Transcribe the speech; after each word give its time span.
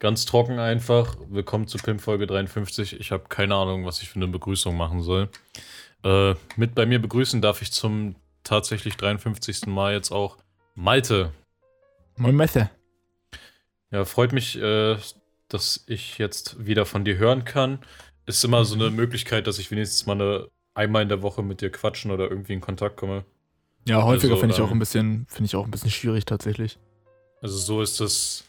Ganz 0.00 0.24
trocken 0.24 0.58
einfach. 0.58 1.14
Willkommen 1.28 1.66
zu 1.66 1.76
Pimp 1.76 2.00
Folge 2.00 2.26
53. 2.26 2.98
Ich 2.98 3.12
habe 3.12 3.24
keine 3.28 3.54
Ahnung, 3.54 3.84
was 3.84 4.00
ich 4.00 4.08
für 4.08 4.16
eine 4.16 4.28
Begrüßung 4.28 4.74
machen 4.74 5.02
soll. 5.02 5.28
Äh, 6.02 6.36
mit 6.56 6.74
bei 6.74 6.86
mir 6.86 7.02
begrüßen 7.02 7.42
darf 7.42 7.60
ich 7.60 7.70
zum 7.70 8.16
tatsächlich 8.42 8.96
53. 8.96 9.66
Mal 9.66 9.92
jetzt 9.92 10.10
auch 10.10 10.38
Malte. 10.74 11.32
Moin 12.16 12.34
Messe. 12.34 12.70
Ja, 13.90 14.06
freut 14.06 14.32
mich, 14.32 14.58
äh, 14.58 14.96
dass 15.48 15.84
ich 15.86 16.16
jetzt 16.16 16.64
wieder 16.64 16.86
von 16.86 17.04
dir 17.04 17.18
hören 17.18 17.44
kann. 17.44 17.80
Ist 18.24 18.42
immer 18.42 18.64
so 18.64 18.76
eine 18.76 18.88
Möglichkeit, 18.88 19.46
dass 19.46 19.58
ich 19.58 19.70
wenigstens 19.70 20.06
mal 20.06 20.14
eine, 20.14 20.48
einmal 20.72 21.02
in 21.02 21.10
der 21.10 21.20
Woche 21.20 21.42
mit 21.42 21.60
dir 21.60 21.70
quatschen 21.70 22.10
oder 22.10 22.30
irgendwie 22.30 22.54
in 22.54 22.62
Kontakt 22.62 22.96
komme. 22.96 23.26
Ja, 23.86 24.02
häufiger 24.02 24.32
Also, 24.32 24.40
finde 24.40 24.54
ich 24.54 24.62
auch 24.62 24.70
ein 24.70 24.78
bisschen, 24.78 25.26
finde 25.28 25.44
ich 25.44 25.56
auch 25.56 25.66
ein 25.66 25.70
bisschen 25.70 25.90
schwierig 25.90 26.24
tatsächlich. 26.24 26.78
Also 27.42 27.58
so 27.58 27.82
ist 27.82 28.00
das, 28.00 28.44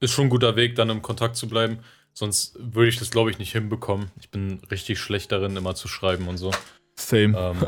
ist 0.00 0.12
schon 0.12 0.26
ein 0.26 0.30
guter 0.30 0.56
Weg, 0.56 0.74
dann 0.76 0.90
im 0.90 1.02
Kontakt 1.02 1.36
zu 1.36 1.48
bleiben. 1.48 1.78
Sonst 2.12 2.56
würde 2.58 2.88
ich 2.88 2.98
das, 2.98 3.10
glaube 3.10 3.30
ich, 3.30 3.38
nicht 3.38 3.52
hinbekommen. 3.52 4.10
Ich 4.18 4.30
bin 4.30 4.60
richtig 4.70 4.98
schlecht 4.98 5.32
darin, 5.32 5.56
immer 5.56 5.74
zu 5.74 5.86
schreiben 5.88 6.28
und 6.28 6.38
so. 6.38 6.50
Same. 6.94 7.36
Ähm, 7.38 7.66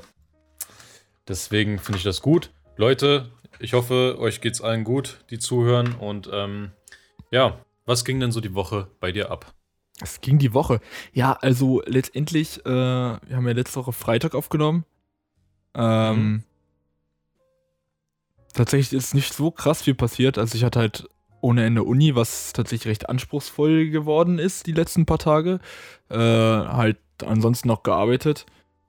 deswegen 1.26 1.78
finde 1.78 1.98
ich 1.98 2.04
das 2.04 2.22
gut. 2.22 2.50
Leute, 2.76 3.30
ich 3.58 3.74
hoffe, 3.74 4.16
euch 4.18 4.40
geht's 4.40 4.60
allen 4.60 4.84
gut, 4.84 5.24
die 5.30 5.38
zuhören. 5.38 5.94
Und 5.94 6.30
ähm, 6.32 6.72
ja, 7.30 7.58
was 7.84 8.04
ging 8.04 8.20
denn 8.20 8.32
so 8.32 8.40
die 8.40 8.54
Woche 8.54 8.88
bei 9.00 9.12
dir 9.12 9.30
ab? 9.30 9.52
Es 10.00 10.20
ging 10.20 10.38
die 10.38 10.54
Woche. 10.54 10.80
Ja, 11.12 11.32
also 11.32 11.82
letztendlich, 11.84 12.64
äh, 12.64 12.68
wir 12.70 13.36
haben 13.36 13.46
ja 13.46 13.52
letzte 13.52 13.80
Woche 13.80 13.92
Freitag 13.92 14.34
aufgenommen. 14.34 14.84
Ähm, 15.74 16.16
Mhm. 16.16 16.42
Tatsächlich 18.54 18.92
ist 18.92 19.14
nicht 19.14 19.34
so 19.34 19.50
krass 19.50 19.82
viel 19.82 19.94
passiert. 19.94 20.38
Also 20.38 20.56
ich 20.56 20.64
hatte 20.64 20.80
halt 20.80 21.08
ohne 21.40 21.64
Ende 21.64 21.82
Uni, 21.82 22.14
was 22.14 22.52
tatsächlich 22.52 22.90
recht 22.90 23.08
anspruchsvoll 23.08 23.90
geworden 23.90 24.38
ist 24.38 24.66
die 24.66 24.72
letzten 24.72 25.06
paar 25.06 25.18
Tage. 25.18 25.60
Äh, 26.08 26.16
halt 26.16 26.98
ansonsten 27.24 27.68
noch 27.68 27.82
gearbeitet. 27.82 28.46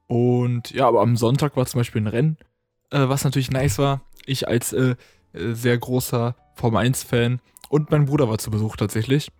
Und 0.07 0.71
ja, 0.71 0.87
aber 0.87 1.01
am 1.01 1.15
Sonntag 1.17 1.55
war 1.55 1.65
zum 1.65 1.79
Beispiel 1.79 2.01
ein 2.01 2.07
Rennen, 2.07 2.37
äh, 2.89 3.07
was 3.07 3.23
natürlich 3.23 3.51
nice 3.51 3.77
war. 3.77 4.01
Ich 4.25 4.47
als 4.47 4.73
äh, 4.73 4.95
äh, 5.33 5.53
sehr 5.53 5.77
großer 5.77 6.35
Formel 6.55 6.81
1-Fan 6.81 7.41
und 7.69 7.91
mein 7.91 8.05
Bruder 8.05 8.29
war 8.29 8.37
zu 8.37 8.49
Besuch 8.51 8.75
tatsächlich. 8.75 9.31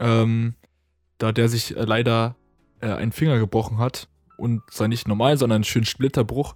Ähm, 0.00 0.54
da 1.18 1.32
der 1.32 1.48
sich 1.48 1.76
äh, 1.76 1.84
leider 1.84 2.36
äh, 2.80 2.88
einen 2.88 3.12
Finger 3.12 3.38
gebrochen 3.38 3.78
hat. 3.78 4.08
Und 4.36 4.62
zwar 4.70 4.88
nicht 4.88 5.08
normal, 5.08 5.38
sondern 5.38 5.56
einen 5.56 5.64
schönen 5.64 5.86
Splitterbruch. 5.86 6.54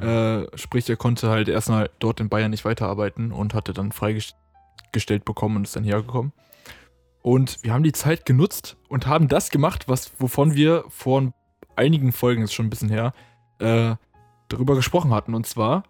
Äh, 0.00 0.46
sprich, 0.56 0.88
er 0.88 0.96
konnte 0.96 1.30
halt 1.30 1.48
erstmal 1.48 1.90
dort 1.98 2.20
in 2.20 2.28
Bayern 2.28 2.52
nicht 2.52 2.64
weiterarbeiten 2.64 3.32
und 3.32 3.54
hatte 3.54 3.72
dann 3.72 3.90
freigestellt 3.90 4.40
bekommen 5.24 5.56
und 5.56 5.64
ist 5.64 5.76
dann 5.76 5.84
hergekommen. 5.84 6.32
Und 7.22 7.58
wir 7.62 7.72
haben 7.72 7.82
die 7.82 7.92
Zeit 7.92 8.24
genutzt 8.24 8.76
und 8.88 9.06
haben 9.06 9.28
das 9.28 9.50
gemacht, 9.50 9.88
was, 9.88 10.12
wovon 10.18 10.54
wir 10.54 10.84
vor 10.88 11.32
einigen 11.76 12.12
Folgen, 12.12 12.42
ist 12.42 12.54
schon 12.54 12.66
ein 12.66 12.70
bisschen 12.70 12.88
her, 12.88 13.12
äh, 13.58 13.94
darüber 14.48 14.74
gesprochen 14.74 15.12
hatten. 15.12 15.34
Und 15.34 15.46
zwar 15.46 15.84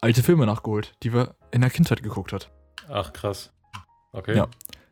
alte 0.00 0.22
Filme 0.22 0.46
nachgeholt, 0.46 0.94
die 1.02 1.12
wir 1.12 1.34
in 1.50 1.60
der 1.60 1.70
Kindheit 1.70 2.02
geguckt 2.02 2.32
hat. 2.32 2.50
Ach, 2.88 3.12
krass. 3.12 3.52
Okay. 4.12 4.36
Ja. 4.36 4.48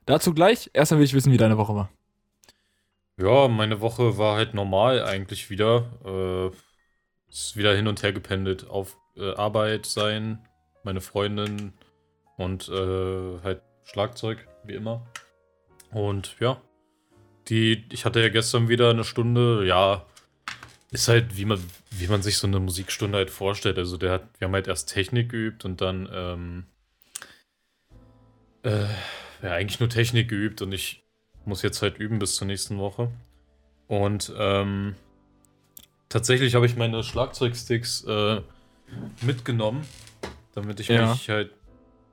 Dazu 0.06 0.34
gleich. 0.34 0.70
Erstmal 0.72 1.00
will 1.00 1.06
ich 1.06 1.14
wissen, 1.14 1.32
wie 1.32 1.36
deine 1.36 1.58
Woche 1.58 1.74
war. 1.74 1.90
Ja, 3.16 3.48
meine 3.48 3.80
Woche 3.80 4.16
war 4.16 4.36
halt 4.36 4.54
normal 4.54 5.04
eigentlich 5.04 5.50
wieder. 5.50 5.90
Äh, 6.04 6.56
ist 7.30 7.56
wieder 7.56 7.74
hin 7.74 7.88
und 7.88 8.02
her 8.02 8.12
gependelt 8.12 8.68
auf 8.68 8.96
äh, 9.16 9.34
Arbeit 9.34 9.86
sein, 9.86 10.46
meine 10.82 11.00
Freundin 11.00 11.74
und 12.38 12.68
äh, 12.70 13.40
halt 13.42 13.60
Schlagzeug, 13.84 14.48
wie 14.64 14.74
immer. 14.74 15.06
Und 15.90 16.36
ja, 16.40 16.60
die, 17.48 17.84
ich 17.90 18.04
hatte 18.06 18.20
ja 18.20 18.28
gestern 18.30 18.68
wieder 18.68 18.90
eine 18.90 19.04
Stunde, 19.04 19.66
ja, 19.66 20.06
ist 20.90 21.08
halt, 21.08 21.36
wie 21.36 21.44
man, 21.44 21.62
wie 21.90 22.06
man 22.06 22.22
sich 22.22 22.38
so 22.38 22.46
eine 22.46 22.60
Musikstunde 22.60 23.18
halt 23.18 23.30
vorstellt. 23.30 23.76
Also 23.76 23.98
der 23.98 24.12
hat, 24.12 24.22
wir 24.38 24.46
haben 24.46 24.54
halt 24.54 24.68
erst 24.68 24.88
Technik 24.92 25.30
geübt 25.30 25.64
und 25.64 25.80
dann, 25.80 26.08
ähm, 26.12 26.64
äh, 28.62 28.86
ja, 29.42 29.52
eigentlich 29.52 29.80
nur 29.80 29.88
Technik 29.88 30.28
geübt 30.28 30.62
und 30.62 30.72
ich 30.72 31.04
muss 31.44 31.62
jetzt 31.62 31.82
halt 31.82 31.98
üben 31.98 32.18
bis 32.18 32.34
zur 32.36 32.46
nächsten 32.46 32.78
Woche. 32.78 33.10
Und 33.86 34.32
ähm, 34.36 34.94
tatsächlich 36.08 36.54
habe 36.54 36.66
ich 36.66 36.76
meine 36.76 37.02
Schlagzeugsticks 37.02 38.04
äh, 38.04 38.42
mitgenommen, 39.22 39.86
damit 40.54 40.80
ich 40.80 40.88
Ja. 40.88 41.12
mich 41.12 41.30
halt 41.30 41.52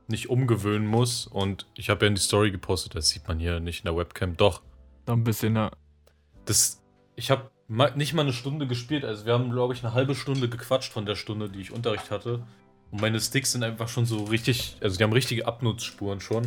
nicht 0.07 0.29
umgewöhnen 0.29 0.87
muss. 0.87 1.27
Und 1.27 1.65
ich 1.75 1.89
habe 1.89 2.05
ja 2.05 2.09
in 2.09 2.15
die 2.15 2.21
Story 2.21 2.51
gepostet, 2.51 2.95
das 2.95 3.09
sieht 3.09 3.27
man 3.27 3.39
hier 3.39 3.59
nicht 3.59 3.79
in 3.79 3.85
der 3.85 3.97
Webcam. 3.97 4.37
Doch, 4.37 4.61
Da 5.05 5.13
ein 5.13 5.23
bisschen, 5.23 5.55
ja. 5.55 5.71
das, 6.45 6.81
ich 7.15 7.31
habe 7.31 7.49
ma 7.67 7.89
nicht 7.91 8.13
mal 8.13 8.21
eine 8.23 8.33
Stunde 8.33 8.67
gespielt. 8.67 9.03
Also 9.03 9.25
wir 9.25 9.33
haben, 9.33 9.51
glaube 9.51 9.73
ich, 9.73 9.83
eine 9.83 9.93
halbe 9.93 10.15
Stunde 10.15 10.49
gequatscht 10.49 10.91
von 10.93 11.05
der 11.05 11.15
Stunde, 11.15 11.49
die 11.49 11.61
ich 11.61 11.71
Unterricht 11.71 12.11
hatte. 12.11 12.43
Und 12.91 13.01
meine 13.01 13.19
Sticks 13.19 13.51
sind 13.51 13.63
einfach 13.63 13.89
schon 13.89 14.05
so 14.05 14.25
richtig, 14.25 14.77
also 14.81 14.97
die 14.97 15.03
haben 15.03 15.13
richtige 15.13 15.47
Abnutzspuren 15.47 16.19
schon. 16.21 16.45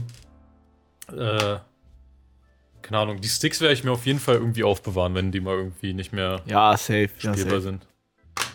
Äh, 1.13 1.59
keine 2.83 2.99
Ahnung, 3.01 3.21
die 3.21 3.29
Sticks 3.29 3.61
werde 3.61 3.75
ich 3.75 3.83
mir 3.85 3.91
auf 3.91 4.07
jeden 4.07 4.21
Fall 4.21 4.37
irgendwie 4.37 4.63
aufbewahren, 4.63 5.15
wenn 5.15 5.33
die 5.33 5.41
mal 5.41 5.57
irgendwie 5.57 5.93
nicht 5.95 6.13
mehr 6.13 6.41
Ja, 6.47 6.77
safe. 6.77 7.11
Ja, 7.21 7.33
spielbar 7.35 7.61
safe. 7.61 7.61
sind. 7.63 7.87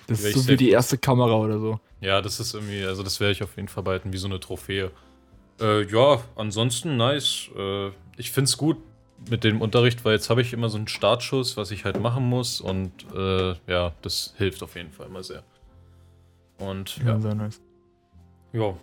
Das 0.07 0.23
Wäre 0.23 0.29
ist 0.29 0.43
so 0.43 0.47
wie 0.47 0.57
die 0.57 0.69
erste 0.69 0.97
Kamera 0.97 1.35
oder 1.35 1.59
so. 1.59 1.79
Ja, 2.03 2.21
das 2.21 2.41
ist 2.41 2.53
irgendwie, 2.53 2.83
also 2.83 3.01
das 3.01 3.21
werde 3.21 3.31
ich 3.31 3.43
auf 3.43 3.55
jeden 3.55 3.69
Fall 3.69 3.83
behalten, 3.83 4.11
wie 4.11 4.17
so 4.17 4.27
eine 4.27 4.39
Trophäe. 4.39 4.91
Äh, 5.61 5.83
ja, 5.89 6.19
ansonsten 6.35 6.97
nice. 6.97 7.49
Äh, 7.57 7.91
ich 8.17 8.31
finde 8.31 8.49
es 8.49 8.57
gut 8.57 8.77
mit 9.29 9.45
dem 9.45 9.61
Unterricht, 9.61 10.03
weil 10.03 10.13
jetzt 10.15 10.29
habe 10.29 10.41
ich 10.41 10.51
immer 10.51 10.67
so 10.67 10.77
einen 10.77 10.89
Startschuss, 10.89 11.55
was 11.55 11.71
ich 11.71 11.85
halt 11.85 12.01
machen 12.01 12.25
muss 12.27 12.59
und 12.59 12.91
äh, 13.15 13.55
ja, 13.67 13.93
das 14.01 14.33
hilft 14.37 14.61
auf 14.63 14.75
jeden 14.75 14.91
Fall 14.91 15.07
immer 15.07 15.23
sehr. 15.23 15.43
Und 16.57 16.97
Ja, 16.97 17.05
ja, 17.05 17.19
sehr 17.21 17.35
nice. 17.35 17.61
ja. 18.51 18.75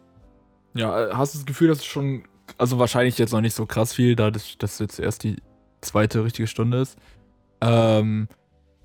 Ja, 0.73 1.09
äh, 1.09 1.13
hast 1.13 1.35
du 1.35 1.39
das 1.39 1.47
Gefühl, 1.47 1.69
dass 1.69 1.79
es 1.79 1.85
schon, 1.85 2.25
also 2.57 2.79
wahrscheinlich 2.79 3.19
jetzt 3.19 3.33
noch 3.33 3.41
nicht 3.43 3.55
so 3.55 3.67
krass 3.67 3.93
viel, 3.93 4.17
da 4.17 4.31
das, 4.31 4.57
das 4.57 4.79
jetzt 4.79 4.99
erst 4.99 5.25
die 5.25 5.37
zweite 5.83 6.25
richtige 6.25 6.47
Stunde 6.47 6.79
ist. 6.81 6.97
Ähm, 7.61 8.29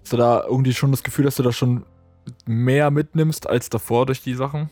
hast 0.02 0.12
du 0.12 0.18
da 0.18 0.44
irgendwie 0.44 0.74
schon 0.74 0.92
das 0.92 1.04
Gefühl, 1.04 1.24
dass 1.24 1.36
du 1.36 1.44
da 1.44 1.54
schon 1.54 1.86
mehr 2.46 2.92
mitnimmst 2.92 3.48
als 3.48 3.70
davor 3.70 4.06
durch 4.06 4.22
die 4.22 4.34
Sachen? 4.36 4.70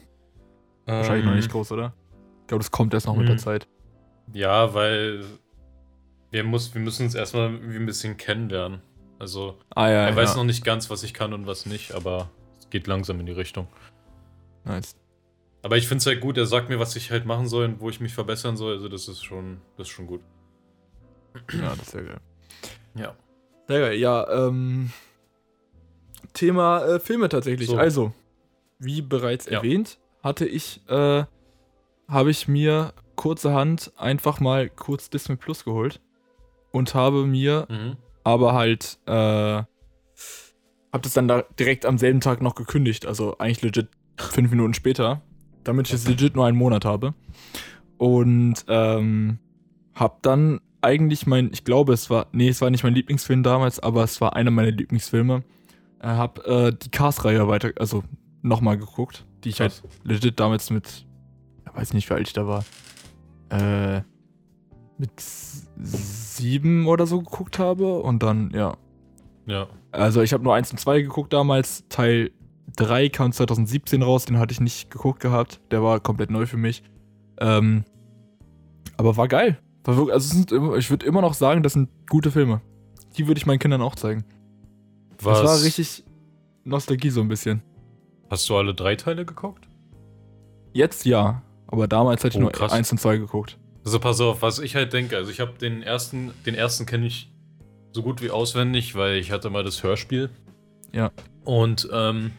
Wahrscheinlich 0.86 1.26
noch 1.26 1.32
Ähm, 1.32 1.38
nicht 1.38 1.52
groß, 1.52 1.72
oder? 1.72 1.94
Ich 2.42 2.48
glaube, 2.48 2.62
das 2.64 2.72
kommt 2.72 2.94
erst 2.94 3.08
noch 3.08 3.16
mit 3.16 3.28
der 3.28 3.36
Mhm. 3.36 3.40
Zeit. 3.40 3.68
Ja, 4.34 4.74
weil 4.74 5.24
wir, 6.32 6.44
muss, 6.44 6.74
wir 6.74 6.82
müssen 6.82 7.04
uns 7.06 7.16
erstmal 7.16 7.50
ein 7.50 7.86
bisschen 7.86 8.18
kennenlernen. 8.18 8.82
Also, 9.20 9.58
Ah 9.76 9.88
ja, 9.90 10.08
er 10.08 10.16
weiß 10.16 10.32
ja. 10.32 10.38
noch 10.38 10.44
nicht 10.44 10.64
ganz, 10.66 10.90
was 10.90 11.04
ich 11.04 11.14
kann 11.14 11.34
und 11.34 11.46
was 11.48 11.66
nicht, 11.66 11.94
aber 11.94 12.30
es 12.60 12.70
geht 12.70 12.88
langsam 12.88 13.20
in 13.20 13.26
die 13.26 13.32
Richtung. 13.32 13.68
Nice. 14.66 14.96
Aber 15.62 15.78
ich 15.78 15.88
finde 15.88 16.00
es 16.00 16.06
halt 16.06 16.20
gut, 16.20 16.38
er 16.38 16.46
sagt 16.46 16.68
mir, 16.68 16.80
was 16.80 16.96
ich 16.98 17.12
halt 17.12 17.26
machen 17.26 17.48
soll 17.48 17.66
und 17.66 17.80
wo 17.80 17.90
ich 17.90 18.02
mich 18.02 18.14
verbessern 18.14 18.58
soll. 18.58 18.74
Also 18.74 18.90
das 18.90 19.08
ist 19.08 19.24
schon, 19.24 19.62
das 19.78 19.88
ist 19.88 19.94
schon 19.94 20.08
gut. 20.08 20.22
Ja, 21.54 21.70
das 21.70 21.80
ist 21.84 21.92
sehr 21.92 22.04
geil. 22.04 22.18
Ja. 22.96 23.16
Sehr 23.68 23.80
geil, 23.80 23.94
ja, 23.98 24.28
ähm. 24.48 24.92
Thema 26.34 26.84
äh, 26.86 27.00
Filme 27.00 27.30
tatsächlich. 27.30 27.68
So. 27.70 27.78
Also, 27.78 28.14
wie 28.80 29.02
bereits 29.02 29.46
Ja. 29.48 29.58
erwähnt, 29.58 29.98
hatte 30.24 30.46
ich, 30.46 30.82
äh, 30.90 31.24
habe 32.08 32.32
ich 32.32 32.48
mir 32.48 32.94
kurzerhand 33.16 33.92
einfach 33.98 34.40
mal 34.40 34.70
kurz 34.70 35.10
Disney 35.10 35.36
Plus 35.36 35.64
geholt 35.66 36.02
und 36.72 36.96
habe 36.96 37.26
mir 37.26 37.68
Mhm. 37.70 37.98
aber 38.24 38.54
halt, 38.54 38.98
äh, 39.06 39.12
hab 40.92 41.02
das 41.02 41.14
dann 41.14 41.28
da 41.28 41.44
direkt 41.60 41.86
am 41.86 41.98
selben 41.98 42.22
Tag 42.22 42.42
noch 42.42 42.56
gekündigt, 42.56 43.06
also 43.06 43.38
eigentlich 43.38 43.62
legit 43.62 43.88
fünf 44.18 44.50
Minuten 44.52 44.74
später, 44.74 45.22
damit 45.64 45.88
ich 45.88 45.94
es 45.94 46.08
legit 46.08 46.36
nur 46.36 46.46
einen 46.46 46.58
Monat 46.58 46.86
habe. 46.86 47.14
Und, 47.98 48.66
ähm, 48.68 49.40
hab 49.96 50.22
dann 50.24 50.60
eigentlich 50.82 51.26
mein, 51.28 51.52
ich 51.54 51.64
glaube, 51.64 51.94
es 51.94 52.10
war, 52.10 52.28
nee, 52.32 52.50
es 52.50 52.60
war 52.62 52.70
nicht 52.70 52.84
mein 52.84 52.94
Lieblingsfilm 52.94 53.44
damals, 53.44 53.80
aber 53.80 54.04
es 54.04 54.20
war 54.22 54.36
einer 54.36 54.52
meiner 54.52 54.72
Lieblingsfilme. 54.72 55.44
Äh, 56.04 56.08
hab 56.08 56.46
äh, 56.46 56.72
die 56.72 56.92
Cars-Reihe 56.92 57.48
weiter, 57.48 57.72
also 57.78 58.04
nochmal 58.42 58.78
geguckt, 58.78 59.26
die 59.44 59.50
ich 59.50 59.62
halt 59.62 59.72
Krass. 59.72 60.02
legit 60.04 60.40
damals 60.40 60.70
mit, 60.70 61.06
ich 61.66 61.76
weiß 61.76 61.94
nicht, 61.94 62.10
wie 62.10 62.14
alt 62.14 62.28
ich 62.28 62.34
da 62.34 62.46
war, 62.46 62.66
äh, 63.50 64.02
mit 64.98 65.12
sieben 65.18 66.88
oder 66.88 67.08
so 67.08 67.22
geguckt 67.22 67.58
habe 67.58 68.00
und 68.00 68.22
dann, 68.22 68.52
ja. 68.54 68.76
Ja. 69.46 69.68
Also 69.92 70.22
ich 70.22 70.34
habe 70.34 70.44
nur 70.44 70.54
eins 70.54 70.72
und 70.72 70.78
zwei 70.78 71.02
geguckt 71.02 71.32
damals, 71.32 71.86
Teil 71.88 72.32
3 72.76 73.10
kam 73.10 73.32
2017 73.32 74.02
raus, 74.02 74.26
den 74.26 74.40
hatte 74.40 74.52
ich 74.52 74.60
nicht 74.60 74.92
geguckt 74.92 75.22
gehabt, 75.22 75.62
der 75.72 75.84
war 75.84 76.02
komplett 76.02 76.32
neu 76.32 76.46
für 76.46 76.58
mich. 76.58 76.84
Ähm, 77.40 77.86
aber 78.98 79.16
war 79.16 79.28
geil. 79.28 79.58
War 79.86 79.96
wirklich, 79.96 80.14
also 80.14 80.34
sind, 80.34 80.52
ich 80.78 80.90
würde 80.90 81.06
immer 81.06 81.22
noch 81.22 81.34
sagen, 81.34 81.64
das 81.64 81.74
sind 81.74 81.90
gute 82.10 82.32
Filme. 82.32 82.62
Die 83.18 83.28
würde 83.28 83.38
ich 83.38 83.46
meinen 83.46 83.60
Kindern 83.60 83.82
auch 83.82 83.96
zeigen. 83.96 84.26
Was, 85.26 85.42
Das 85.42 85.50
war 85.50 85.64
richtig 85.66 86.04
Nostalgie 86.64 87.10
so 87.10 87.22
ein 87.22 87.28
bisschen. 87.28 87.62
Hast 88.30 88.50
du 88.50 88.56
alle 88.58 88.74
drei 88.74 88.96
Teile 88.96 89.26
geguckt? 89.26 89.68
Jetzt 90.74 91.06
ja, 91.06 91.44
aber 91.68 91.88
damals 91.88 92.24
hätte 92.24 92.36
ich 92.36 92.38
Oh, 92.38 92.42
nur 92.44 92.52
krass. 92.52 92.72
eins 92.72 92.92
und 92.92 93.00
zwei 93.00 93.18
geguckt. 93.18 93.58
Also 93.86 94.00
pass 94.00 94.20
auf, 94.22 94.42
was 94.42 94.60
ich 94.60 94.76
halt 94.76 94.94
denke, 94.94 95.18
also 95.18 95.30
ich 95.30 95.40
habe 95.40 95.54
den 95.60 95.84
ersten, 95.84 96.32
den 96.46 96.56
ersten 96.56 96.86
kenne 96.86 97.06
ich 97.06 97.32
so 97.92 98.02
gut 98.02 98.22
wie 98.22 98.32
auswendig, 98.32 98.96
weil 98.96 99.18
ich 99.18 99.32
hatte 99.32 99.50
mal 99.50 99.64
das 99.64 99.84
Hörspiel. 99.84 100.30
Ja. 100.94 101.12
Und 101.44 101.88
ähm, 101.92 102.32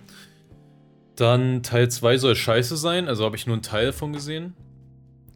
dann 1.17 1.63
Teil 1.63 1.91
2 1.91 2.19
soll 2.19 2.35
scheiße 2.35 2.77
sein, 2.77 3.07
also 3.09 3.25
habe 3.25 3.37
ich 3.37 3.47
nur 3.47 3.55
einen 3.55 3.63
Teil 3.63 3.87
davon 3.87 4.13
gesehen. 4.13 4.55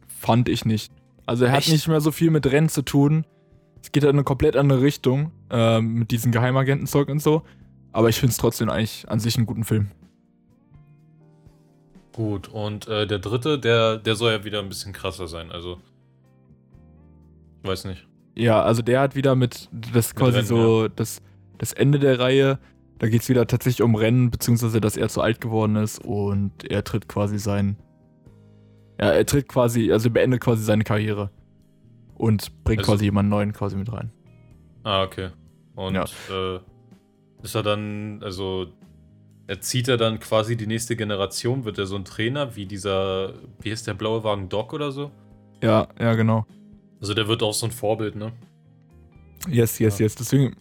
Fand 0.07 0.49
ich 0.49 0.65
nicht. 0.65 0.91
Also 1.25 1.45
er 1.45 1.53
Echt? 1.53 1.67
hat 1.67 1.73
nicht 1.73 1.87
mehr 1.87 2.01
so 2.01 2.11
viel 2.11 2.31
mit 2.31 2.45
Rennen 2.47 2.69
zu 2.69 2.81
tun. 2.81 3.25
Es 3.81 3.91
geht 3.91 4.03
halt 4.03 4.11
in 4.11 4.17
eine 4.17 4.23
komplett 4.23 4.55
andere 4.55 4.81
Richtung 4.81 5.31
ähm, 5.49 5.93
mit 5.93 6.11
diesem 6.11 6.31
Geheimagentenzeug 6.31 7.09
und 7.09 7.21
so. 7.21 7.43
Aber 7.91 8.09
ich 8.09 8.19
finde 8.19 8.31
es 8.31 8.37
trotzdem 8.37 8.69
eigentlich 8.69 9.09
an 9.09 9.19
sich 9.19 9.37
einen 9.37 9.45
guten 9.45 9.63
Film. 9.63 9.89
Gut, 12.13 12.49
und 12.49 12.87
äh, 12.87 13.07
der 13.07 13.19
dritte, 13.19 13.59
der, 13.59 13.97
der 13.97 14.15
soll 14.15 14.31
ja 14.31 14.43
wieder 14.43 14.59
ein 14.59 14.69
bisschen 14.69 14.93
krasser 14.93 15.27
sein, 15.27 15.51
also. 15.51 15.79
Ich 17.63 17.69
weiß 17.69 17.85
nicht. 17.85 18.05
Ja, 18.35 18.61
also 18.61 18.81
der 18.81 19.01
hat 19.01 19.15
wieder 19.15 19.35
mit 19.35 19.69
das 19.93 20.15
quasi 20.15 20.37
Rennen, 20.37 20.47
so 20.47 20.87
das, 20.87 21.21
das 21.57 21.73
Ende 21.73 21.99
der 21.99 22.19
Reihe. 22.19 22.59
Da 22.97 23.07
geht 23.07 23.21
es 23.21 23.29
wieder 23.29 23.47
tatsächlich 23.47 23.81
um 23.81 23.95
Rennen, 23.95 24.31
beziehungsweise 24.31 24.81
dass 24.81 24.97
er 24.97 25.07
zu 25.09 25.21
alt 25.21 25.39
geworden 25.39 25.77
ist 25.77 26.03
und 26.03 26.69
er 26.69 26.83
tritt 26.83 27.07
quasi 27.07 27.39
sein. 27.39 27.77
Ja, 28.99 29.11
er 29.11 29.25
tritt 29.25 29.47
quasi, 29.47 29.91
also 29.91 30.09
beendet 30.09 30.41
quasi 30.41 30.63
seine 30.63 30.83
Karriere. 30.83 31.31
Und 32.19 32.63
bringt 32.63 32.79
Also- 32.81 32.91
quasi 32.91 33.05
jemanden 33.05 33.29
neuen 33.29 33.53
quasi 33.53 33.75
mit 33.75 33.91
rein. 33.91 34.11
Ah, 34.83 35.01
okay. 35.03 35.29
Und 35.75 35.95
Ja. 35.95 36.03
äh, 36.29 36.59
ist 37.41 37.55
er 37.55 37.63
dann, 37.63 38.21
also 38.23 38.67
erzieht 39.47 39.87
er 39.87 39.97
dann 39.97 40.19
quasi 40.19 40.55
die 40.57 40.67
nächste 40.67 40.95
Generation? 40.95 41.65
Wird 41.65 41.77
er 41.79 41.85
so 41.87 41.95
ein 41.95 42.05
Trainer 42.05 42.55
wie 42.55 42.65
dieser, 42.67 43.33
wie 43.61 43.69
ist 43.69 43.87
der 43.87 43.93
blaue 43.95 44.23
Wagen 44.23 44.47
Doc 44.49 44.73
oder 44.73 44.91
so? 44.91 45.09
Ja, 45.63 45.87
ja, 45.99 46.13
genau. 46.13 46.45
Also 47.01 47.13
der 47.13 47.27
wird 47.27 47.41
auch 47.41 47.53
so 47.53 47.65
ein 47.65 47.71
Vorbild, 47.71 48.15
ne? 48.15 48.31
Yes, 49.47 49.79
yes, 49.79 49.97
Ja. 49.99 50.03
yes. 50.05 50.15
Deswegen 50.15 50.55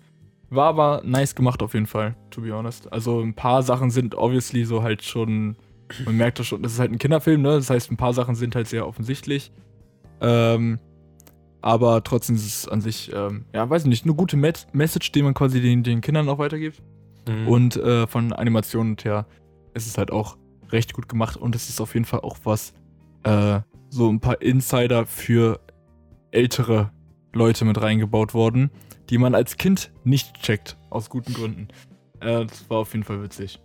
war 0.50 0.68
aber 0.68 1.02
nice 1.04 1.34
gemacht 1.34 1.62
auf 1.62 1.74
jeden 1.74 1.86
Fall, 1.86 2.14
to 2.30 2.40
be 2.40 2.52
honest. 2.52 2.90
Also 2.92 3.20
ein 3.20 3.34
paar 3.34 3.62
Sachen 3.64 3.90
sind 3.90 4.14
obviously 4.16 4.64
so 4.64 4.82
halt 4.84 5.02
schon, 5.02 5.56
man 6.04 6.16
merkt 6.16 6.38
das 6.38 6.46
schon, 6.46 6.62
das 6.62 6.72
ist 6.74 6.78
halt 6.78 6.92
ein 6.92 6.98
Kinderfilm, 6.98 7.42
ne? 7.42 7.50
Das 7.56 7.68
heißt, 7.68 7.90
ein 7.90 7.96
paar 7.96 8.14
Sachen 8.14 8.36
sind 8.36 8.54
halt 8.54 8.68
sehr 8.68 8.86
offensichtlich. 8.86 9.50
Ähm, 10.20 10.78
aber 11.60 12.02
trotzdem 12.04 12.36
ist 12.36 12.46
es 12.46 12.68
an 12.68 12.80
sich, 12.80 13.12
ähm, 13.12 13.44
ja, 13.52 13.68
weiß 13.68 13.82
ich 13.82 13.88
nicht, 13.88 14.04
eine 14.04 14.14
gute 14.14 14.36
Message, 14.36 15.12
die 15.12 15.22
man 15.22 15.34
quasi 15.34 15.60
den, 15.60 15.82
den 15.82 16.00
Kindern 16.00 16.28
auch 16.28 16.38
weitergibt. 16.38 16.82
Mhm. 17.28 17.48
Und 17.48 17.76
äh, 17.76 18.06
von 18.06 18.32
Animationen 18.32 18.96
her 19.02 19.26
ist 19.74 19.86
es 19.86 19.98
halt 19.98 20.10
auch 20.10 20.36
recht 20.70 20.92
gut 20.94 21.08
gemacht 21.08 21.36
und 21.36 21.54
es 21.54 21.68
ist 21.68 21.80
auf 21.80 21.94
jeden 21.94 22.06
Fall 22.06 22.20
auch 22.20 22.38
was, 22.44 22.74
äh, 23.24 23.60
so 23.90 24.08
ein 24.08 24.20
paar 24.20 24.40
Insider 24.42 25.06
für 25.06 25.60
ältere 26.30 26.90
Leute 27.34 27.64
mit 27.64 27.80
reingebaut 27.80 28.34
worden, 28.34 28.70
die 29.10 29.18
man 29.18 29.34
als 29.34 29.56
Kind 29.56 29.90
nicht 30.04 30.34
checkt, 30.42 30.76
aus 30.90 31.08
guten 31.08 31.32
Gründen. 31.32 31.68
Äh, 32.20 32.46
das 32.46 32.68
war 32.68 32.78
auf 32.78 32.92
jeden 32.92 33.04
Fall 33.04 33.22
witzig. 33.22 33.60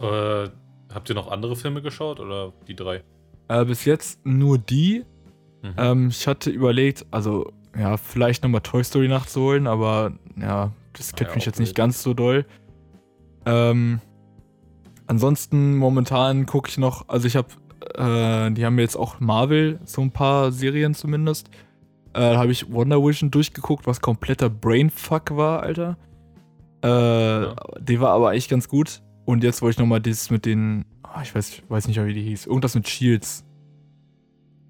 Äh, 0.00 0.48
habt 0.92 1.08
ihr 1.08 1.14
noch 1.14 1.30
andere 1.30 1.56
Filme 1.56 1.82
geschaut 1.82 2.20
oder 2.20 2.52
die 2.66 2.74
drei? 2.74 3.02
Äh, 3.48 3.64
bis 3.64 3.84
jetzt 3.84 4.24
nur 4.24 4.58
die. 4.58 5.04
Mhm. 5.62 5.74
Ähm, 5.76 6.08
ich 6.08 6.26
hatte 6.26 6.50
überlegt, 6.50 7.06
also 7.10 7.52
ja, 7.78 7.96
vielleicht 7.96 8.42
nochmal 8.42 8.60
Toy 8.60 8.82
Story 8.82 9.08
nachzuholen, 9.08 9.66
aber 9.66 10.12
ja, 10.40 10.72
das 10.92 11.12
catcht 11.12 11.30
ja, 11.30 11.34
mich 11.34 11.46
jetzt 11.46 11.60
nicht 11.60 11.74
ganz 11.74 12.02
so 12.02 12.14
doll. 12.14 12.44
Ähm, 13.46 14.00
ansonsten 15.06 15.76
momentan 15.76 16.46
gucke 16.46 16.68
ich 16.68 16.78
noch, 16.78 17.08
also 17.08 17.26
ich 17.26 17.36
habe, 17.36 17.48
äh, 17.94 18.50
die 18.52 18.64
haben 18.64 18.74
mir 18.74 18.82
jetzt 18.82 18.96
auch 18.96 19.20
Marvel, 19.20 19.80
so 19.84 20.02
ein 20.02 20.10
paar 20.10 20.52
Serien 20.52 20.94
zumindest. 20.94 21.48
Äh, 22.14 22.20
da 22.20 22.38
habe 22.38 22.52
ich 22.52 22.72
Wonder 22.72 23.02
Vision 23.02 23.30
durchgeguckt, 23.30 23.86
was 23.86 24.00
kompletter 24.00 24.50
Brainfuck 24.50 25.36
war, 25.36 25.62
Alter. 25.62 25.96
Äh, 26.82 27.54
Die 27.80 28.00
war 28.00 28.10
aber 28.10 28.30
eigentlich 28.30 28.48
ganz 28.48 28.68
gut. 28.68 29.02
Und 29.24 29.44
jetzt 29.44 29.60
wollte 29.62 29.74
ich 29.74 29.78
nochmal 29.78 30.00
das 30.00 30.30
mit 30.30 30.46
den, 30.46 30.84
ah, 31.02 31.20
ich 31.22 31.34
weiß, 31.34 31.62
weiß 31.68 31.86
nicht 31.86 31.96
mehr, 31.96 32.06
wie 32.06 32.14
die 32.14 32.22
hieß. 32.22 32.46
Irgendwas 32.46 32.74
mit 32.74 32.88
Shields. 32.88 33.44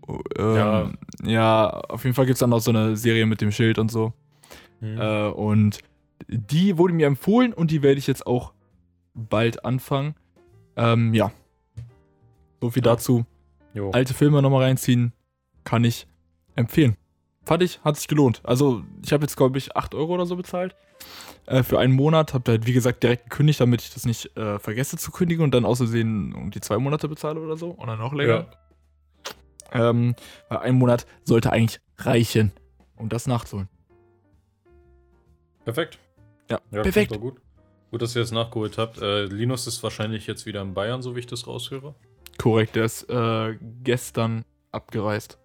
Oh, 0.08 0.18
Ja. 0.38 0.82
Ähm, 0.82 0.98
ja, 1.24 1.68
auf 1.68 2.04
jeden 2.04 2.14
Fall 2.14 2.26
gibt 2.26 2.34
es 2.36 2.40
dann 2.40 2.50
noch 2.50 2.60
so 2.60 2.70
eine 2.70 2.96
Serie 2.96 3.26
mit 3.26 3.40
dem 3.40 3.52
Schild 3.52 3.78
und 3.78 3.90
so. 3.90 4.12
Mhm. 4.80 4.98
Äh, 5.00 5.28
und 5.28 5.78
die 6.28 6.76
wurde 6.78 6.94
mir 6.94 7.06
empfohlen 7.06 7.52
und 7.52 7.70
die 7.70 7.82
werde 7.82 7.98
ich 7.98 8.06
jetzt 8.06 8.26
auch 8.26 8.52
bald 9.14 9.64
anfangen. 9.64 10.14
Ähm, 10.76 11.12
ja. 11.14 11.30
So 12.60 12.70
viel 12.70 12.84
Ja. 12.84 12.92
dazu. 12.92 13.24
jo. 13.74 13.90
Alte 13.90 14.14
Filme 14.14 14.40
nochmal 14.42 14.62
reinziehen, 14.64 15.12
kann 15.64 15.84
ich 15.84 16.06
empfehlen. 16.56 16.96
Fand 17.44 17.62
ich, 17.62 17.80
hat 17.84 17.96
sich 17.96 18.08
gelohnt. 18.08 18.40
Also, 18.44 18.82
ich 19.04 19.12
habe 19.12 19.22
jetzt, 19.24 19.36
glaube 19.36 19.58
ich, 19.58 19.76
8 19.76 19.94
Euro 19.94 20.14
oder 20.14 20.26
so 20.26 20.36
bezahlt. 20.36 20.74
Äh, 21.46 21.62
für 21.62 21.78
einen 21.78 21.94
Monat. 21.94 22.34
Hab 22.34 22.44
da 22.44 22.52
halt, 22.52 22.66
wie 22.66 22.72
gesagt, 22.74 23.02
direkt 23.02 23.30
gekündigt, 23.30 23.60
damit 23.60 23.80
ich 23.82 23.94
das 23.94 24.04
nicht 24.04 24.36
äh, 24.36 24.58
vergesse 24.58 24.96
zu 24.98 25.10
kündigen 25.12 25.42
und 25.44 25.54
dann 25.54 25.64
außersehen 25.64 26.34
um 26.34 26.50
die 26.50 26.60
zwei 26.60 26.78
Monate 26.78 27.08
bezahle 27.08 27.40
oder 27.40 27.56
so. 27.56 27.74
Oder 27.78 27.96
noch 27.96 28.12
länger. 28.12 28.46
Ähm, 29.72 30.14
weil 30.48 30.58
ein 30.58 30.74
Monat 30.76 31.06
sollte 31.24 31.52
eigentlich 31.52 31.80
reichen, 31.98 32.52
um 32.96 33.08
das 33.08 33.26
nachzuholen. 33.26 33.68
Perfekt. 35.64 35.98
Ja, 36.50 36.60
Ja, 36.70 36.82
perfekt. 36.82 37.18
Gut. 37.20 37.36
gut, 37.90 38.02
dass 38.02 38.16
ihr 38.16 38.22
das 38.22 38.32
nachgeholt 38.32 38.78
habt. 38.78 39.00
Äh, 39.00 39.24
Linus 39.26 39.66
ist 39.66 39.82
wahrscheinlich 39.82 40.26
jetzt 40.26 40.46
wieder 40.46 40.62
in 40.62 40.74
Bayern, 40.74 41.02
so 41.02 41.14
wie 41.14 41.20
ich 41.20 41.26
das 41.26 41.46
raushöre. 41.46 41.94
Korrekt, 42.38 42.76
der 42.76 42.84
ist 42.84 43.02
äh, 43.10 43.56
gestern 43.82 44.44
abgereist. 44.72 45.38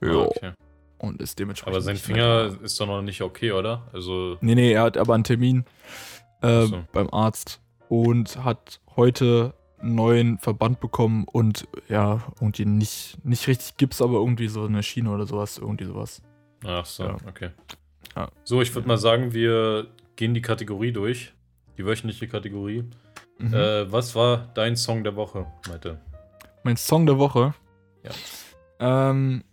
Ah, 0.00 0.14
okay. 0.14 0.52
Und 0.98 1.20
ist 1.22 1.38
dementsprechend. 1.38 1.74
Aber 1.74 1.80
sein 1.82 1.94
nicht 1.94 2.08
mehr. 2.08 2.50
Finger 2.50 2.62
ist 2.64 2.78
doch 2.80 2.86
noch 2.86 3.02
nicht 3.02 3.22
okay, 3.22 3.52
oder? 3.52 3.88
Also, 3.92 4.36
Nee, 4.40 4.54
nee, 4.54 4.72
er 4.72 4.82
hat 4.82 4.96
aber 4.96 5.14
einen 5.14 5.24
Termin 5.24 5.64
äh, 6.42 6.66
so. 6.66 6.84
beim 6.92 7.08
Arzt 7.10 7.60
und 7.88 8.44
hat 8.44 8.80
heute 8.96 9.54
neuen 9.82 10.38
Verband 10.38 10.80
bekommen 10.80 11.24
und 11.24 11.68
ja, 11.88 12.20
irgendwie 12.40 12.64
nicht, 12.64 13.24
nicht 13.24 13.46
richtig 13.46 13.76
Gips, 13.76 14.02
aber 14.02 14.14
irgendwie 14.14 14.48
so 14.48 14.64
eine 14.64 14.82
Schiene 14.82 15.10
oder 15.10 15.26
sowas, 15.26 15.58
irgendwie 15.58 15.84
sowas. 15.84 16.22
ach 16.64 16.84
so, 16.86 17.04
Ja. 17.04 17.16
okay. 17.28 17.50
Ja. 18.16 18.28
So, 18.44 18.60
ich 18.62 18.74
würde 18.74 18.88
mal 18.88 18.98
sagen, 18.98 19.32
wir 19.32 19.86
gehen 20.16 20.34
die 20.34 20.42
Kategorie 20.42 20.92
durch. 20.92 21.32
Die 21.76 21.86
wöchentliche 21.86 22.26
Kategorie. 22.26 22.84
Mhm. 23.38 23.54
Äh, 23.54 23.92
was 23.92 24.14
war 24.16 24.48
dein 24.54 24.74
Song 24.76 25.04
der 25.04 25.14
Woche, 25.14 25.46
Malte? 25.68 26.00
mein 26.64 26.76
Song 26.76 27.06
der 27.06 27.18
Woche. 27.18 27.54
Ja. 28.02 28.10
Ähm, 29.10 29.44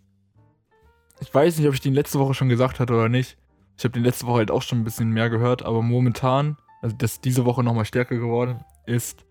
ich 1.20 1.32
weiß 1.32 1.58
nicht, 1.58 1.68
ob 1.68 1.74
ich 1.74 1.80
den 1.80 1.94
letzte 1.94 2.18
Woche 2.18 2.34
schon 2.34 2.48
gesagt 2.48 2.80
hatte 2.80 2.92
oder 2.94 3.08
nicht. 3.08 3.36
Ich 3.78 3.84
habe 3.84 3.92
den 3.92 4.02
letzte 4.04 4.26
Woche 4.26 4.38
halt 4.38 4.50
auch 4.50 4.62
schon 4.62 4.80
ein 4.80 4.84
bisschen 4.84 5.10
mehr 5.10 5.30
gehört, 5.30 5.62
aber 5.64 5.82
momentan, 5.82 6.56
also 6.82 6.96
das 6.96 7.20
diese 7.20 7.44
Woche 7.44 7.62
nochmal 7.62 7.84
stärker 7.84 8.16
geworden, 8.16 8.64
ist 8.86 9.24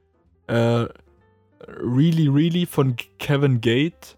äh, 0.47 0.87
Really 1.67 2.27
Really 2.27 2.65
von 2.65 2.95
Kevin 3.19 3.61
Gates. 3.61 4.17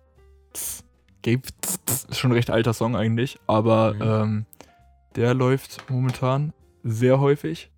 Gates 1.24 1.52
ist 2.10 2.18
schon 2.20 2.32
ein 2.32 2.36
recht 2.36 2.50
alter 2.50 2.74
Song 2.74 2.96
eigentlich, 2.96 3.40
aber 3.48 3.94
Mhm. 3.94 4.02
ähm, 4.02 4.46
der 5.16 5.34
läuft 5.34 5.90
momentan 5.90 6.54
sehr 6.84 7.20
häufig, 7.20 7.72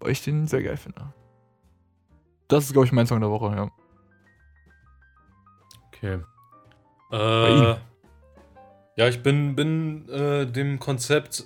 weil 0.00 0.12
ich 0.12 0.22
den 0.22 0.46
sehr 0.46 0.62
geil 0.62 0.76
finde. 0.76 1.12
Das 2.48 2.64
ist, 2.64 2.72
glaube 2.72 2.86
ich, 2.86 2.92
mein 2.92 3.06
Song 3.06 3.20
der 3.20 3.30
Woche, 3.30 3.54
ja. 3.56 3.70
Okay. 5.88 6.20
Äh, 7.10 7.76
ja, 8.96 9.08
ich 9.08 9.22
bin, 9.22 9.56
bin 9.56 10.08
äh, 10.08 10.46
dem 10.46 10.78
Konzept 10.78 11.44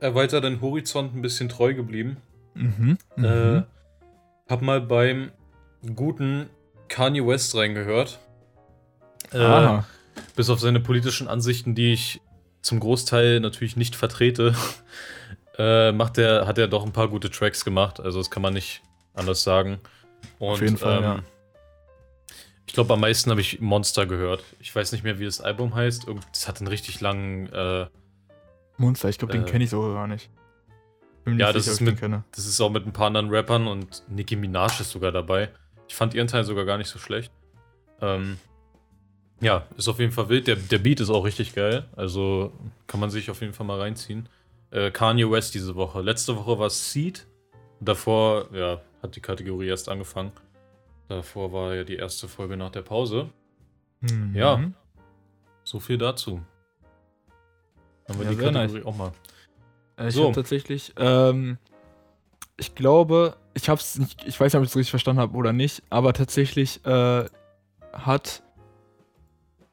erweitert 0.00 0.44
deinen 0.44 0.60
Horizont 0.60 1.14
ein 1.14 1.22
bisschen 1.22 1.48
treu 1.48 1.74
geblieben. 1.74 2.18
Mhm. 2.54 2.98
Äh, 3.16 3.62
hab 4.48 4.62
mal 4.62 4.80
beim 4.80 5.30
guten 5.94 6.48
Kanye 6.88 7.26
West 7.26 7.54
reingehört. 7.54 8.18
Äh, 9.32 9.80
bis 10.36 10.50
auf 10.50 10.60
seine 10.60 10.80
politischen 10.80 11.28
Ansichten, 11.28 11.74
die 11.74 11.92
ich 11.92 12.20
zum 12.62 12.80
Großteil 12.80 13.40
natürlich 13.40 13.76
nicht 13.76 13.94
vertrete, 13.96 14.54
äh, 15.58 15.92
macht 15.92 16.18
er, 16.18 16.46
hat 16.46 16.58
er 16.58 16.68
doch 16.68 16.84
ein 16.84 16.92
paar 16.92 17.08
gute 17.08 17.30
Tracks 17.30 17.64
gemacht. 17.64 18.00
Also 18.00 18.18
das 18.18 18.30
kann 18.30 18.42
man 18.42 18.54
nicht 18.54 18.82
anders 19.14 19.42
sagen. 19.42 19.80
Und, 20.38 20.54
Auf 20.54 20.60
jeden 20.60 20.76
Fall, 20.78 21.02
ja. 21.02 21.22
Ich 22.66 22.74
glaube, 22.74 22.92
am 22.94 23.00
meisten 23.00 23.30
habe 23.30 23.40
ich 23.40 23.60
Monster 23.60 24.06
gehört. 24.06 24.44
Ich 24.60 24.74
weiß 24.74 24.92
nicht 24.92 25.02
mehr, 25.02 25.18
wie 25.18 25.24
das 25.24 25.40
Album 25.40 25.74
heißt. 25.74 26.06
Das 26.32 26.46
hat 26.48 26.58
einen 26.58 26.68
richtig 26.68 27.00
langen. 27.00 27.46
Äh, 27.52 27.86
Monster, 28.76 29.08
ich 29.08 29.18
glaube, 29.18 29.32
den 29.32 29.42
Äh, 29.42 29.46
kenne 29.46 29.64
ich 29.64 29.70
sogar 29.70 29.94
gar 29.94 30.06
nicht. 30.06 30.28
Bin 31.24 31.38
ja, 31.38 31.46
nicht 31.46 31.56
das 31.56 31.64
sicher, 31.64 31.92
ist 31.92 32.02
mit- 32.02 32.22
das 32.32 32.46
ist 32.46 32.60
auch 32.60 32.70
mit 32.70 32.86
ein 32.86 32.92
paar 32.92 33.06
anderen 33.06 33.30
Rappern 33.30 33.66
und 33.66 34.02
Nicki 34.08 34.36
Minaj 34.36 34.80
ist 34.80 34.90
sogar 34.90 35.12
dabei. 35.12 35.48
Ich 35.88 35.94
fand 35.94 36.14
ihren 36.14 36.28
Teil 36.28 36.44
sogar 36.44 36.64
gar 36.64 36.78
nicht 36.78 36.88
so 36.88 36.98
schlecht. 36.98 37.32
Ähm, 38.00 38.38
ja, 39.40 39.66
ist 39.76 39.88
auf 39.88 39.98
jeden 39.98 40.12
Fall 40.12 40.28
wild. 40.28 40.46
Der, 40.46 40.56
der 40.56 40.78
Beat 40.78 41.00
ist 41.00 41.10
auch 41.10 41.24
richtig 41.24 41.54
geil. 41.54 41.86
Also 41.96 42.52
kann 42.86 43.00
man 43.00 43.10
sich 43.10 43.30
auf 43.30 43.40
jeden 43.40 43.52
Fall 43.52 43.66
mal 43.66 43.80
reinziehen. 43.80 44.28
Äh, 44.70 44.90
Kanye 44.90 45.30
West 45.30 45.54
diese 45.54 45.74
Woche. 45.74 46.02
Letzte 46.02 46.36
Woche 46.36 46.58
war 46.58 46.70
Seed. 46.70 47.26
Davor, 47.80 48.48
ja, 48.52 48.80
hat 49.02 49.16
die 49.16 49.20
Kategorie 49.20 49.68
erst 49.68 49.88
angefangen. 49.88 50.32
Davor 51.08 51.52
war 51.52 51.74
ja 51.74 51.84
die 51.84 51.96
erste 51.96 52.28
Folge 52.28 52.56
nach 52.56 52.70
der 52.70 52.82
Pause. 52.82 53.30
Mhm. 54.00 54.34
Ja. 54.34 54.70
So 55.64 55.80
viel 55.80 55.96
dazu. 55.96 56.42
Haben 58.08 58.18
wir 58.18 58.24
ja, 58.24 58.30
die 58.30 58.36
Kategorie 58.36 58.78
nice. 58.78 58.86
auch 58.86 58.96
mal. 58.96 59.12
Äh, 59.96 60.08
ich 60.08 60.14
so. 60.14 60.24
habe 60.24 60.34
tatsächlich, 60.34 60.92
ähm, 60.96 61.58
ich 62.58 62.74
glaube, 62.74 63.36
ich 63.54 63.68
habe 63.68 63.80
es 63.80 63.98
nicht, 63.98 64.24
ich 64.26 64.38
weiß 64.38 64.52
nicht, 64.52 64.58
ob 64.58 64.64
ich 64.64 64.70
es 64.70 64.76
richtig 64.76 64.90
verstanden 64.90 65.22
habe 65.22 65.36
oder 65.36 65.52
nicht, 65.52 65.82
aber 65.90 66.12
tatsächlich 66.12 66.84
äh, 66.84 67.24
hat 67.92 68.42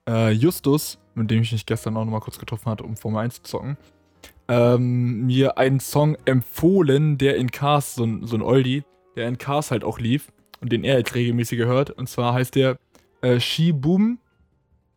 äh, 0.08 0.32
Justus, 0.32 1.00
mit 1.16 1.30
dem 1.32 1.42
ich 1.42 1.52
mich 1.52 1.66
gestern 1.66 1.98
auch 1.98 2.06
nochmal 2.06 2.22
kurz 2.22 2.40
getroffen 2.40 2.68
hatte, 2.68 2.84
um 2.84 2.96
Formel 2.96 3.22
1 3.22 3.36
zu 3.36 3.44
zocken, 3.44 3.78
ähm, 4.48 5.26
mir 5.26 5.58
einen 5.58 5.80
Song 5.80 6.16
empfohlen, 6.26 7.18
der 7.18 7.36
in 7.38 7.52
Cars, 7.52 7.96
so, 7.96 8.08
so 8.22 8.38
ein 8.38 8.42
Oldie, 8.42 8.84
der 9.16 9.28
in 9.28 9.38
Cars 9.38 9.72
halt 9.72 9.84
auch 9.84 10.00
lief 10.00 10.32
und 10.62 10.72
den 10.72 10.84
er 10.84 11.00
jetzt 11.00 11.16
regelmäßig 11.16 11.58
gehört. 11.58 11.90
Und 11.90 12.08
zwar 12.08 12.34
heißt 12.34 12.56
der 12.56 12.78
äh, 13.22 13.40
She 13.40 13.72
Boom 13.72 14.20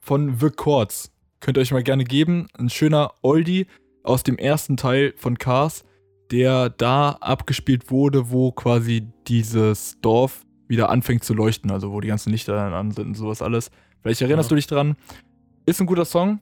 von 0.01 0.39
The 0.39 0.51
Chords. 0.51 1.11
Könnt 1.41 1.57
ihr 1.57 1.63
euch 1.63 1.73
mal 1.73 1.83
gerne 1.83 2.05
geben. 2.05 2.49
Ein 2.59 2.69
schöner 2.69 3.13
Oldie 3.23 3.67
aus 4.03 4.23
dem 4.23 4.37
ersten 4.37 4.77
Teil 4.77 5.15
von 5.17 5.39
Cars, 5.39 5.85
der 6.31 6.71
da 6.71 7.11
abgespielt 7.21 7.91
wurde, 7.91 8.31
wo 8.31 8.53
quasi 8.53 9.07
dieses 9.27 10.01
Dorf 10.01 10.45
wieder 10.69 10.91
anfängt 10.91 11.25
zu 11.25 11.35
leuchten, 11.35 11.71
also 11.71 11.93
wo 11.93 12.01
die 12.01 12.09
ganzen 12.09 12.31
Lichter 12.31 12.55
dann 12.55 12.75
an 12.75 12.91
sind 12.91 13.07
und 13.07 13.15
sowas 13.15 13.43
alles. 13.43 13.71
Vielleicht 14.03 14.21
erinnerst 14.21 14.51
ja. 14.51 14.51
du 14.51 14.57
dich 14.57 14.67
dran. 14.67 14.97
Ist 15.67 15.81
ein 15.81 15.87
guter 15.87 16.05
Song. 16.05 16.41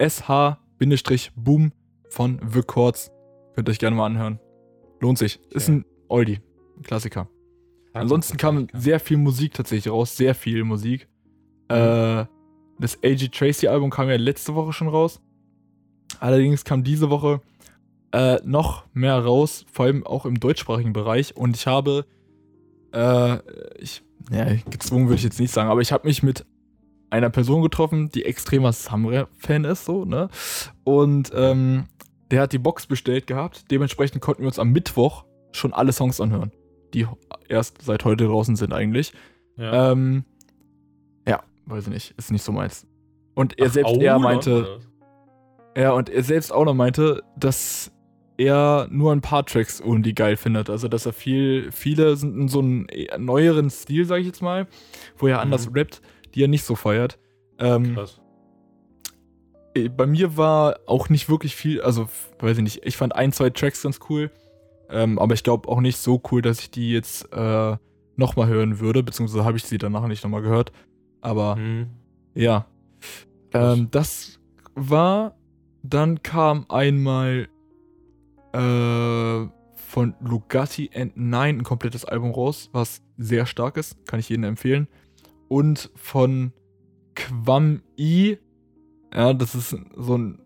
SH-Boom 0.00 1.72
von 2.10 2.40
The 2.52 2.62
Chords. 2.62 3.10
Könnt 3.54 3.68
ihr 3.68 3.72
euch 3.72 3.78
gerne 3.78 3.96
mal 3.96 4.06
anhören. 4.06 4.40
Lohnt 5.00 5.18
sich. 5.18 5.38
Okay. 5.46 5.56
Ist 5.56 5.68
ein 5.68 5.84
Oldie. 6.08 6.40
Ein 6.76 6.82
Klassiker. 6.82 7.28
Ansonsten 7.92 8.36
kam 8.36 8.68
sehr 8.72 9.00
viel 9.00 9.18
Musik 9.18 9.54
tatsächlich 9.54 9.92
raus. 9.92 10.16
Sehr 10.16 10.34
viel 10.34 10.64
Musik. 10.64 11.08
Mhm. 11.70 11.76
Äh, 11.76 12.26
das 12.78 12.96
A.G. 13.04 13.28
Tracy 13.28 13.68
Album 13.68 13.90
kam 13.90 14.08
ja 14.08 14.16
letzte 14.16 14.54
Woche 14.54 14.72
schon 14.72 14.88
raus. 14.88 15.20
Allerdings 16.20 16.64
kam 16.64 16.82
diese 16.82 17.10
Woche 17.10 17.40
äh, 18.12 18.38
noch 18.44 18.84
mehr 18.92 19.18
raus, 19.18 19.64
vor 19.72 19.86
allem 19.86 20.06
auch 20.06 20.26
im 20.26 20.38
deutschsprachigen 20.38 20.92
Bereich. 20.92 21.36
Und 21.36 21.56
ich 21.56 21.66
habe, 21.66 22.04
äh, 22.92 23.38
ich, 23.78 24.02
ja, 24.30 24.46
gezwungen 24.70 25.06
würde 25.06 25.16
ich 25.16 25.24
jetzt 25.24 25.40
nicht 25.40 25.52
sagen, 25.52 25.70
aber 25.70 25.80
ich 25.80 25.92
habe 25.92 26.06
mich 26.06 26.22
mit 26.22 26.46
einer 27.10 27.30
Person 27.30 27.62
getroffen, 27.62 28.10
die 28.10 28.24
extremer 28.24 28.72
Samra-Fan 28.72 29.64
ist, 29.64 29.84
so, 29.84 30.04
ne? 30.04 30.28
Und 30.84 31.30
ähm, 31.34 31.84
der 32.30 32.42
hat 32.42 32.52
die 32.52 32.58
Box 32.58 32.86
bestellt 32.86 33.26
gehabt. 33.26 33.70
Dementsprechend 33.70 34.22
konnten 34.22 34.42
wir 34.42 34.46
uns 34.46 34.58
am 34.58 34.70
Mittwoch 34.72 35.24
schon 35.52 35.74
alle 35.74 35.92
Songs 35.92 36.20
anhören, 36.20 36.52
die 36.94 37.06
erst 37.48 37.82
seit 37.82 38.06
heute 38.06 38.26
draußen 38.26 38.56
sind 38.56 38.72
eigentlich. 38.72 39.12
Ja, 39.58 39.92
ähm, 39.92 40.24
ja 41.28 41.42
weiß 41.66 41.84
ich 41.84 41.92
nicht, 41.92 42.14
ist 42.16 42.32
nicht 42.32 42.42
so 42.42 42.52
meins. 42.52 42.86
Und 43.34 43.58
er 43.58 43.66
Ach, 43.66 43.72
selbst, 43.72 43.96
er 43.96 44.18
meinte, 44.18 44.80
ja, 45.76 45.92
und 45.92 46.08
er 46.08 46.22
selbst 46.22 46.52
auch 46.52 46.64
noch 46.64 46.74
meinte, 46.74 47.22
dass 47.36 47.92
er 48.38 48.88
nur 48.90 49.12
ein 49.12 49.20
paar 49.20 49.44
Tracks 49.44 49.80
irgendwie 49.80 50.14
geil 50.14 50.36
findet. 50.36 50.70
Also, 50.70 50.88
dass 50.88 51.06
er 51.06 51.12
viel, 51.12 51.70
viele 51.72 52.16
sind 52.16 52.36
in 52.36 52.48
so 52.48 52.60
einem 52.60 52.86
neueren 53.18 53.70
Stil, 53.70 54.04
sag 54.04 54.20
ich 54.20 54.26
jetzt 54.26 54.42
mal, 54.42 54.66
wo 55.16 55.26
er 55.26 55.40
anders 55.40 55.68
mhm. 55.68 55.76
rappt, 55.76 56.02
die 56.34 56.42
er 56.42 56.48
nicht 56.48 56.64
so 56.64 56.74
feiert. 56.74 57.18
Ähm, 57.58 57.94
Krass. 57.94 58.20
Äh, 59.74 59.88
bei 59.88 60.06
mir 60.06 60.36
war 60.36 60.80
auch 60.86 61.08
nicht 61.08 61.28
wirklich 61.28 61.54
viel, 61.56 61.80
also, 61.82 62.08
weiß 62.40 62.58
ich 62.58 62.62
nicht, 62.62 62.80
ich 62.84 62.96
fand 62.96 63.14
ein, 63.14 63.32
zwei 63.32 63.50
Tracks 63.50 63.82
ganz 63.82 64.00
cool. 64.08 64.30
Ähm, 64.90 65.18
aber 65.18 65.34
ich 65.34 65.42
glaube 65.42 65.68
auch 65.68 65.80
nicht 65.80 65.96
so 65.96 66.20
cool, 66.30 66.42
dass 66.42 66.60
ich 66.60 66.70
die 66.70 66.92
jetzt 66.92 67.32
äh, 67.32 67.76
nochmal 68.16 68.48
hören 68.48 68.78
würde, 68.78 69.02
beziehungsweise 69.02 69.44
habe 69.44 69.56
ich 69.56 69.64
sie 69.64 69.78
danach 69.78 70.06
nicht 70.06 70.22
nochmal 70.22 70.42
gehört. 70.42 70.72
Aber 71.20 71.56
mhm. 71.56 71.86
ja. 72.34 72.66
Ähm, 73.52 73.88
das 73.90 74.38
war. 74.74 75.34
Dann 75.84 76.22
kam 76.22 76.66
einmal 76.68 77.48
äh, 78.52 79.48
von 79.92 80.14
Lugatti 80.20 80.90
and 80.94 81.16
Nine 81.16 81.58
ein 81.58 81.62
komplettes 81.64 82.04
Album 82.04 82.30
raus, 82.30 82.70
was 82.72 83.02
sehr 83.18 83.46
stark 83.46 83.76
ist, 83.76 84.06
kann 84.06 84.20
ich 84.20 84.28
jedem 84.28 84.44
empfehlen. 84.44 84.88
Und 85.48 85.90
von 85.96 86.52
Quam 87.14 87.82
I, 87.98 88.38
ja, 89.14 89.34
das 89.34 89.54
ist 89.54 89.76
so 89.96 90.16
ein, 90.16 90.38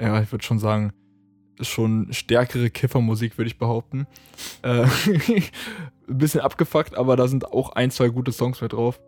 ja, 0.00 0.22
ich 0.22 0.30
würde 0.30 0.44
schon 0.44 0.60
sagen, 0.60 0.92
schon 1.60 2.12
stärkere 2.12 2.70
Kiffermusik, 2.70 3.38
würde 3.38 3.48
ich 3.48 3.58
behaupten. 3.58 4.06
Äh, 4.62 4.86
ein 4.86 5.42
bisschen 6.18 6.40
abgefuckt, 6.40 6.94
aber 6.94 7.16
da 7.16 7.28
sind 7.28 7.46
auch 7.52 7.70
ein, 7.70 7.90
zwei 7.90 8.08
gute 8.08 8.32
Songs 8.32 8.60
mit 8.60 8.72
drauf. 8.72 9.00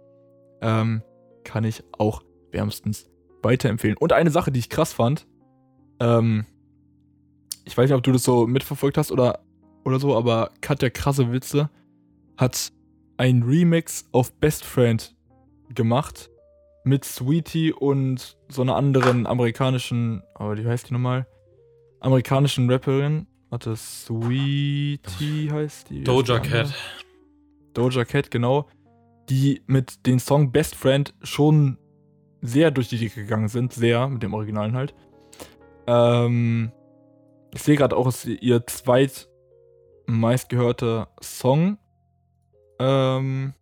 Ähm, 0.60 1.02
kann 1.44 1.64
ich 1.64 1.84
auch 1.92 2.22
wärmstens 2.50 3.06
weiterempfehlen. 3.42 3.96
Und 3.96 4.12
eine 4.12 4.30
Sache, 4.30 4.50
die 4.50 4.60
ich 4.60 4.70
krass 4.70 4.92
fand, 4.92 5.26
ähm, 6.00 6.46
ich 7.64 7.76
weiß 7.76 7.90
nicht, 7.90 7.96
ob 7.96 8.02
du 8.02 8.12
das 8.12 8.24
so 8.24 8.46
mitverfolgt 8.46 8.98
hast 8.98 9.12
oder, 9.12 9.40
oder 9.84 9.98
so, 9.98 10.16
aber 10.16 10.50
Katja 10.60 10.90
Krasse 10.90 11.32
Witze 11.32 11.70
hat 12.36 12.72
ein 13.16 13.42
Remix 13.42 14.06
auf 14.12 14.32
Best 14.34 14.64
Friend 14.64 15.14
gemacht 15.74 16.30
mit 16.84 17.04
Sweetie 17.04 17.72
und 17.72 18.36
so 18.48 18.62
einer 18.62 18.76
anderen 18.76 19.26
amerikanischen, 19.26 20.22
aber 20.34 20.56
wie 20.56 20.66
heißt 20.66 20.90
die 20.90 20.92
nochmal? 20.92 21.26
Amerikanischen 22.00 22.70
Rapperin. 22.70 23.26
Warte, 23.48 23.74
Sweetie 23.76 25.50
heißt 25.50 25.88
die. 25.88 26.04
Doja 26.04 26.38
Cat. 26.40 26.74
Doja 27.72 28.04
Cat, 28.04 28.30
genau. 28.30 28.68
Die 29.30 29.62
mit 29.66 30.04
dem 30.06 30.18
Song 30.18 30.52
Best 30.52 30.74
Friend 30.74 31.14
schon 31.22 31.78
sehr 32.42 32.70
durch 32.70 32.88
die 32.88 32.98
Decke 32.98 33.22
gegangen 33.22 33.48
sind. 33.48 33.72
Sehr, 33.72 34.06
mit 34.08 34.22
dem 34.22 34.34
Originalen 34.34 34.74
halt. 34.74 34.94
Ähm, 35.86 36.72
ich 37.54 37.62
sehe 37.62 37.76
gerade 37.76 37.96
auch, 37.96 38.06
es 38.06 38.24
ist 38.24 38.42
ihr 38.42 38.66
zweit 38.66 39.28
meistgehörter 40.06 41.08
Song 41.22 41.78
ähm, 42.78 43.54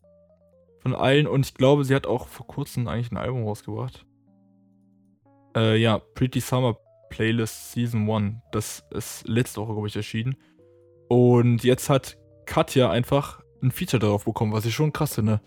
von 0.81 0.95
allen 0.95 1.27
und 1.27 1.47
ich 1.47 1.55
glaube, 1.55 1.85
sie 1.85 1.95
hat 1.95 2.07
auch 2.07 2.27
vor 2.27 2.47
kurzem 2.47 2.89
eigentlich 2.89 3.13
ein 3.13 3.17
Album 3.17 3.45
rausgebracht. 3.45 4.05
Äh, 5.57 5.77
ja, 5.77 5.99
Pretty 5.99 6.41
Summer 6.41 6.77
Playlist 7.11 7.73
Season 7.73 8.11
1. 8.11 8.37
Das 8.51 8.85
ist 8.91 9.29
letzte 9.29 9.61
Woche, 9.61 9.75
glaube 9.75 9.89
ich, 9.89 9.97
erschienen. 9.97 10.37
Und 11.09 11.63
jetzt 11.63 11.91
hat 11.91 12.17
Katja 12.47 12.91
einfach 12.91 13.43
ein 13.63 13.71
Feature 13.71 14.01
darauf 14.01 14.25
bekommen, 14.25 14.53
was 14.53 14.65
ich 14.65 14.75
schon 14.75 14.93
krass 14.93 15.15
finde. 15.15 15.41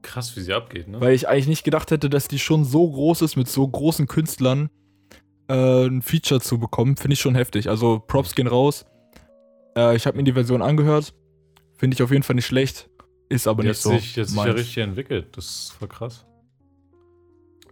Krass, 0.00 0.34
wie 0.36 0.40
sie 0.40 0.54
abgeht, 0.54 0.88
ne? 0.88 1.00
Weil 1.00 1.14
ich 1.14 1.28
eigentlich 1.28 1.46
nicht 1.46 1.64
gedacht 1.64 1.90
hätte, 1.90 2.08
dass 2.08 2.28
die 2.28 2.38
schon 2.38 2.64
so 2.64 2.90
groß 2.90 3.22
ist 3.22 3.36
mit 3.36 3.48
so 3.48 3.68
großen 3.68 4.06
Künstlern 4.06 4.70
äh, 5.48 5.86
ein 5.86 6.02
Feature 6.02 6.40
zu 6.40 6.58
bekommen, 6.58 6.96
finde 6.96 7.14
ich 7.14 7.20
schon 7.20 7.34
heftig. 7.34 7.68
Also 7.68 8.02
Props 8.06 8.34
gehen 8.34 8.46
raus. 8.46 8.86
Äh, 9.76 9.96
ich 9.96 10.06
habe 10.06 10.16
mir 10.16 10.24
die 10.24 10.32
Version 10.32 10.62
angehört. 10.62 11.14
Finde 11.76 11.94
ich 11.94 12.02
auf 12.02 12.10
jeden 12.10 12.22
Fall 12.22 12.36
nicht 12.36 12.46
schlecht. 12.46 12.88
Ist 13.28 13.46
aber 13.46 13.62
nicht 13.62 13.80
so. 13.80 13.90
Sich, 13.90 14.16
jetzt 14.16 14.30
sich 14.30 14.44
ja 14.44 14.52
richtig 14.52 14.78
entwickelt. 14.78 15.36
Das 15.36 15.44
ist 15.46 15.72
voll 15.72 15.88
krass. 15.88 16.26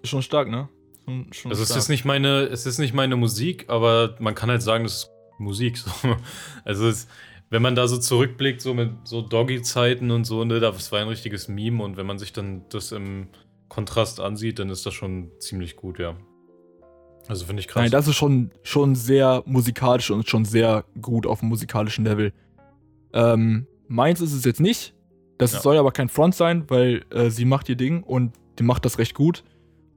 Ist 0.03 0.11
schon 0.11 0.23
stark, 0.23 0.49
ne? 0.49 0.69
Schon, 1.05 1.33
schon 1.33 1.51
also 1.51 1.65
stark. 1.65 1.79
es 1.79 1.85
ist 1.85 1.89
nicht 1.89 2.05
meine, 2.05 2.43
es 2.43 2.67
ist 2.67 2.79
nicht 2.79 2.95
meine 2.95 3.17
Musik, 3.17 3.67
aber 3.69 4.17
man 4.19 4.35
kann 4.35 4.51
halt 4.51 4.63
sagen, 4.63 4.85
das 4.85 4.95
ist 4.95 5.11
Musik. 5.39 5.79
So. 5.79 5.91
Also 6.65 6.89
es, 6.89 7.09
wenn 7.51 7.63
man 7.63 7.75
da 7.75 7.87
so 7.87 7.99
zurückblickt, 7.99 8.61
so 8.61 8.73
mit 8.73 8.91
so 9.05 9.21
Doggy-Zeiten 9.21 10.11
und 10.11 10.25
so, 10.25 10.45
ne, 10.45 10.59
das 10.59 10.91
war 10.91 11.01
ein 11.01 11.09
richtiges 11.09 11.49
Meme 11.49 11.83
und 11.83 11.97
wenn 11.97 12.07
man 12.07 12.19
sich 12.19 12.33
dann 12.33 12.65
das 12.71 12.93
im 12.93 13.29
Kontrast 13.69 14.21
ansieht, 14.21 14.59
dann 14.59 14.71
ist 14.71 14.87
das 14.87 14.95
schon 14.95 15.31
ziemlich 15.39 15.77
gut, 15.77 15.99
ja. 15.99 16.17
Also 17.33 17.47
finde 17.47 17.61
ich 17.61 17.69
krass. 17.69 17.81
Nein, 17.81 17.91
das 17.91 18.09
ist 18.09 18.17
schon, 18.17 18.51
schon 18.63 18.95
sehr 18.95 19.43
musikalisch 19.47 20.11
und 20.11 20.29
schon 20.29 20.45
sehr 20.45 20.85
gut 21.01 21.27
auf 21.27 21.41
dem 21.41 21.49
musikalischen 21.49 22.05
Level. 22.05 22.31
Ähm, 23.15 23.67
meins 23.89 24.21
ist 24.21 24.35
es 24.35 24.45
jetzt 24.45 24.61
nicht. 24.61 24.93
Das 25.39 25.55
ja. 25.55 25.61
soll 25.61 25.79
aber 25.79 25.93
kein 25.93 26.11
Front 26.11 26.35
sein, 26.35 26.65
weil 26.69 27.07
äh, 27.09 27.31
sie 27.31 27.47
macht 27.47 27.71
ihr 27.71 27.77
Ding 27.77 28.03
und 28.03 28.35
die 28.59 28.65
macht 28.65 28.85
das 28.85 28.99
recht 28.99 29.15
gut. 29.15 29.45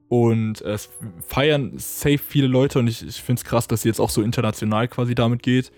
Und 0.08 0.62
äh, 0.62 0.72
es 0.72 0.88
feiern 1.26 1.74
safe 1.76 2.16
viele 2.16 2.46
Leute 2.46 2.78
und 2.78 2.86
ich, 2.86 3.06
ich 3.06 3.20
finde 3.20 3.40
es 3.40 3.44
krass, 3.44 3.68
dass 3.68 3.82
sie 3.82 3.88
jetzt 3.90 4.00
auch 4.00 4.08
so 4.08 4.22
international 4.22 4.88
quasi 4.88 5.14
damit 5.14 5.42
geht. 5.42 5.72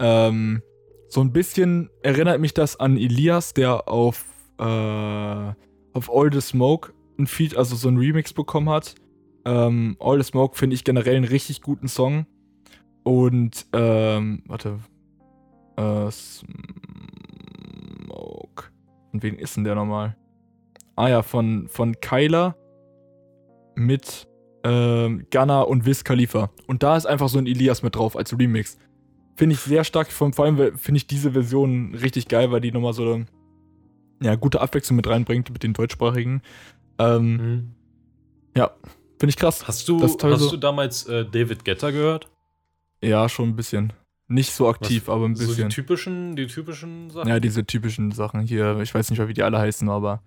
Ähm, 0.00 0.62
so 1.08 1.20
ein 1.20 1.34
bisschen 1.34 1.90
erinnert 2.00 2.40
mich 2.40 2.54
das 2.54 2.80
an 2.80 2.96
Elias, 2.96 3.52
der 3.52 3.90
auf, 3.90 4.24
äh, 4.58 4.64
auf 4.64 6.10
All 6.10 6.32
the 6.32 6.40
Smoke 6.40 6.94
ein 7.18 7.26
Feed, 7.26 7.58
also 7.58 7.76
so 7.76 7.88
ein 7.88 7.98
Remix 7.98 8.32
bekommen 8.32 8.70
hat. 8.70 8.94
Ähm, 9.44 9.96
All 10.00 10.22
the 10.22 10.28
Smoke 10.28 10.56
finde 10.56 10.74
ich 10.74 10.84
generell 10.84 11.16
einen 11.16 11.24
richtig 11.24 11.62
guten 11.62 11.88
Song. 11.88 12.26
Und, 13.02 13.66
ähm, 13.72 14.42
warte. 14.46 14.78
Äh, 15.76 16.10
Smoke. 16.10 16.54
Von 19.10 19.22
wem 19.22 19.38
ist 19.38 19.56
denn 19.56 19.64
der 19.64 19.74
nochmal? 19.74 20.16
Ah 20.96 21.08
ja, 21.08 21.22
von, 21.22 21.68
von 21.68 22.00
Kyler 22.00 22.56
mit 23.74 24.28
ähm, 24.64 25.26
Gunna 25.30 25.62
und 25.62 25.86
Wiz 25.86 26.04
Khalifa. 26.04 26.50
Und 26.66 26.82
da 26.82 26.96
ist 26.96 27.06
einfach 27.06 27.28
so 27.28 27.38
ein 27.38 27.46
Elias 27.46 27.82
mit 27.82 27.96
drauf 27.96 28.16
als 28.16 28.36
Remix. 28.38 28.78
Finde 29.36 29.54
ich 29.54 29.60
sehr 29.60 29.84
stark. 29.84 30.10
Vor 30.10 30.32
allem 30.38 30.78
finde 30.78 30.96
ich 30.96 31.06
diese 31.06 31.32
Version 31.32 31.94
richtig 31.94 32.28
geil, 32.28 32.50
weil 32.50 32.60
die 32.60 32.72
nochmal 32.72 32.92
so 32.92 33.12
eine 33.12 33.26
ja, 34.22 34.36
gute 34.36 34.60
Abwechslung 34.60 34.96
mit 34.96 35.08
reinbringt 35.08 35.50
mit 35.50 35.62
den 35.62 35.74
deutschsprachigen. 35.74 36.40
Ähm, 36.98 37.36
mhm. 37.36 37.70
Ja, 38.56 38.70
Finde 39.24 39.30
ich 39.30 39.36
krass. 39.36 39.66
Hast 39.66 39.88
du, 39.88 40.02
hast 40.02 40.22
du 40.52 40.56
damals 40.58 41.06
äh, 41.06 41.24
David 41.24 41.64
Getter 41.64 41.92
gehört? 41.92 42.28
Ja, 43.02 43.26
schon 43.30 43.48
ein 43.50 43.56
bisschen. 43.56 43.92
Nicht 44.28 44.52
so 44.52 44.68
aktiv, 44.68 45.08
aber 45.08 45.24
ein 45.26 45.34
So 45.34 45.44
die 45.44 45.48
bisschen. 45.48 45.70
typischen, 45.70 46.36
die 46.36 46.46
typischen 46.46 47.08
Sachen? 47.08 47.28
ja, 47.28 47.40
diese 47.40 47.64
typischen 47.64 48.12
Sachen 48.12 48.40
hier. 48.42 48.78
Ich 48.80 48.94
weiß 48.94 49.08
nicht 49.08 49.18
mehr, 49.18 49.28
wie 49.28 49.32
die 49.34 49.42
alle 49.42 49.58
heißen, 49.58 49.88
aber. 49.88 50.20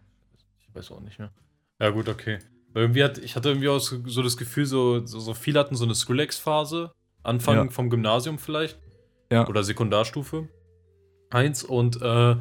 Ich 0.67 0.73
weiß 0.75 0.91
auch 0.91 0.99
nicht 1.01 1.19
mehr. 1.19 1.31
Ja, 1.79 1.91
gut, 1.91 2.09
okay. 2.09 2.39
Weil 2.73 2.83
irgendwie 2.85 3.03
hat, 3.03 3.19
ich 3.19 3.35
hatte 3.35 3.49
irgendwie 3.49 3.69
auch 3.69 3.77
so 3.79 3.97
so 4.07 4.23
das 4.23 4.35
Gefühl, 4.35 4.65
so, 4.65 5.05
so, 5.05 5.19
so 5.19 5.33
viele 5.35 5.59
hatten 5.59 5.75
so 5.75 5.85
eine 5.85 5.93
Skrillex-Phase. 5.93 6.91
Anfang 7.21 7.55
Ja. 7.55 7.69
vom 7.69 7.91
Gymnasium 7.91 8.39
vielleicht. 8.39 8.79
Ja. 9.31 9.47
Oder 9.47 9.63
Sekundarstufe. 9.63 10.47
Eins 11.29 11.63
und 11.63 12.01
äh, 12.01 12.35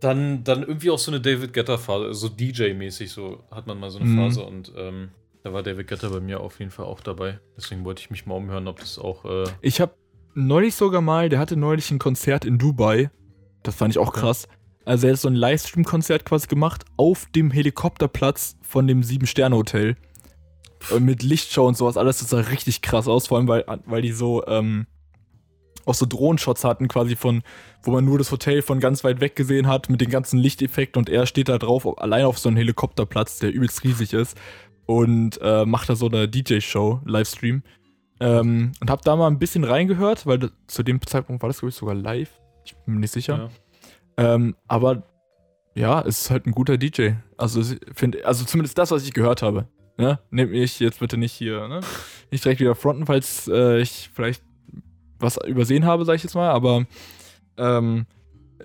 dann, 0.00 0.44
dann 0.44 0.62
irgendwie 0.62 0.90
auch 0.90 0.98
so 0.98 1.10
eine 1.10 1.20
David 1.20 1.52
Getter-Phase, 1.52 2.14
so 2.14 2.28
DJ-mäßig, 2.28 3.08
so 3.10 3.42
hat 3.50 3.66
man 3.66 3.78
mal 3.80 3.90
so 3.90 3.98
eine 3.98 4.08
Mhm. 4.08 4.16
Phase 4.18 4.42
und 4.42 4.72
ähm, 4.76 5.08
da 5.44 5.52
war 5.52 5.62
David 5.62 5.86
Getter 5.88 6.08
bei 6.10 6.20
mir 6.20 6.40
auf 6.40 6.58
jeden 6.58 6.70
Fall 6.70 6.86
auch 6.86 7.00
dabei. 7.00 7.38
Deswegen 7.56 7.84
wollte 7.84 8.00
ich 8.00 8.10
mich 8.10 8.24
mal 8.24 8.34
umhören, 8.34 8.66
ob 8.66 8.80
das 8.80 8.98
auch. 8.98 9.24
Äh, 9.26 9.44
Ich 9.60 9.80
habe 9.80 9.92
neulich 10.34 10.74
sogar 10.74 11.02
mal, 11.02 11.28
der 11.28 11.38
hatte 11.38 11.56
neulich 11.56 11.90
ein 11.90 11.98
Konzert 11.98 12.44
in 12.46 12.58
Dubai. 12.58 13.10
Das 13.62 13.74
fand 13.74 13.92
ich 13.92 13.98
auch 13.98 14.12
krass. 14.14 14.48
Also 14.86 15.06
er 15.06 15.12
hat 15.12 15.20
so 15.20 15.28
ein 15.28 15.34
Livestream-Konzert 15.34 16.24
quasi 16.24 16.46
gemacht 16.48 16.84
auf 16.96 17.26
dem 17.34 17.50
Helikopterplatz 17.50 18.56
von 18.62 18.86
dem 18.86 19.02
Sieben-Sterne-Hotel. 19.02 19.96
Äh, 20.90 21.00
Mit 21.00 21.22
Lichtshow 21.22 21.66
und 21.66 21.76
sowas, 21.76 21.96
alles 21.98 22.18
das 22.20 22.30
sah 22.30 22.40
richtig 22.40 22.80
krass 22.80 23.06
aus, 23.06 23.26
vor 23.26 23.36
allem 23.38 23.46
weil, 23.48 23.64
weil 23.86 24.00
die 24.02 24.12
so 24.12 24.46
ähm, 24.46 24.86
auch 25.84 25.94
so 25.94 26.06
Drohenshots 26.06 26.64
hatten, 26.64 26.88
quasi 26.88 27.16
von, 27.16 27.42
wo 27.82 27.90
man 27.90 28.06
nur 28.06 28.16
das 28.16 28.32
Hotel 28.32 28.62
von 28.62 28.80
ganz 28.80 29.04
weit 29.04 29.20
weg 29.20 29.36
gesehen 29.36 29.66
hat, 29.66 29.90
mit 29.90 30.00
den 30.00 30.08
ganzen 30.08 30.38
Lichteffekten 30.38 30.98
und 31.00 31.10
er 31.10 31.26
steht 31.26 31.50
da 31.50 31.58
drauf, 31.58 31.84
auf- 31.84 31.98
allein 31.98 32.24
auf 32.24 32.38
so 32.38 32.48
einem 32.48 32.56
Helikopterplatz, 32.56 33.38
der 33.40 33.52
übelst 33.52 33.84
riesig 33.84 34.14
ist 34.14 34.38
und 34.86 35.38
äh, 35.40 35.64
macht 35.64 35.88
da 35.88 35.96
so 35.96 36.06
eine 36.06 36.28
DJ-Show, 36.28 37.00
Livestream. 37.04 37.62
Ähm, 38.20 38.72
und 38.80 38.90
hab 38.90 39.02
da 39.02 39.16
mal 39.16 39.26
ein 39.26 39.38
bisschen 39.38 39.64
reingehört, 39.64 40.26
weil 40.26 40.38
das, 40.38 40.52
zu 40.66 40.82
dem 40.82 41.00
Zeitpunkt 41.04 41.42
war 41.42 41.48
das, 41.48 41.58
glaube 41.58 41.70
ich, 41.70 41.76
sogar 41.76 41.94
live. 41.94 42.30
Ich 42.64 42.74
bin 42.76 42.94
mir 42.94 43.00
nicht 43.00 43.12
sicher. 43.12 43.50
ja. 44.18 44.34
Ähm, 44.34 44.54
aber 44.68 45.02
ja, 45.74 46.00
es 46.02 46.22
ist 46.22 46.30
halt 46.30 46.46
ein 46.46 46.52
guter 46.52 46.78
DJ. 46.78 47.12
Also, 47.36 47.62
find, 47.94 48.24
also 48.24 48.44
zumindest 48.44 48.78
das, 48.78 48.90
was 48.90 49.04
ich 49.04 49.12
gehört 49.12 49.42
habe. 49.42 49.66
Ne? 49.96 50.18
Nehmt 50.30 50.52
mich 50.52 50.80
jetzt 50.80 51.00
bitte 51.00 51.16
nicht 51.16 51.32
hier, 51.32 51.68
ne? 51.68 51.80
Nicht 52.30 52.44
direkt 52.44 52.60
wieder 52.60 52.74
fronten, 52.74 53.06
falls 53.06 53.48
äh, 53.48 53.80
ich 53.80 54.10
vielleicht 54.12 54.42
was 55.18 55.38
übersehen 55.44 55.84
habe, 55.84 56.04
sag 56.04 56.16
ich 56.16 56.22
jetzt 56.22 56.34
mal, 56.34 56.50
aber 56.50 56.86
ähm, 57.56 58.06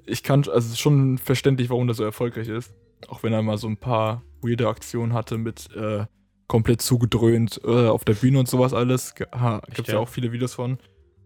ich 0.06 0.24
kann, 0.24 0.40
also 0.40 0.58
es 0.58 0.70
ist 0.70 0.80
schon 0.80 1.18
verständlich, 1.18 1.70
warum 1.70 1.88
der 1.88 1.94
so 1.94 2.04
erfolgreich 2.04 2.48
ist. 2.48 2.74
Auch 3.08 3.24
wenn 3.24 3.34
er 3.34 3.42
mal 3.42 3.58
so 3.58 3.68
ein 3.68 3.78
paar 3.78 4.24
weirde 4.42 4.68
Aktionen 4.68 5.14
hatte 5.14 5.38
mit 5.38 5.74
äh, 5.76 6.06
komplett 6.48 6.82
zugedröhnt 6.82 7.62
äh, 7.64 7.88
auf 7.88 8.06
der 8.06 8.14
Bühne 8.14 8.40
und 8.40 8.50
sowas 8.50 8.74
alles. 8.74 9.14
Echt, 9.18 9.76
Gibt's 9.76 9.92
ja 9.92 9.96
ja? 9.96 10.00
auch 10.00 10.10
viele 10.10 10.32
Videos 10.32 10.54
von. 10.54 10.80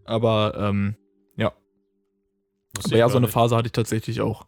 Aber 0.06 0.56
ähm, 0.58 0.96
Wusste 2.76 2.92
aber 2.92 2.98
ja, 2.98 3.10
so 3.10 3.18
eine 3.18 3.28
nicht. 3.28 3.34
Phase 3.34 3.56
hatte 3.56 3.68
ich 3.68 3.72
tatsächlich 3.72 4.22
auch. 4.22 4.48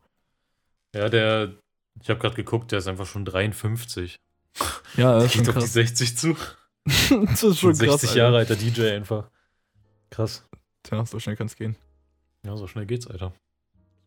Ja, 0.94 1.10
der. 1.10 1.54
Ich 2.02 2.10
habe 2.10 2.20
gerade 2.20 2.36
geguckt, 2.36 2.72
der 2.72 2.80
ist 2.80 2.88
einfach 2.88 3.06
schon 3.06 3.26
53. 3.26 4.16
Ja, 4.98 5.16
das 5.16 5.26
ist 5.26 5.34
Geht 5.34 5.50
auf 5.50 5.56
die 5.56 5.60
krass. 5.60 5.74
60 5.74 6.18
zu. 6.18 6.38
das 6.86 7.44
ist 7.44 7.60
schon 7.60 7.76
60 7.76 7.90
krass. 7.90 8.04
Alter. 8.04 8.18
Jahre 8.18 8.38
alter 8.38 8.56
DJ 8.56 8.92
einfach. 8.92 9.30
Krass. 10.10 10.48
Tja, 10.84 11.06
so 11.06 11.20
schnell 11.20 11.36
kann 11.36 11.48
es 11.48 11.58
gehen. 11.58 11.76
Ja, 12.46 12.56
so 12.56 12.66
schnell 12.66 12.86
geht's, 12.86 13.06
Alter. 13.06 13.34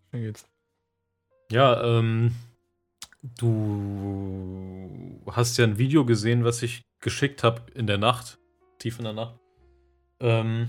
Schnell 0.09 0.23
geht's. 0.23 0.47
Ja, 1.53 1.99
ähm. 1.99 2.35
Du 3.23 5.21
hast 5.31 5.57
ja 5.57 5.65
ein 5.65 5.79
Video 5.79 6.05
gesehen, 6.05 6.45
was 6.45 6.63
ich 6.63 6.83
geschickt 7.01 7.43
habe 7.43 7.63
in 7.75 7.87
der 7.87 7.99
Nacht. 7.99 8.39
Tief 8.79 8.99
in 8.99 9.05
der 9.05 9.13
Nacht. 9.13 9.39
Ähm. 10.21 10.69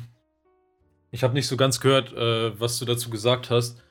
Ich 1.11 1.23
habe 1.23 1.33
nicht 1.33 1.47
so 1.47 1.57
ganz 1.57 1.79
gehört, 1.79 2.13
äh, 2.13 2.59
was 2.59 2.77
du 2.77 2.85
dazu 2.85 3.09
gesagt 3.09 3.49
hast. 3.49 3.81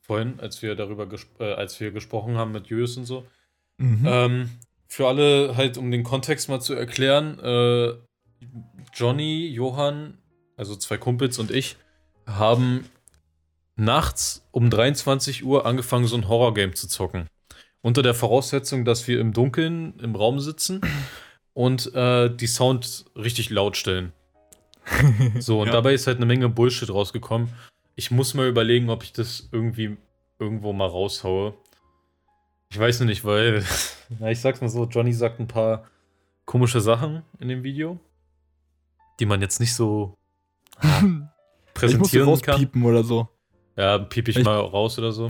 Vorhin, 0.00 0.40
als 0.40 0.62
wir 0.62 0.74
darüber 0.74 1.06
äh, 1.38 1.52
als 1.52 1.78
wir 1.80 1.90
gesprochen 1.90 2.36
haben 2.36 2.52
mit 2.52 2.68
Jös 2.68 2.96
und 2.96 3.04
so. 3.04 3.26
Mhm. 3.78 4.04
Ähm, 4.06 4.50
für 4.86 5.08
alle 5.08 5.56
halt, 5.56 5.76
um 5.76 5.90
den 5.90 6.04
Kontext 6.04 6.48
mal 6.48 6.60
zu 6.60 6.74
erklären, 6.74 7.38
äh, 7.40 7.94
Johnny, 8.94 9.48
Johann, 9.48 10.18
also 10.56 10.76
zwei 10.76 10.98
Kumpels 10.98 11.38
und 11.38 11.50
ich, 11.50 11.76
haben 12.26 12.88
nachts 13.76 14.46
um 14.52 14.70
23 14.70 15.44
Uhr 15.44 15.66
angefangen, 15.66 16.06
so 16.06 16.16
ein 16.16 16.28
Horrorgame 16.28 16.74
zu 16.74 16.86
zocken. 16.88 17.26
Unter 17.84 18.02
der 18.02 18.14
Voraussetzung, 18.14 18.86
dass 18.86 19.06
wir 19.08 19.20
im 19.20 19.34
Dunkeln 19.34 19.98
im 20.00 20.14
Raum 20.16 20.40
sitzen 20.40 20.80
und 21.52 21.94
äh, 21.94 22.34
die 22.34 22.46
Sound 22.46 23.04
richtig 23.14 23.50
laut 23.50 23.76
stellen. 23.76 24.14
So, 25.38 25.60
und 25.60 25.66
Ja. 25.68 25.72
dabei 25.74 25.92
ist 25.92 26.06
halt 26.06 26.16
eine 26.16 26.24
Menge 26.24 26.48
Bullshit 26.48 26.88
rausgekommen. 26.88 27.50
Ich 27.94 28.10
muss 28.10 28.32
mal 28.32 28.48
überlegen, 28.48 28.88
ob 28.88 29.02
ich 29.02 29.12
das 29.12 29.50
irgendwie 29.52 29.98
irgendwo 30.38 30.72
mal 30.72 30.86
raushaue. 30.88 31.52
Ich 32.70 32.78
weiß 32.78 33.00
noch 33.00 33.06
nicht, 33.06 33.22
weil, 33.26 33.62
na, 34.18 34.30
ich 34.30 34.40
sag's 34.40 34.62
mal 34.62 34.68
so, 34.70 34.86
Johnny 34.86 35.12
sagt 35.12 35.38
ein 35.38 35.46
paar 35.46 35.84
komische 36.46 36.80
Sachen 36.80 37.22
in 37.38 37.48
dem 37.48 37.64
Video, 37.64 38.00
die 39.20 39.26
man 39.26 39.42
jetzt 39.42 39.60
nicht 39.60 39.74
so 39.74 40.16
ich 40.82 40.88
muss 40.90 41.12
sie 41.12 41.28
präsentieren 41.74 42.40
kann. 42.40 42.82
oder 42.82 43.04
so. 43.04 43.28
Ja, 43.76 43.98
piep 43.98 44.28
ich, 44.28 44.38
Ich- 44.38 44.44
mal 44.44 44.56
raus 44.58 44.98
oder 44.98 45.12
so. 45.12 45.28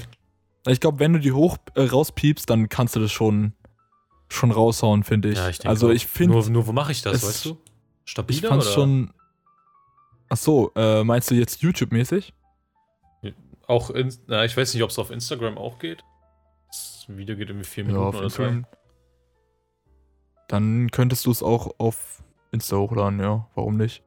Ich 0.67 0.81
glaube, 0.81 0.99
wenn 0.99 1.13
du 1.13 1.19
die 1.21 1.33
hoch 1.33 1.59
äh, 1.75 1.83
rauspiepst, 1.83 2.49
dann 2.49 2.69
kannst 2.69 2.97
du 2.97 3.01
das 3.01 3.13
schon, 3.13 3.53
schon 4.29 4.51
raushauen, 4.51 5.03
finde 5.05 5.31
ich. 5.31 5.37
Ja, 5.39 5.49
ich 5.51 5.59
denke 5.59 5.69
also 5.69 5.91
ich 5.91 6.07
finde, 6.07 6.35
Nur, 6.37 6.49
nur 6.51 6.67
wo 6.67 6.73
mache 6.73 6.93
ich 6.93 7.03
das, 7.03 7.17
es- 7.17 7.25
weißt 7.29 7.45
du? 7.47 7.59
ich 8.05 8.11
Stabiler 8.11 8.49
fand's 8.49 8.67
oder? 8.67 8.75
schon. 8.75 9.13
Ach 10.31 10.37
so, 10.37 10.73
äh, 10.75 11.05
meinst 11.05 11.31
du 11.31 11.35
jetzt 11.35 11.61
YouTube-mäßig? 11.63 12.33
Auch, 13.67 13.89
in, 13.91 14.15
na, 14.27 14.45
ich 14.45 14.55
weiß 14.57 14.75
nicht, 14.75 14.83
ob 14.83 14.91
es 14.91 14.99
auf 14.99 15.11
Instagram 15.11 15.57
auch 15.57 15.79
geht. 15.79 16.03
Das 16.69 17.05
Video 17.09 17.35
geht 17.37 17.49
irgendwie 17.49 17.67
vier 17.67 17.85
Minuten 17.85 18.05
auf 18.05 18.15
oder. 18.15 18.25
Instagram. 18.25 18.67
Dann 20.49 20.91
könntest 20.91 21.25
du 21.27 21.31
es 21.31 21.43
auch 21.43 21.75
auf 21.79 22.23
Insta 22.53 22.77
hochladen, 22.77 23.21
ja. 23.21 23.49
Warum 23.55 23.77
nicht? 23.77 24.03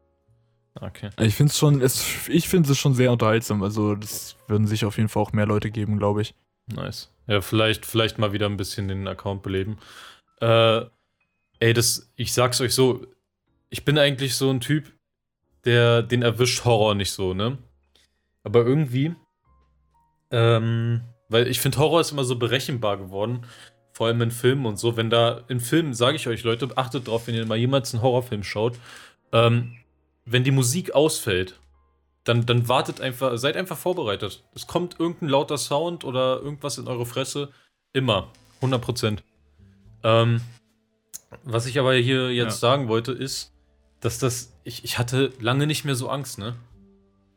Okay. 0.79 1.09
Ich 1.19 1.33
finde 1.35 1.51
es 1.51 1.57
schon, 1.57 1.81
es, 1.81 2.27
ich 2.29 2.47
finde 2.47 2.71
es 2.71 2.77
schon 2.77 2.93
sehr 2.93 3.11
unterhaltsam. 3.11 3.63
Also, 3.63 3.95
das 3.95 4.35
würden 4.47 4.67
sich 4.67 4.85
auf 4.85 4.97
jeden 4.97 5.09
Fall 5.09 5.23
auch 5.23 5.33
mehr 5.33 5.47
Leute 5.47 5.71
geben, 5.71 5.97
glaube 5.97 6.21
ich. 6.21 6.35
Nice. 6.67 7.11
Ja, 7.27 7.41
vielleicht, 7.41 7.85
vielleicht 7.85 8.17
mal 8.17 8.33
wieder 8.33 8.45
ein 8.45 8.57
bisschen 8.57 8.87
den 8.87 9.07
Account 9.07 9.43
beleben. 9.43 9.77
Äh, 10.39 10.85
ey, 11.59 11.73
das, 11.73 12.11
ich 12.15 12.33
sag's 12.33 12.61
euch 12.61 12.73
so, 12.73 13.05
ich 13.69 13.83
bin 13.83 13.97
eigentlich 13.97 14.35
so 14.35 14.49
ein 14.49 14.61
Typ, 14.61 14.91
der, 15.65 16.01
den 16.03 16.21
erwischt 16.21 16.63
Horror 16.65 16.95
nicht 16.95 17.11
so, 17.11 17.33
ne? 17.33 17.57
Aber 18.43 18.65
irgendwie, 18.65 19.13
ähm, 20.31 21.01
weil 21.29 21.47
ich 21.47 21.59
finde, 21.59 21.79
Horror 21.79 22.01
ist 22.01 22.11
immer 22.11 22.23
so 22.23 22.37
berechenbar 22.37 22.97
geworden, 22.97 23.45
vor 23.91 24.07
allem 24.07 24.21
in 24.21 24.31
Filmen 24.31 24.65
und 24.65 24.77
so. 24.77 24.95
Wenn 24.95 25.09
da, 25.09 25.43
in 25.49 25.59
Filmen, 25.59 25.93
sage 25.93 26.15
ich 26.15 26.27
euch, 26.27 26.43
Leute, 26.43 26.69
achtet 26.77 27.07
drauf, 27.07 27.27
wenn 27.27 27.35
ihr 27.35 27.45
mal 27.45 27.57
jemals 27.57 27.93
einen 27.93 28.03
Horrorfilm 28.03 28.43
schaut, 28.43 28.77
ähm, 29.33 29.75
wenn 30.25 30.43
die 30.43 30.51
Musik 30.51 30.93
ausfällt, 30.93 31.59
dann, 32.27 32.45
dann 32.45 32.67
wartet 32.67 32.99
einfach, 32.99 33.37
seid 33.37 33.55
einfach 33.55 33.77
vorbereitet. 33.77 34.43
Es 34.53 34.67
kommt 34.67 34.99
irgendein 34.99 35.29
lauter 35.29 35.57
Sound 35.57 36.03
oder 36.03 36.41
irgendwas 36.41 36.77
in 36.77 36.87
eure 36.87 37.05
Fresse. 37.05 37.49
Immer. 37.93 38.31
100 38.57 38.81
Prozent. 38.81 39.23
Ähm, 40.03 40.41
was 41.43 41.65
ich 41.67 41.79
aber 41.79 41.93
hier 41.93 42.33
jetzt 42.33 42.59
sagen 42.59 42.89
wollte, 42.89 43.13
ist, 43.13 43.53
dass 44.01 44.19
das, 44.19 44.53
ich, 44.63 44.83
ich 44.83 44.97
hatte 44.97 45.31
lange 45.39 45.67
nicht 45.67 45.85
mehr 45.85 45.95
so 45.95 46.09
Angst, 46.09 46.37
ne? 46.37 46.55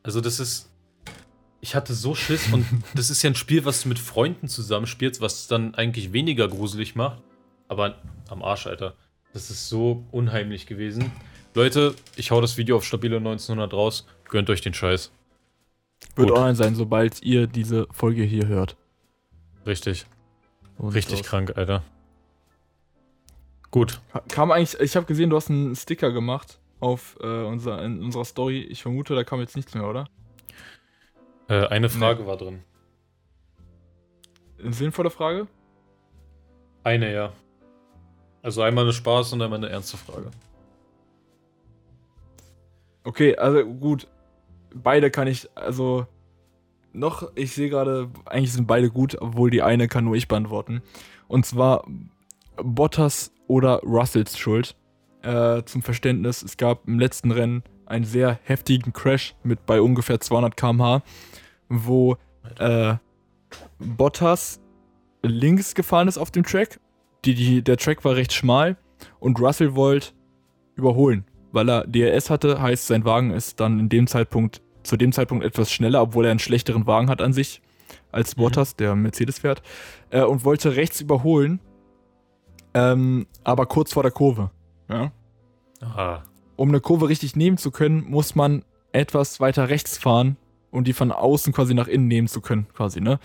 Also 0.03 0.21
das 0.21 0.41
ist, 0.41 0.71
ich 1.61 1.75
hatte 1.75 1.95
so 1.95 2.15
Schiss 2.15 2.53
und 2.53 2.67
das 2.95 3.11
ist 3.11 3.23
ja 3.23 3.31
ein 3.31 3.37
Spiel, 3.37 3.65
was 3.65 3.83
du 3.83 3.89
mit 3.89 3.99
Freunden 3.99 4.49
zusammenspielst, 4.49 5.21
was 5.21 5.43
es 5.43 5.47
dann 5.47 5.75
eigentlich 5.75 6.13
weniger 6.13 6.49
gruselig 6.49 6.97
macht. 6.97 7.23
Aber 7.69 7.97
am 8.29 8.43
Arsch, 8.43 8.67
Alter. 8.67 8.95
Das 9.33 9.51
ist 9.51 9.69
so 9.69 10.05
unheimlich 10.11 10.67
gewesen. 10.67 11.13
Leute, 11.55 11.95
ich 12.17 12.33
hau 12.33 12.41
das 12.41 12.57
Video 12.57 12.77
auf 12.77 12.85
stabile 12.85 13.19
1900 13.19 13.73
raus. 13.73 14.07
Gönnt 14.31 14.49
euch 14.51 14.61
den 14.61 14.75
Scheiß. 14.75 15.13
Wird 16.17 16.29
Gut. 16.29 16.37
online 16.39 16.55
sein, 16.57 16.75
sobald 16.75 17.23
ihr 17.23 17.47
diese 17.47 17.87
Folge 17.93 18.23
hier 18.23 18.47
hört. 18.47 18.77
Richtig. 19.67 20.07
Sieht's 20.79 20.95
Richtig 20.95 21.21
aus. 21.21 21.27
krank, 21.27 21.53
Alter. 21.57 21.83
Gut. 23.71 24.01
Ka- 24.13 24.23
Kam 24.29 24.51
eigentlich, 24.51 24.81
ich 24.81 24.97
habe 24.97 25.07
gesehen, 25.07 25.31
du 25.31 25.37
hast 25.37 25.51
einen 25.51 25.77
Sticker 25.77 26.11
gemacht 26.13 26.59
auf 26.81 27.19
äh, 27.21 27.45
unser, 27.45 27.83
in 27.85 28.03
unserer 28.03 28.25
Story. 28.25 28.61
Ich 28.63 28.83
vermute, 28.83 29.15
da 29.15 29.23
kam 29.25 29.41
jetzt 29.41 29.57
nichts 29.57 29.75
mehr, 29.75 29.87
oder? 29.89 30.07
Äh, 31.49 31.67
eine 31.67 31.91
Frage 31.91 32.27
war 32.27 32.37
drin. 32.37 32.63
Eine 34.59 34.73
sinnvolle 34.73 35.11
Frage? 35.11 35.47
Eine, 36.85 37.13
ja. 37.13 37.33
Also 38.43 38.63
einmal 38.63 38.85
eine 38.85 38.93
Spaß 38.95 39.33
und 39.35 39.43
einmal 39.43 39.59
eine 39.59 39.69
ernste 39.69 39.99
Frage. 39.99 40.31
Okay, 43.05 43.37
also 43.37 43.65
gut. 43.65 44.07
Beide 44.75 45.11
kann 45.11 45.27
ich, 45.27 45.49
also 45.57 46.07
noch, 46.93 47.31
ich 47.35 47.53
sehe 47.53 47.71
gerade, 47.71 48.11
eigentlich 48.27 48.53
sind 48.53 48.67
beide 48.67 48.91
gut, 48.91 49.17
obwohl 49.21 49.51
die 49.51 49.63
eine 49.63 49.89
kann 49.89 50.05
nur 50.05 50.17
ich 50.17 50.29
beantworten. 50.29 50.83
Und 51.29 51.47
zwar 51.47 51.87
Bottas 52.57 53.33
oder 53.47 53.81
Russells 53.83 54.39
Schuld. 54.39 54.77
Äh, 55.23 55.65
zum 55.65 55.83
Verständnis, 55.83 56.43
es 56.43 56.57
gab 56.57 56.89
im 56.89 56.99
letzten 56.99 57.31
Rennen 57.31 57.63
einen 57.85 58.05
sehr 58.05 58.39
heftigen 58.45 58.93
Crash 58.93 59.35
mit 59.43 59.67
bei 59.67 59.83
ungefähr 59.83 60.19
200 60.19 60.57
km/h, 60.57 61.03
wo 61.69 62.17
äh, 62.59 62.95
Bottas 63.79 64.61
links 65.23 65.75
gefahren 65.75 66.09
ist 66.09 66.17
auf 66.17 66.31
dem 66.31 66.45
Track. 66.45 66.81
Die, 67.25 67.35
die, 67.35 67.63
der 67.63 67.77
Track 67.77 68.05
war 68.05 68.17
recht 68.17 68.33
schmal 68.33 68.77
und 69.19 69.39
Russell 69.41 69.75
wollte 69.75 70.13
überholen, 70.75 71.25
weil 71.53 71.69
er 71.69 71.87
DRS 71.87 72.31
hatte, 72.31 72.61
heißt 72.61 72.87
sein 72.87 73.05
Wagen 73.05 73.31
ist 73.31 73.61
dann 73.61 73.79
in 73.79 73.89
dem 73.89 74.07
Zeitpunkt, 74.07 74.63
zu 74.83 74.97
dem 74.97 75.13
Zeitpunkt 75.13 75.45
etwas 75.45 75.71
schneller, 75.73 76.03
obwohl 76.03 76.25
er 76.25 76.31
einen 76.31 76.41
schlechteren 76.41 76.87
Wagen 76.87 77.11
hat 77.11 77.21
an 77.21 77.33
sich 77.33 77.61
als 78.13 78.37
Mhm. 78.37 78.43
Bottas, 78.43 78.77
der 78.77 78.95
Mercedes 78.97 79.39
fährt, 79.39 79.63
äh, 80.11 80.23
und 80.23 80.45
wollte 80.45 80.77
rechts 80.77 81.01
überholen, 81.01 81.61
ähm, 82.75 83.27
aber 83.45 83.67
kurz 83.67 83.93
vor 83.93 84.03
der 84.03 84.13
Kurve. 84.13 84.51
Ja? 84.89 85.13
Ah, 85.81 86.23
um 86.57 86.69
eine 86.69 86.81
Kurve 86.81 87.09
richtig 87.09 87.37
nehmen 87.37 87.57
zu 87.57 87.71
können, 87.71 88.05
muss 88.09 88.35
man 88.35 88.65
etwas 88.93 89.41
weiter 89.41 89.69
rechts 89.69 89.97
fahren 89.97 90.37
und 90.71 90.87
die 90.87 90.93
von 90.93 91.11
außen 91.11 91.53
quasi 91.53 91.75
nach 91.75 91.89
innen 91.89 92.07
nehmen 92.09 92.29
zu 92.29 92.41
können, 92.41 92.67
quasi, 92.75 93.01
ne? 93.01 93.19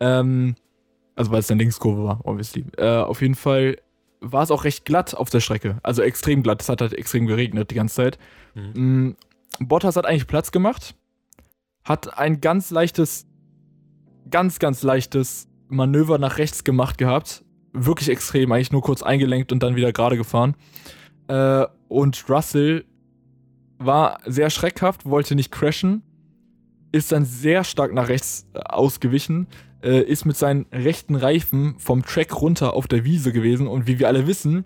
Ähm, 0.00 0.54
also 1.16 1.32
weil 1.32 1.40
es 1.40 1.50
eine 1.50 1.58
Linkskurve 1.60 2.04
war, 2.04 2.20
obviously. 2.24 2.64
Äh, 2.76 2.98
auf 2.98 3.20
jeden 3.20 3.34
Fall 3.34 3.78
war 4.20 4.42
es 4.42 4.50
auch 4.50 4.64
recht 4.64 4.84
glatt 4.84 5.14
auf 5.14 5.30
der 5.30 5.40
Strecke. 5.40 5.78
Also 5.82 6.02
extrem 6.02 6.42
glatt. 6.42 6.62
Es 6.62 6.68
hat 6.68 6.80
halt 6.80 6.94
extrem 6.94 7.26
geregnet 7.26 7.70
die 7.70 7.74
ganze 7.74 7.96
Zeit. 7.96 8.18
Mhm. 8.54 8.72
Mm, 9.06 9.16
Bottas 9.60 9.96
hat 9.96 10.06
eigentlich 10.06 10.26
Platz 10.26 10.52
gemacht, 10.52 10.94
hat 11.84 12.18
ein 12.18 12.40
ganz 12.40 12.70
leichtes, 12.70 13.26
ganz, 14.30 14.58
ganz 14.58 14.82
leichtes 14.82 15.48
Manöver 15.68 16.18
nach 16.18 16.38
rechts 16.38 16.64
gemacht 16.64 16.98
gehabt. 16.98 17.44
Wirklich 17.72 18.08
extrem, 18.08 18.52
eigentlich 18.52 18.72
nur 18.72 18.82
kurz 18.82 19.02
eingelenkt 19.02 19.52
und 19.52 19.62
dann 19.62 19.76
wieder 19.76 19.92
gerade 19.92 20.16
gefahren. 20.16 20.54
Äh, 21.28 21.66
und 21.88 22.24
Russell 22.28 22.84
war 23.78 24.18
sehr 24.24 24.50
schreckhaft, 24.50 25.06
wollte 25.06 25.34
nicht 25.34 25.52
crashen, 25.52 26.02
ist 26.92 27.12
dann 27.12 27.24
sehr 27.24 27.64
stark 27.64 27.92
nach 27.92 28.08
rechts 28.08 28.46
äh, 28.54 28.60
ausgewichen, 28.60 29.46
äh, 29.82 30.00
ist 30.00 30.24
mit 30.24 30.36
seinen 30.36 30.66
rechten 30.72 31.14
Reifen 31.14 31.76
vom 31.78 32.04
Track 32.04 32.40
runter 32.40 32.74
auf 32.74 32.86
der 32.88 33.04
Wiese 33.04 33.32
gewesen 33.32 33.66
und 33.66 33.86
wie 33.86 33.98
wir 33.98 34.08
alle 34.08 34.26
wissen, 34.26 34.64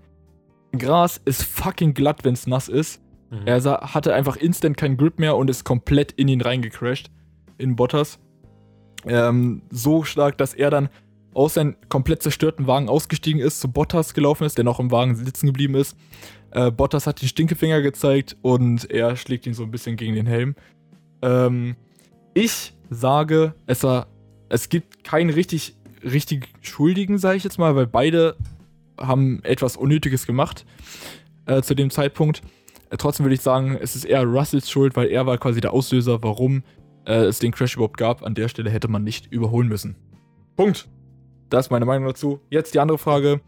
Gras 0.77 1.20
ist 1.25 1.42
fucking 1.42 1.94
glatt, 1.94 2.25
wenn 2.25 2.35
es 2.35 2.46
nass 2.46 2.68
ist. 2.68 3.03
Mhm. 3.31 3.46
Er 3.46 3.61
sah, 3.61 3.94
hatte 3.94 4.14
einfach 4.14 4.37
instant 4.37 4.77
keinen 4.77 4.96
Grip 4.96 5.18
mehr 5.18 5.37
und 5.37 5.51
ist 5.51 5.64
komplett 5.64 6.12
in 6.12 6.29
ihn 6.29 6.40
reingecrashed. 6.40 7.11
In 7.59 7.77
Bottas. 7.77 8.18
Ähm, 9.05 9.62
so 9.70 10.05
stark, 10.05 10.38
dass 10.38 10.55
er 10.55 10.70
dann 10.70 10.88
aus 11.35 11.55
seinem 11.55 11.77
komplett 11.88 12.22
zerstörten 12.22 12.66
Wagen 12.66 12.88
ausgestiegen 12.88 13.40
ist, 13.40 13.61
zu 13.61 13.70
Bottas 13.70 14.14
gelaufen 14.14 14.44
ist, 14.44 14.59
der 14.59 14.64
noch 14.64 14.81
im 14.81 14.90
Wagen 14.90 15.14
sitzen 15.14 15.46
geblieben 15.46 15.75
ist. 15.75 15.96
Äh, 16.51 16.70
Bottas 16.70 17.07
hat 17.07 17.22
den 17.22 17.29
Stinkefinger 17.29 17.81
gezeigt 17.81 18.37
und 18.42 18.90
er 18.90 19.16
schlägt 19.16 19.46
ihn 19.46 19.55
so 19.55 19.62
ein 19.62 19.70
bisschen 19.70 19.96
gegen 19.96 20.14
den 20.14 20.27
Helm. 20.27 20.55
Ähm, 21.22 21.77
ich 22.35 22.75
sage, 22.90 23.55
es, 23.66 23.83
war, 23.83 24.09
es 24.53 24.69
gibt 24.69 25.03
keinen 25.03 25.31
richtig, 25.31 25.75
richtig 26.05 26.49
Schuldigen, 26.61 27.17
sage 27.17 27.38
ich 27.38 27.45
jetzt 27.45 27.59
mal, 27.59 27.75
weil 27.75 27.87
beide 27.87 28.37
haben 28.99 29.43
etwas 29.45 29.79
Unnötiges 29.79 30.27
gemacht 30.27 30.67
äh, 31.47 31.62
zu 31.62 31.75
dem 31.75 31.88
Zeitpunkt. 31.88 32.43
Äh, 32.91 32.99
trotzdem 32.99 33.25
würde 33.25 33.35
ich 33.35 33.41
sagen, 33.41 33.79
es 33.81 33.97
ist 33.97 34.05
eher 34.05 34.25
Russells 34.25 34.71
Schuld, 34.71 34.95
weil 34.95 35.09
er 35.09 35.25
war 35.25 35.38
quasi 35.38 35.62
der 35.62 35.73
Auslöser, 35.73 36.23
warum 36.23 36.65
äh, 37.07 37.15
es 37.25 37.38
den 37.38 37.53
Crash 37.53 37.77
überhaupt 37.77 37.97
gab. 37.97 38.23
An 38.23 38.35
der 38.35 38.49
Stelle 38.49 38.69
hätte 38.69 38.88
man 38.88 39.03
nicht 39.03 39.33
überholen 39.33 39.69
müssen. 39.69 39.97
Punkt. 40.55 40.87
Das 41.49 41.67
ist 41.67 41.71
meine 41.71 41.87
Meinung 41.87 42.07
dazu. 42.07 42.41
Jetzt 42.51 42.75
die 42.75 42.81
andere 42.81 42.99
Frage. 42.99 43.41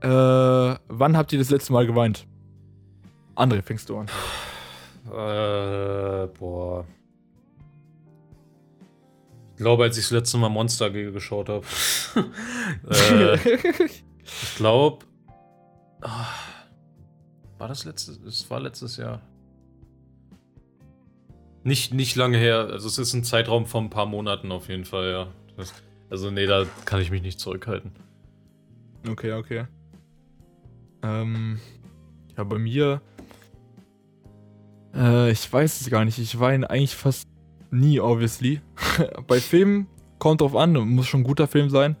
Äh, 0.00 0.08
wann 0.08 1.16
habt 1.18 1.34
ihr 1.34 1.38
das 1.38 1.50
letzte 1.50 1.74
Mal 1.74 1.86
geweint? 1.86 2.26
André, 3.34 3.60
fängst 3.60 3.90
du 3.90 3.98
an. 3.98 4.06
Äh, 5.06 6.28
boah. 6.38 6.86
Ich 9.56 9.62
glaube, 9.62 9.84
als 9.84 9.96
ich 9.96 10.04
das 10.04 10.10
letzte 10.10 10.36
Mal 10.36 10.50
Monster 10.50 10.90
geschaut 10.90 11.48
habe. 11.48 11.64
äh, 12.90 13.36
ich 13.86 14.54
glaube. 14.56 15.06
war 17.56 17.66
das 17.66 17.86
letztes? 17.86 18.20
Es 18.26 18.50
war 18.50 18.60
letztes 18.60 18.98
Jahr. 18.98 19.22
Nicht, 21.64 21.94
nicht 21.94 22.16
lange 22.16 22.36
her. 22.36 22.68
Also 22.70 22.86
es 22.86 22.98
ist 22.98 23.14
ein 23.14 23.24
Zeitraum 23.24 23.64
von 23.64 23.84
ein 23.84 23.90
paar 23.90 24.04
Monaten 24.04 24.52
auf 24.52 24.68
jeden 24.68 24.84
Fall, 24.84 25.10
ja. 25.10 25.28
Das, 25.56 25.72
also 26.10 26.30
nee, 26.30 26.44
da 26.44 26.66
kann 26.84 27.00
ich 27.00 27.10
mich 27.10 27.22
nicht 27.22 27.40
zurückhalten. 27.40 27.92
Okay, 29.08 29.32
okay. 29.32 29.66
Ähm, 31.02 31.60
ja, 32.36 32.44
bei 32.44 32.58
mir. 32.58 33.00
Äh, 34.94 35.30
ich 35.30 35.50
weiß 35.50 35.80
es 35.80 35.88
gar 35.88 36.04
nicht. 36.04 36.18
Ich 36.18 36.38
weine 36.38 36.68
eigentlich 36.68 36.94
fast 36.94 37.26
nie, 37.76 38.00
obviously. 38.00 38.60
bei 39.26 39.40
Filmen 39.40 39.86
kommt 40.18 40.40
drauf 40.40 40.56
an, 40.56 40.72
muss 40.72 41.06
schon 41.06 41.20
ein 41.20 41.24
guter 41.24 41.46
Film 41.46 41.70
sein. 41.70 41.96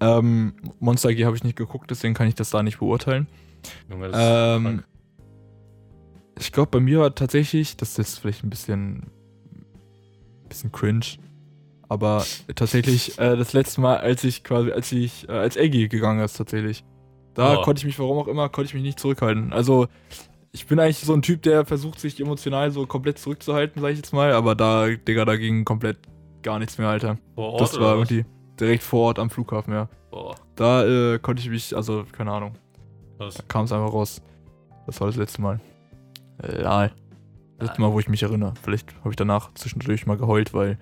Ähm, 0.00 0.54
Monster 0.78 1.10
AG 1.10 1.24
habe 1.24 1.36
ich 1.36 1.44
nicht 1.44 1.56
geguckt, 1.56 1.90
deswegen 1.90 2.14
kann 2.14 2.26
ich 2.28 2.34
das 2.34 2.50
da 2.50 2.62
nicht 2.62 2.78
beurteilen. 2.78 3.26
Junge, 3.90 4.10
Ähm, 4.14 4.82
ich 6.38 6.52
glaube, 6.52 6.70
bei 6.70 6.80
mir 6.80 7.00
war 7.00 7.14
tatsächlich, 7.14 7.76
das 7.76 7.98
ist 7.98 8.18
vielleicht 8.18 8.42
ein 8.42 8.48
bisschen, 8.50 9.10
bisschen 10.48 10.72
cringe, 10.72 11.04
aber 11.88 12.24
tatsächlich 12.54 13.18
äh, 13.18 13.36
das 13.36 13.52
letzte 13.52 13.82
Mal, 13.82 13.98
als 13.98 14.24
ich 14.24 14.42
quasi, 14.42 14.72
als 14.72 14.90
ich, 14.92 15.28
äh, 15.28 15.32
als 15.32 15.56
Eggy 15.56 15.88
gegangen 15.88 16.24
ist, 16.24 16.34
tatsächlich. 16.38 16.84
Da 17.34 17.58
Oh. 17.58 17.62
konnte 17.62 17.80
ich 17.80 17.84
mich, 17.84 17.98
warum 17.98 18.18
auch 18.18 18.28
immer, 18.28 18.48
konnte 18.48 18.68
ich 18.68 18.74
mich 18.74 18.82
nicht 18.82 18.98
zurückhalten. 18.98 19.52
Also, 19.52 19.86
ich 20.52 20.66
bin 20.66 20.80
eigentlich 20.80 20.98
so 20.98 21.14
ein 21.14 21.22
Typ, 21.22 21.42
der 21.42 21.64
versucht, 21.64 22.00
sich 22.00 22.20
emotional 22.20 22.70
so 22.70 22.86
komplett 22.86 23.18
zurückzuhalten, 23.18 23.80
sag 23.80 23.90
ich 23.90 23.98
jetzt 23.98 24.12
mal, 24.12 24.32
aber 24.32 24.54
da, 24.54 24.88
Digga, 24.88 25.24
da 25.24 25.36
ging 25.36 25.64
komplett 25.64 25.98
gar 26.42 26.58
nichts 26.58 26.78
mehr, 26.78 26.88
Alter. 26.88 27.18
Vor 27.34 27.52
Ort 27.52 27.60
das 27.60 27.80
war 27.80 27.98
was? 27.98 28.10
irgendwie 28.10 28.28
direkt 28.58 28.82
vor 28.82 29.06
Ort 29.06 29.18
am 29.18 29.30
Flughafen, 29.30 29.72
ja. 29.72 29.88
Boah, 30.10 30.34
Da 30.56 30.84
äh, 30.84 31.18
konnte 31.20 31.40
ich 31.42 31.48
mich, 31.48 31.74
also, 31.76 32.04
keine 32.10 32.32
Ahnung. 32.32 32.54
krass. 33.18 33.42
kam 33.46 33.64
es 33.64 33.72
einfach 33.72 33.92
raus. 33.92 34.20
Das 34.86 35.00
war 35.00 35.06
das 35.06 35.16
letzte 35.16 35.40
Mal. 35.40 35.60
Äh. 36.42 36.62
Das 36.62 36.90
letzte 37.68 37.80
Mal, 37.82 37.92
wo 37.92 38.00
ich 38.00 38.08
mich 38.08 38.22
erinnere. 38.22 38.54
Vielleicht 38.62 38.94
habe 39.00 39.10
ich 39.10 39.16
danach 39.16 39.52
zwischendurch 39.54 40.06
mal 40.06 40.16
geheult, 40.16 40.52
weil 40.54 40.78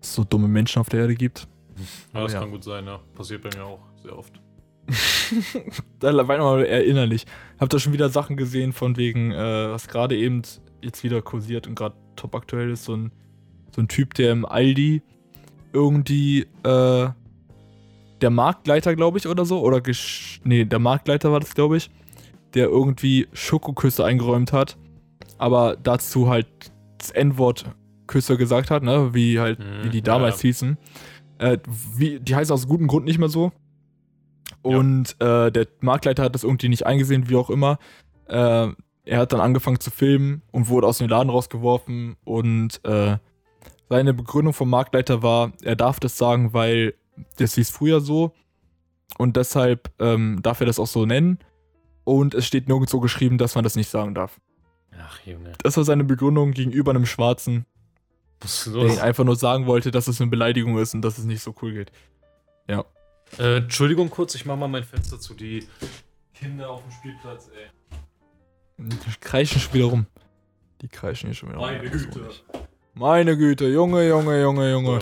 es 0.00 0.14
so 0.14 0.24
dumme 0.24 0.48
Menschen 0.48 0.80
auf 0.80 0.88
der 0.88 1.00
Erde 1.00 1.14
gibt. 1.14 1.48
Ja, 2.12 2.22
das 2.22 2.32
ja. 2.32 2.40
kann 2.40 2.50
gut 2.50 2.64
sein, 2.64 2.84
ja. 2.84 2.98
Passiert 3.14 3.42
bei 3.42 3.50
mir 3.56 3.64
auch 3.64 3.80
sehr 4.02 4.18
oft. 4.18 4.40
da 6.00 6.16
war 6.28 6.38
mal 6.38 6.64
erinnerlich. 6.64 7.26
Hab 7.58 7.68
da 7.68 7.78
schon 7.78 7.92
wieder 7.92 8.08
Sachen 8.08 8.36
gesehen, 8.36 8.72
von 8.72 8.96
wegen, 8.96 9.32
äh, 9.32 9.70
was 9.70 9.88
gerade 9.88 10.16
eben 10.16 10.42
jetzt 10.82 11.04
wieder 11.04 11.22
kursiert 11.22 11.66
und 11.66 11.74
gerade 11.74 11.94
top 12.16 12.34
aktuell 12.34 12.70
ist. 12.70 12.84
So 12.84 12.96
ein, 12.96 13.12
so 13.74 13.82
ein 13.82 13.88
Typ, 13.88 14.14
der 14.14 14.32
im 14.32 14.46
Aldi 14.46 15.02
irgendwie, 15.72 16.46
äh, 16.62 17.08
der 18.20 18.30
Marktleiter, 18.30 18.96
glaube 18.96 19.18
ich, 19.18 19.26
oder 19.26 19.44
so, 19.44 19.60
oder, 19.60 19.82
nee, 20.44 20.64
der 20.64 20.78
Marktleiter 20.78 21.30
war 21.30 21.40
das, 21.40 21.54
glaube 21.54 21.76
ich, 21.76 21.90
der 22.54 22.68
irgendwie 22.68 23.28
Schokoküsse 23.32 24.04
eingeräumt 24.04 24.52
hat, 24.52 24.76
aber 25.36 25.76
dazu 25.76 26.28
halt 26.28 26.48
das 26.98 27.10
N-Wort 27.10 27.66
Küsse 28.06 28.36
gesagt 28.36 28.70
hat, 28.70 28.82
ne, 28.82 29.14
wie 29.14 29.38
halt, 29.38 29.60
Mhm, 29.60 29.84
wie 29.84 29.90
die 29.90 30.02
damals 30.02 30.42
ja. 30.42 30.48
hießen. 30.48 30.78
Äh, 31.38 31.58
wie, 31.96 32.18
die 32.18 32.34
heißen 32.34 32.52
aus 32.52 32.66
gutem 32.66 32.88
Grund 32.88 33.04
nicht 33.04 33.18
mehr 33.18 33.28
so. 33.28 33.52
Und 34.62 35.16
äh, 35.20 35.50
der 35.50 35.66
Marktleiter 35.80 36.24
hat 36.24 36.34
das 36.34 36.44
irgendwie 36.44 36.68
nicht 36.68 36.86
eingesehen, 36.86 37.28
wie 37.28 37.36
auch 37.36 37.50
immer. 37.50 37.78
Äh, 38.26 38.68
er 39.04 39.18
hat 39.18 39.32
dann 39.32 39.40
angefangen 39.40 39.80
zu 39.80 39.90
filmen 39.90 40.42
und 40.52 40.68
wurde 40.68 40.86
aus 40.86 40.98
dem 40.98 41.08
Laden 41.08 41.30
rausgeworfen. 41.30 42.16
Und 42.24 42.84
äh, 42.84 43.16
seine 43.88 44.14
Begründung 44.14 44.52
vom 44.52 44.68
Marktleiter 44.68 45.22
war, 45.22 45.52
er 45.62 45.76
darf 45.76 46.00
das 46.00 46.18
sagen, 46.18 46.52
weil 46.52 46.94
das 47.38 47.54
hieß 47.54 47.70
früher 47.70 48.00
so. 48.00 48.32
Und 49.16 49.36
deshalb 49.36 49.90
ähm, 49.98 50.40
darf 50.42 50.60
er 50.60 50.66
das 50.66 50.78
auch 50.78 50.86
so 50.86 51.06
nennen. 51.06 51.38
Und 52.04 52.34
es 52.34 52.46
steht 52.46 52.68
nirgendwo 52.68 53.00
geschrieben, 53.00 53.38
dass 53.38 53.54
man 53.54 53.64
das 53.64 53.76
nicht 53.76 53.88
sagen 53.88 54.14
darf. 54.14 54.40
Ach, 54.98 55.20
Junge. 55.24 55.52
Das 55.62 55.76
war 55.76 55.84
seine 55.84 56.04
Begründung 56.04 56.52
gegenüber 56.52 56.90
einem 56.90 57.06
Schwarzen, 57.06 57.64
der 58.66 59.02
einfach 59.02 59.24
nur 59.24 59.36
sagen 59.36 59.66
wollte, 59.66 59.90
dass 59.90 60.08
es 60.08 60.20
eine 60.20 60.30
Beleidigung 60.30 60.78
ist 60.78 60.94
und 60.94 61.02
dass 61.02 61.18
es 61.18 61.24
nicht 61.24 61.42
so 61.42 61.54
cool 61.62 61.72
geht. 61.72 61.92
Äh, 63.38 63.58
Entschuldigung 63.58 64.10
kurz, 64.10 64.34
ich 64.34 64.44
mach 64.46 64.56
mal 64.56 64.68
mein 64.68 64.84
Fenster 64.84 65.18
zu. 65.20 65.34
Die 65.34 65.66
Kinder 66.34 66.70
auf 66.70 66.82
dem 66.82 66.90
Spielplatz, 66.92 67.48
ey. 67.54 67.68
Die 68.78 68.96
kreischen 69.20 69.60
schon 69.60 69.74
wieder 69.74 69.86
rum. 69.86 70.06
Die 70.82 70.88
kreischen 70.88 71.28
hier 71.28 71.34
schon 71.34 71.48
wieder 71.50 71.58
Meine 71.60 71.80
rum. 71.90 71.98
So 71.98 72.06
Güte. 72.08 72.20
nicht. 72.20 72.44
Meine 72.94 73.36
Güte, 73.36 73.66
Junge, 73.68 74.06
Junge, 74.08 74.40
Junge, 74.40 74.70
Junge. 74.70 74.98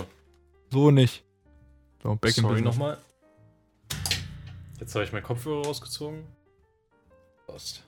So, 0.71 0.79
So 0.85 0.91
nicht. 0.91 1.23
So, 2.03 2.15
back 2.15 2.31
sorry 2.31 2.61
nochmal. 2.61 2.97
Jetzt 4.79 4.93
habe 4.93 5.05
ich 5.05 5.11
meinen 5.11 5.23
Kopfhörer 5.23 5.65
rausgezogen. 5.65 6.23
Passt. 7.47 7.83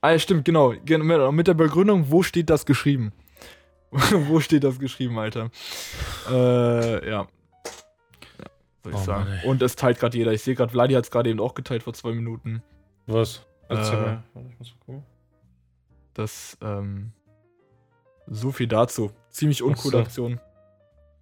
Ah, 0.00 0.10
ja, 0.12 0.18
stimmt, 0.18 0.44
genau. 0.44 0.72
Gen- 0.84 1.02
Mit 1.06 1.32
mit 1.32 1.46
der 1.46 1.54
Begründung, 1.54 2.10
wo 2.10 2.22
steht 2.22 2.50
das 2.50 2.66
geschrieben? 2.66 3.12
wo 3.90 4.40
steht 4.40 4.64
das 4.64 4.78
geschrieben, 4.78 5.18
Alter? 5.18 5.50
Äh, 6.28 7.08
ja. 7.10 7.28
Ja 8.84 8.90
soll 8.90 8.92
ich 8.92 8.98
Oh 9.00 9.04
sagen. 9.04 9.28
Mann. 9.30 9.44
Und 9.44 9.62
es 9.62 9.76
teilt 9.76 9.98
gerade 9.98 10.16
jeder. 10.16 10.32
Ich 10.32 10.42
sehe 10.42 10.54
gerade, 10.54 10.70
Vladi 10.72 10.94
hat 10.94 11.04
es 11.04 11.10
gerade 11.10 11.30
eben 11.30 11.40
auch 11.40 11.54
geteilt 11.54 11.82
vor 11.82 11.92
zwei 11.94 12.12
Minuten. 12.12 12.62
Was? 13.06 13.44
Erzähl 13.68 13.98
Äh, 13.98 14.00
mal. 14.00 14.22
Warte, 14.34 14.48
ich 14.52 14.58
muss 14.58 14.70
mal 14.70 14.84
gucken. 14.86 15.02
Das, 16.14 16.58
ähm, 16.62 17.12
so 18.26 18.52
viel 18.52 18.66
dazu. 18.66 19.10
Ziemlich 19.30 19.62
uncoole 19.62 19.92
so. 19.98 20.02
Aktion. 20.02 20.40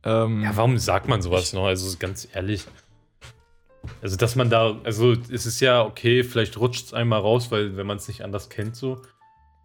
Ähm, 0.05 0.43
Ja, 0.43 0.57
warum 0.57 0.79
sagt 0.79 1.09
man 1.09 1.21
sowas 1.23 1.53
noch? 1.53 1.67
Also 1.67 1.97
ganz 1.99 2.29
ehrlich. 2.33 2.67
Also, 4.03 4.17
dass 4.17 4.37
man 4.37 4.51
da, 4.51 4.77
also 4.85 5.13
es 5.13 5.47
ist 5.47 5.61
ja 5.61 5.83
okay, 5.85 6.23
vielleicht 6.25 6.59
rutscht 6.59 6.87
es 6.87 6.95
einmal 6.95 7.21
raus, 7.21 7.51
weil 7.51 7.77
wenn 7.77 7.87
man 7.87 7.97
es 7.97 8.09
nicht 8.09 8.23
anders 8.23 8.49
kennt, 8.49 8.77
so. 8.77 9.01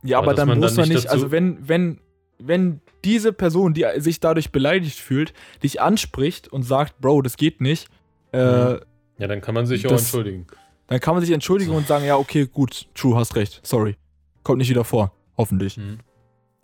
Ja, 0.03 0.17
Aber 0.19 0.27
aber 0.27 0.33
dann 0.35 0.47
man 0.49 0.59
muss 0.59 0.75
man 0.77 0.87
nicht 0.87 0.95
nicht, 0.95 1.05
dazu- 1.05 1.13
also 1.15 1.31
wenn, 1.31 1.67
wenn, 1.67 1.99
wenn 2.39 2.81
diese 3.03 3.33
Person, 3.33 3.73
die 3.73 3.85
sich 3.97 4.19
dadurch 4.19 4.51
beleidigt 4.51 4.99
fühlt, 4.99 5.33
dich 5.61 5.81
anspricht 5.81 6.47
und 6.47 6.63
sagt, 6.63 6.99
Bro, 7.01 7.21
das 7.21 7.37
geht 7.37 7.61
nicht, 7.61 7.87
äh, 8.31 8.73
Mhm. 8.73 8.79
Ja, 9.19 9.27
dann 9.27 9.41
kann 9.41 9.53
man 9.53 9.65
sich 9.65 9.85
auch 9.85 9.91
Das- 9.91 10.01
entschuldigen. 10.03 10.47
dann 10.87 10.99
kann 10.99 11.13
man 11.13 11.23
sich 11.23 11.31
entschuldigen 11.33 11.71
und 11.71 11.87
sagen, 11.87 12.03
ja, 12.05 12.17
okay, 12.17 12.47
gut, 12.51 12.87
true, 12.95 13.15
hast 13.15 13.35
recht, 13.35 13.59
sorry. 13.63 13.95
Kommt 14.43 14.57
nicht 14.57 14.69
wieder 14.69 14.83
vor, 14.83 15.13
hoffentlich. 15.37 15.77
Mhm. 15.77 15.99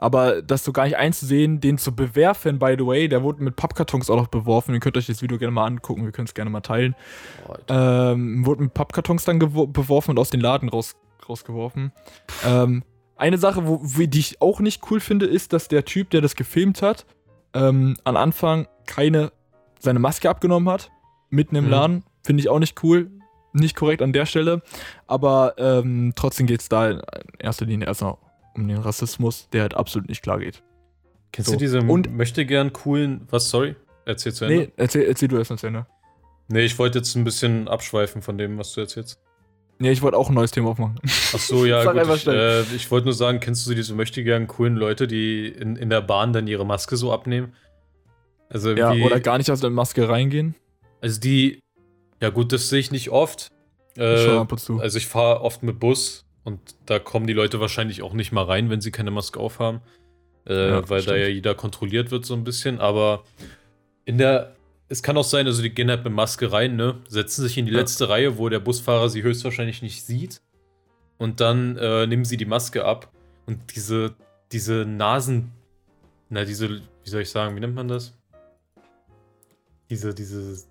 Aber 0.02 0.42
das 0.42 0.64
so 0.64 0.72
gar 0.72 0.86
nicht 0.86 0.96
einzusehen, 0.98 1.60
den 1.60 1.78
zu 1.78 1.94
bewerfen, 1.94 2.58
by 2.58 2.76
the 2.78 2.86
way, 2.86 3.08
der 3.10 3.22
wurde 3.22 3.44
mit 3.44 3.56
Pappkartons 3.58 4.10
auch 4.10 4.16
noch 4.16 4.28
beworfen. 4.28 4.74
Ihr 4.74 4.80
könnt 4.80 4.96
euch 4.98 5.08
das 5.08 5.22
Video 5.22 5.38
gerne 5.38 5.52
mal 5.52 5.66
angucken, 5.66 6.06
wir 6.06 6.12
können 6.14 6.26
es 6.26 6.34
gerne 6.34 6.50
mal 6.50 6.62
teilen. 6.62 6.96
Ähm, 7.68 8.46
wurde 8.46 8.64
mit 8.64 8.74
Pappkartons 8.74 9.26
dann 9.26 9.40
beworfen 9.40 10.12
und 10.12 10.20
aus 10.20 10.30
den 10.30 10.40
Laden 10.40 10.70
raus, 10.70 10.96
rausgeworfen. 11.28 11.92
Ähm, 12.46 12.84
eine 13.20 13.38
Sache, 13.38 13.68
wo, 13.68 13.78
die 13.84 14.20
ich 14.20 14.42
auch 14.42 14.60
nicht 14.60 14.90
cool 14.90 15.00
finde, 15.00 15.26
ist, 15.26 15.54
dass 15.54 15.68
der 15.68 15.86
Typ, 15.86 16.10
der 16.12 16.22
das 16.22 16.36
gefilmt 16.36 16.82
hat, 16.82 17.06
ähm, 17.54 17.98
am 18.04 18.16
Anfang 18.18 18.68
keine, 18.86 19.32
seine 19.80 20.00
Maske 20.00 20.30
abgenommen 20.30 20.70
hat, 20.70 20.92
mitten 21.30 21.56
im 21.56 21.66
Mhm. 21.66 21.70
Laden. 21.72 22.04
Finde 22.24 22.42
ich 22.42 22.50
auch 22.50 22.60
nicht 22.60 22.84
cool. 22.84 23.10
Nicht 23.54 23.76
korrekt 23.76 24.02
an 24.02 24.14
der 24.14 24.26
Stelle. 24.26 24.62
Aber 25.08 25.56
ähm, 25.58 26.14
trotzdem 26.16 26.46
geht 26.48 26.62
es 26.62 26.70
da 26.70 26.90
in 26.92 27.02
erster 27.40 27.66
Linie 27.66 27.88
erstmal 27.88 28.16
um 28.56 28.68
den 28.68 28.78
Rassismus, 28.78 29.48
der 29.52 29.64
halt 29.64 29.74
absolut 29.74 30.08
nicht 30.10 30.22
klar 30.22 30.40
geht. 30.40 30.62
Kennst 31.32 31.48
so. 31.48 31.54
du 31.56 31.60
diese 31.60 31.80
Und- 31.82 32.16
möchte 32.16 32.46
gern 32.46 32.74
coolen, 32.74 33.28
was, 33.30 33.50
sorry? 33.50 33.76
Erzähl 34.06 34.34
zu 34.34 34.46
Ende. 34.46 34.58
Nee, 34.58 34.72
erzähl, 34.78 35.04
erzähl 35.04 35.28
du 35.28 35.38
erst 35.38 35.52
mal 35.52 35.58
zu 35.58 35.68
Ende. 35.68 35.86
Nee, 36.48 36.62
ich 36.62 36.78
wollte 36.80 37.00
jetzt 37.00 37.16
ein 37.16 37.24
bisschen 37.24 37.68
abschweifen 37.68 38.22
von 38.22 38.38
dem, 38.38 38.58
was 38.58 38.74
du 38.74 38.82
erzählst. 38.82 39.20
Nee, 39.82 39.92
ich 39.92 40.02
wollte 40.02 40.18
auch 40.18 40.28
ein 40.30 40.36
neues 40.36 40.52
Thema 40.52 40.70
aufmachen. 40.72 41.00
Ach 41.06 41.40
so, 41.40 41.66
ja, 41.66 41.84
gut. 41.92 42.16
Ich, 42.18 42.28
äh, 42.28 42.62
ich 42.76 42.92
wollte 42.92 43.06
nur 43.06 43.14
sagen, 43.14 43.40
kennst 43.40 43.66
du 43.66 43.74
diese 43.74 43.94
möchte 43.96 44.24
gern 44.24 44.48
coolen 44.48 44.76
Leute, 44.76 45.08
die 45.08 45.48
in, 45.48 45.76
in 45.78 45.90
der 45.90 46.02
Bahn 46.02 46.34
dann 46.34 46.48
ihre 46.48 46.66
Maske 46.66 46.98
so 46.98 47.14
abnehmen? 47.14 47.54
Also 48.50 48.72
Ja, 48.72 48.92
oder 48.92 49.20
gar 49.20 49.38
nicht 49.38 49.50
aus 49.52 49.62
der 49.62 49.70
Maske 49.70 50.10
reingehen. 50.10 50.56
also 51.02 51.20
die, 51.20 51.62
ja 52.22 52.30
gut, 52.30 52.52
das 52.52 52.68
sehe 52.70 52.80
ich 52.80 52.92
nicht 52.92 53.10
oft. 53.10 53.50
Äh, 53.98 54.28
ab 54.30 54.52
und 54.52 54.60
zu. 54.60 54.80
also 54.80 54.98
ich 54.98 55.08
fahre 55.08 55.42
oft 55.42 55.64
mit 55.64 55.80
Bus 55.80 56.26
und 56.44 56.60
da 56.86 57.00
kommen 57.00 57.28
die 57.28 57.34
Leute 57.34 57.60
wahrscheinlich 57.60 58.02
auch 58.02 58.14
nicht 58.14 58.32
mal 58.32 58.44
rein, 58.44 58.70
wenn 58.70 58.82
sie 58.82 58.92
keine 58.92 59.12
Maske 59.12 59.40
aufhaben. 59.40 59.82
Äh, 60.48 60.70
Ja, 60.70 60.90
weil 60.90 60.98
da 61.00 61.04
stimmt. 61.04 61.18
ja 61.20 61.28
jeder 61.28 61.56
kontrolliert 61.56 62.12
wird 62.12 62.26
so 62.26 62.34
ein 62.34 62.44
bisschen. 62.44 62.80
Aber 62.80 63.24
in 64.06 64.18
der, 64.18 64.56
es 64.90 65.04
kann 65.04 65.16
auch 65.18 65.24
sein, 65.24 65.46
also 65.48 65.62
die 65.62 65.70
gehen 65.70 65.90
halt 65.90 66.04
mit 66.04 66.14
Maske 66.14 66.52
rein, 66.52 66.76
ne? 66.76 66.98
Setzen 67.08 67.44
sich 67.44 67.58
in 67.58 67.66
die 67.66 67.72
Ja. 67.72 67.80
letzte 67.80 68.10
Reihe, 68.10 68.38
wo 68.38 68.50
der 68.50 68.60
Busfahrer 68.60 69.10
sie 69.10 69.24
höchstwahrscheinlich 69.24 69.82
nicht 69.82 70.04
sieht. 70.04 70.42
Und 71.18 71.40
dann 71.42 71.78
äh, 71.78 72.08
nehmen 72.08 72.26
sie 72.26 72.38
die 72.38 72.46
Maske 72.46 72.86
ab. 72.86 73.12
Und 73.46 73.76
diese, 73.76 74.16
diese 74.52 74.86
Nasen, 74.86 75.52
na, 76.30 76.46
diese, 76.46 76.70
wie 77.04 77.10
soll 77.10 77.22
ich 77.22 77.30
sagen, 77.30 77.56
wie 77.56 77.60
nennt 77.60 77.76
man 77.76 77.88
das? 77.88 78.14
Diese, 79.90 80.14
diese, 80.14 80.64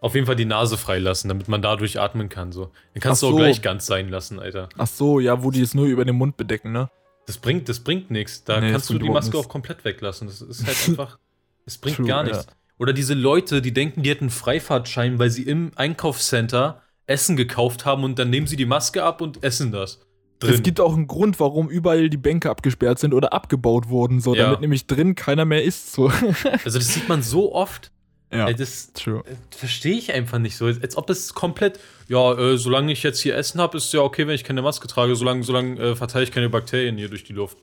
auf 0.00 0.14
jeden 0.14 0.26
Fall 0.26 0.36
die 0.36 0.46
Nase 0.46 0.76
freilassen, 0.78 1.28
damit 1.28 1.48
man 1.48 1.62
dadurch 1.62 2.00
atmen 2.00 2.28
kann, 2.28 2.50
so. 2.50 2.70
Dann 2.94 3.00
kannst 3.00 3.22
Ach 3.22 3.28
du 3.28 3.34
auch 3.34 3.38
so. 3.38 3.44
gleich 3.44 3.62
ganz 3.62 3.86
sein 3.86 4.08
lassen, 4.08 4.40
Alter. 4.40 4.68
Ach 4.78 4.86
so, 4.86 5.20
ja, 5.20 5.42
wo 5.44 5.50
die 5.50 5.60
es 5.60 5.74
nur 5.74 5.86
über 5.86 6.04
den 6.04 6.16
Mund 6.16 6.36
bedecken, 6.36 6.72
ne? 6.72 6.90
Das 7.26 7.38
bringt, 7.38 7.68
das 7.68 7.80
bringt 7.80 8.10
nichts. 8.10 8.42
Da 8.42 8.60
Nee, 8.60 8.72
kannst 8.72 8.90
du 8.90 8.98
die 8.98 9.08
Maske 9.08 9.30
nichts. 9.36 9.46
auch 9.46 9.50
komplett 9.50 9.84
weglassen. 9.84 10.26
Das 10.26 10.40
ist 10.40 10.66
halt 10.66 10.88
einfach, 10.88 11.18
es 11.66 11.78
bringt 11.78 11.98
True, 11.98 12.06
gar 12.08 12.26
ja. 12.26 12.42
Oder 12.82 12.92
diese 12.92 13.14
Leute, 13.14 13.62
die 13.62 13.72
denken, 13.72 14.02
die 14.02 14.10
hätten 14.10 14.28
Freifahrtschein, 14.28 15.20
weil 15.20 15.30
sie 15.30 15.44
im 15.44 15.70
Einkaufscenter 15.76 16.82
Essen 17.06 17.36
gekauft 17.36 17.84
haben 17.84 18.02
und 18.02 18.18
dann 18.18 18.28
nehmen 18.28 18.48
sie 18.48 18.56
die 18.56 18.66
Maske 18.66 19.04
ab 19.04 19.20
und 19.20 19.44
essen 19.44 19.70
das. 19.70 20.00
Drin. 20.40 20.54
Es 20.54 20.64
gibt 20.64 20.80
auch 20.80 20.92
einen 20.92 21.06
Grund, 21.06 21.38
warum 21.38 21.70
überall 21.70 22.10
die 22.10 22.16
Bänke 22.16 22.50
abgesperrt 22.50 22.98
sind 22.98 23.14
oder 23.14 23.32
abgebaut 23.32 23.88
wurden, 23.88 24.20
so, 24.20 24.34
Ja. 24.34 24.46
damit 24.46 24.62
nämlich 24.62 24.88
drin 24.88 25.14
keiner 25.14 25.44
mehr 25.44 25.62
isst. 25.62 25.92
So. 25.92 26.08
also 26.64 26.76
das 26.80 26.92
sieht 26.92 27.08
man 27.08 27.22
so 27.22 27.54
oft. 27.54 27.92
ja, 28.32 28.52
das 28.52 28.92
true. 28.94 29.22
äh, 29.26 29.36
verstehe 29.56 29.94
ich 29.96 30.12
einfach 30.12 30.40
nicht 30.40 30.56
so. 30.56 30.66
Als 30.66 30.96
ob 30.96 31.06
das 31.06 31.34
komplett, 31.34 31.78
ja, 32.08 32.36
äh, 32.36 32.58
solange 32.58 32.90
ich 32.90 33.04
jetzt 33.04 33.20
hier 33.20 33.36
Essen 33.36 33.60
habe, 33.60 33.76
ist 33.76 33.84
es 33.84 33.92
ja 33.92 34.00
okay, 34.00 34.26
wenn 34.26 34.34
ich 34.34 34.42
keine 34.42 34.60
Maske 34.60 34.88
trage. 34.88 35.14
Solange, 35.14 35.44
solange 35.44 35.80
äh, 35.80 35.94
verteile 35.94 36.24
ich 36.24 36.32
keine 36.32 36.48
Bakterien 36.48 36.98
hier 36.98 37.08
durch 37.08 37.22
die 37.22 37.32
Luft. 37.32 37.58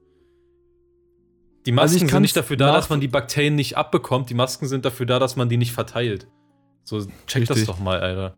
Die 1.70 1.74
Also 1.78 1.84
Masken 1.94 2.00
sind 2.00 2.08
kann's 2.10 2.22
nicht 2.24 2.36
dafür 2.36 2.58
da, 2.58 2.74
dass 2.74 2.90
man 2.90 3.00
die 3.00 3.08
Bakterien 3.08 3.56
nicht 3.56 3.78
abbekommt. 3.78 4.30
Die 4.30 4.34
Masken 4.34 4.68
sind 4.68 4.86
dafür 4.86 5.06
da, 5.06 5.20
dass 5.20 5.36
man 5.36 5.50
die 5.50 5.58
nicht 5.58 5.72
verteilt. 5.72 6.28
So, 6.84 7.00
check 7.28 7.46
das 7.46 7.58
Richtig. 7.58 7.68
doch 7.68 7.80
mal, 7.80 8.00
Alter. 8.00 8.36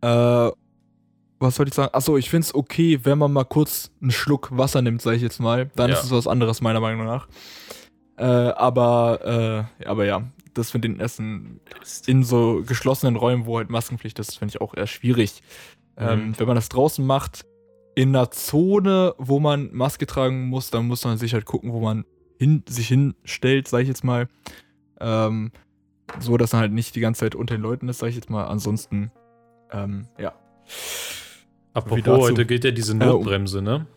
Äh, 0.00 0.52
was 1.38 1.56
wollte 1.58 1.68
ich 1.68 1.74
sagen? 1.74 1.90
Achso, 1.94 2.16
ich 2.16 2.28
finde 2.30 2.46
es 2.46 2.54
okay, 2.54 2.98
wenn 3.04 3.18
man 3.18 3.32
mal 3.32 3.44
kurz 3.44 3.92
einen 4.02 4.10
Schluck 4.10 4.48
Wasser 4.56 4.82
nimmt, 4.82 5.00
sage 5.00 5.16
ich 5.16 5.22
jetzt 5.22 5.38
mal. 5.38 5.70
Dann 5.76 5.90
Ja. 5.90 5.96
ist 5.96 6.04
es 6.04 6.10
was 6.10 6.26
anderes, 6.26 6.60
meiner 6.60 6.80
Meinung 6.80 7.06
nach. 7.06 7.28
Äh, 8.16 8.24
aber, 8.24 9.68
äh, 9.80 9.84
aber 9.86 10.04
ja, 10.04 10.24
das 10.54 10.74
mit 10.74 10.82
den 10.82 10.98
Essen 10.98 11.60
in 12.06 12.24
so 12.24 12.64
geschlossenen 12.66 13.14
Räumen, 13.14 13.46
wo 13.46 13.58
halt 13.58 13.70
Maskenpflicht 13.70 14.18
ist, 14.18 14.36
finde 14.38 14.50
ich 14.56 14.60
auch 14.60 14.74
eher 14.74 14.88
schwierig. 14.88 15.40
Ähm, 15.96 16.28
Mhm. 16.30 16.38
wenn 16.40 16.46
man 16.48 16.56
das 16.56 16.68
draußen 16.68 17.06
macht, 17.06 17.44
in 17.98 18.14
einer 18.14 18.30
Zone, 18.30 19.12
wo 19.18 19.40
man 19.40 19.72
Maske 19.72 20.06
tragen 20.06 20.46
muss, 20.46 20.70
dann 20.70 20.86
muss 20.86 21.04
man 21.04 21.18
sich 21.18 21.34
halt 21.34 21.46
gucken, 21.46 21.72
wo 21.72 21.80
man 21.80 22.04
hin, 22.38 22.62
sich 22.68 22.86
hinstellt, 22.86 23.66
sage 23.66 23.82
ich 23.82 23.88
jetzt 23.88 24.04
mal. 24.04 24.28
Ähm, 25.00 25.50
so, 26.20 26.36
dass 26.36 26.52
man 26.52 26.60
halt 26.60 26.72
nicht 26.72 26.94
die 26.94 27.00
ganze 27.00 27.22
Zeit 27.22 27.34
unter 27.34 27.56
den 27.56 27.62
Leuten 27.62 27.88
ist, 27.88 27.98
sage 27.98 28.10
ich 28.10 28.14
jetzt 28.14 28.30
mal. 28.30 28.44
Ansonsten, 28.44 29.10
ähm, 29.72 30.06
ja. 30.16 30.32
Apropos, 31.74 32.20
heute 32.30 32.46
gilt 32.46 32.62
ja 32.62 32.70
diese 32.70 32.96
Notbremse, 32.96 33.62
ne? 33.62 33.88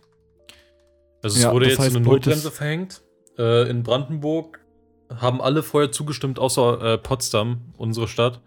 Also 1.21 1.37
es 1.37 1.43
Ja, 1.43 1.53
wurde 1.53 1.69
jetzt 1.69 1.77
heißt, 1.77 1.95
eine 1.95 2.03
Notbremse 2.03 2.49
verhängt. 2.49 3.03
Äh, 3.37 3.69
in 3.69 3.83
Brandenburg 3.83 4.61
haben 5.15 5.43
alle 5.43 5.61
vorher 5.61 5.91
zugestimmt, 5.91 6.39
außer 6.39 6.93
äh, 6.93 6.97
Potsdam, 6.97 7.61
unsere 7.77 8.07
Stadt. 8.07 8.41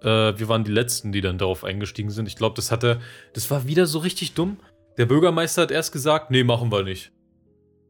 Äh, 0.00 0.38
wir 0.38 0.48
waren 0.48 0.62
die 0.62 0.70
Letzten, 0.70 1.10
die 1.10 1.22
dann 1.22 1.38
darauf 1.38 1.64
eingestiegen 1.64 2.10
sind. 2.10 2.28
Ich 2.28 2.36
glaube, 2.36 2.54
das 2.54 2.70
hatte, 2.70 3.00
das 3.32 3.50
war 3.50 3.66
wieder 3.66 3.86
so 3.86 3.98
richtig 3.98 4.34
dumm. 4.34 4.58
Der 4.98 5.06
Bürgermeister 5.06 5.62
hat 5.62 5.70
erst 5.70 5.92
gesagt, 5.92 6.30
nee, 6.30 6.44
machen 6.44 6.70
wir 6.72 6.82
nicht. 6.82 7.12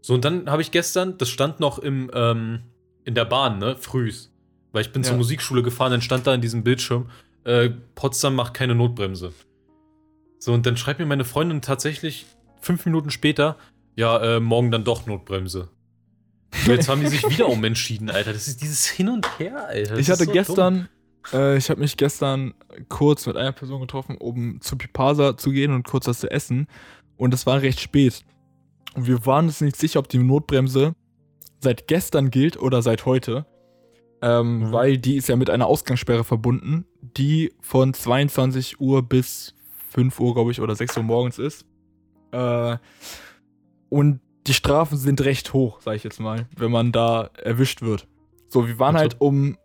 So, 0.01 0.15
und 0.15 0.25
dann 0.25 0.51
habe 0.51 0.63
ich 0.63 0.71
gestern, 0.71 1.19
das 1.19 1.29
stand 1.29 1.61
noch 1.61 1.79
im, 1.79 2.11
ähm, 2.15 2.63
in 3.05 3.15
der 3.15 3.25
Bahn, 3.25 3.59
ne, 3.59 3.77
frühs. 3.77 4.33
Weil 4.73 4.83
ich 4.83 4.93
bin 4.93 5.03
Ja. 5.03 5.09
zur 5.09 5.17
Musikschule 5.17 5.63
gefahren, 5.63 5.91
dann 5.93 6.03
stand 6.03 6.27
da 6.27 6.35
in 6.35 6.41
diesem 6.41 6.63
Bildschirm, 6.63 7.11
äh, 7.45 7.71
Potsdam 7.95 8.35
macht 8.35 8.55
keine 8.55 8.75
Notbremse. 8.75 9.33
So, 10.39 10.53
und 10.53 10.67
dann 10.67 10.77
schreibt 10.77 11.01
mir 11.01 11.07
meine 11.07 11.25
Freundin 11.25 11.63
tatsächlich 11.63 12.27
fünf 12.61 12.85
Minuten 12.85 13.11
später, 13.11 13.57
ja, 13.95 14.37
äh, 14.37 14.41
morgen 14.41 14.71
dann 14.71 14.85
doch 14.85 15.07
Notbremse. 15.07 15.71
So, 16.65 16.73
jetzt 16.73 16.89
haben 16.89 17.01
die 17.01 17.09
sich 17.09 17.29
wieder 17.29 17.49
umentschieden, 17.49 18.11
Alter. 18.11 18.33
Das 18.33 18.47
ist 18.49 18.61
dieses 18.63 18.87
Hin 18.87 19.09
und 19.09 19.39
Her, 19.39 19.67
Alter. 19.67 19.91
Das 19.91 19.99
ich 20.01 20.11
hatte 20.11 20.25
so 20.25 20.31
gestern, 20.33 20.89
äh, 21.33 21.57
ich 21.57 21.71
habe 21.71 21.81
mich 21.81 21.97
gestern 21.97 22.55
kurz 22.89 23.27
mit 23.27 23.37
einer 23.37 23.53
Person 23.53 23.81
getroffen, 23.81 24.17
um 24.17 24.61
zu 24.61 24.77
Pipasa 24.77 25.37
zu 25.37 25.51
gehen 25.51 25.73
und 25.73 25.87
kurz 25.87 26.07
was 26.07 26.21
zu 26.21 26.31
essen. 26.31 26.67
Und 27.17 27.35
es 27.35 27.47
war 27.47 27.63
recht 27.63 27.81
spät. 27.81 28.25
Und 28.95 29.07
wir 29.07 29.25
waren 29.27 29.47
uns 29.47 29.61
nicht 29.61 29.77
sicher, 29.77 29.99
ob 29.99 30.09
die 30.09 30.19
Notbremse 30.19 30.95
seit 31.61 31.87
gestern 31.87 32.31
gilt 32.31 32.57
oder 32.61 32.83
seit 32.83 33.07
heute. 33.07 33.47
Ähm, 34.23 34.59
Mhm. 34.59 34.73
Weil 34.73 34.99
die 34.99 35.17
ist 35.17 35.29
ja 35.29 35.37
mit 35.37 35.51
einer 35.51 35.67
Ausgangssperre 35.67 36.25
verbunden, 36.25 36.87
die 37.01 37.53
von 37.61 37.93
22 37.93 38.81
Uhr 38.81 39.03
bis 39.03 39.55
5 39.91 40.19
Uhr, 40.21 40.35
glaube 40.35 40.51
ich, 40.51 40.61
oder 40.61 40.75
6 40.75 40.97
Uhr 40.97 41.03
morgens 41.03 41.39
ist. 41.39 41.67
Äh, 42.33 42.77
und 43.89 44.21
die 44.47 44.55
Strafen 44.55 44.97
sind 44.97 45.21
recht 45.23 45.53
hoch, 45.53 45.81
sage 45.81 45.97
ich 45.97 46.05
jetzt 46.05 46.21
mal, 46.21 46.47
wenn 46.57 46.71
man 46.71 46.93
da 46.93 47.31
erwischt 47.43 47.83
wird. 47.83 48.07
So, 48.49 48.67
wir 48.67 48.79
waren 48.79 48.97
halt 48.97 49.21
um, 49.21 49.57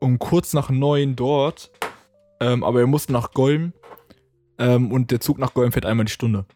um 0.00 0.18
kurz 0.18 0.52
nach 0.52 0.70
neun 0.70 1.16
dort, 1.16 1.70
ähm, 2.40 2.64
aber 2.64 2.80
wir 2.80 2.86
mussten 2.86 3.12
nach 3.12 3.32
Golm 3.32 3.72
ähm, 4.58 4.90
und 4.90 5.10
der 5.10 5.20
Zug 5.20 5.38
nach 5.38 5.54
Golm 5.54 5.72
fährt 5.72 5.86
einmal 5.86 6.06
die 6.06 6.12
Stunde. 6.12 6.46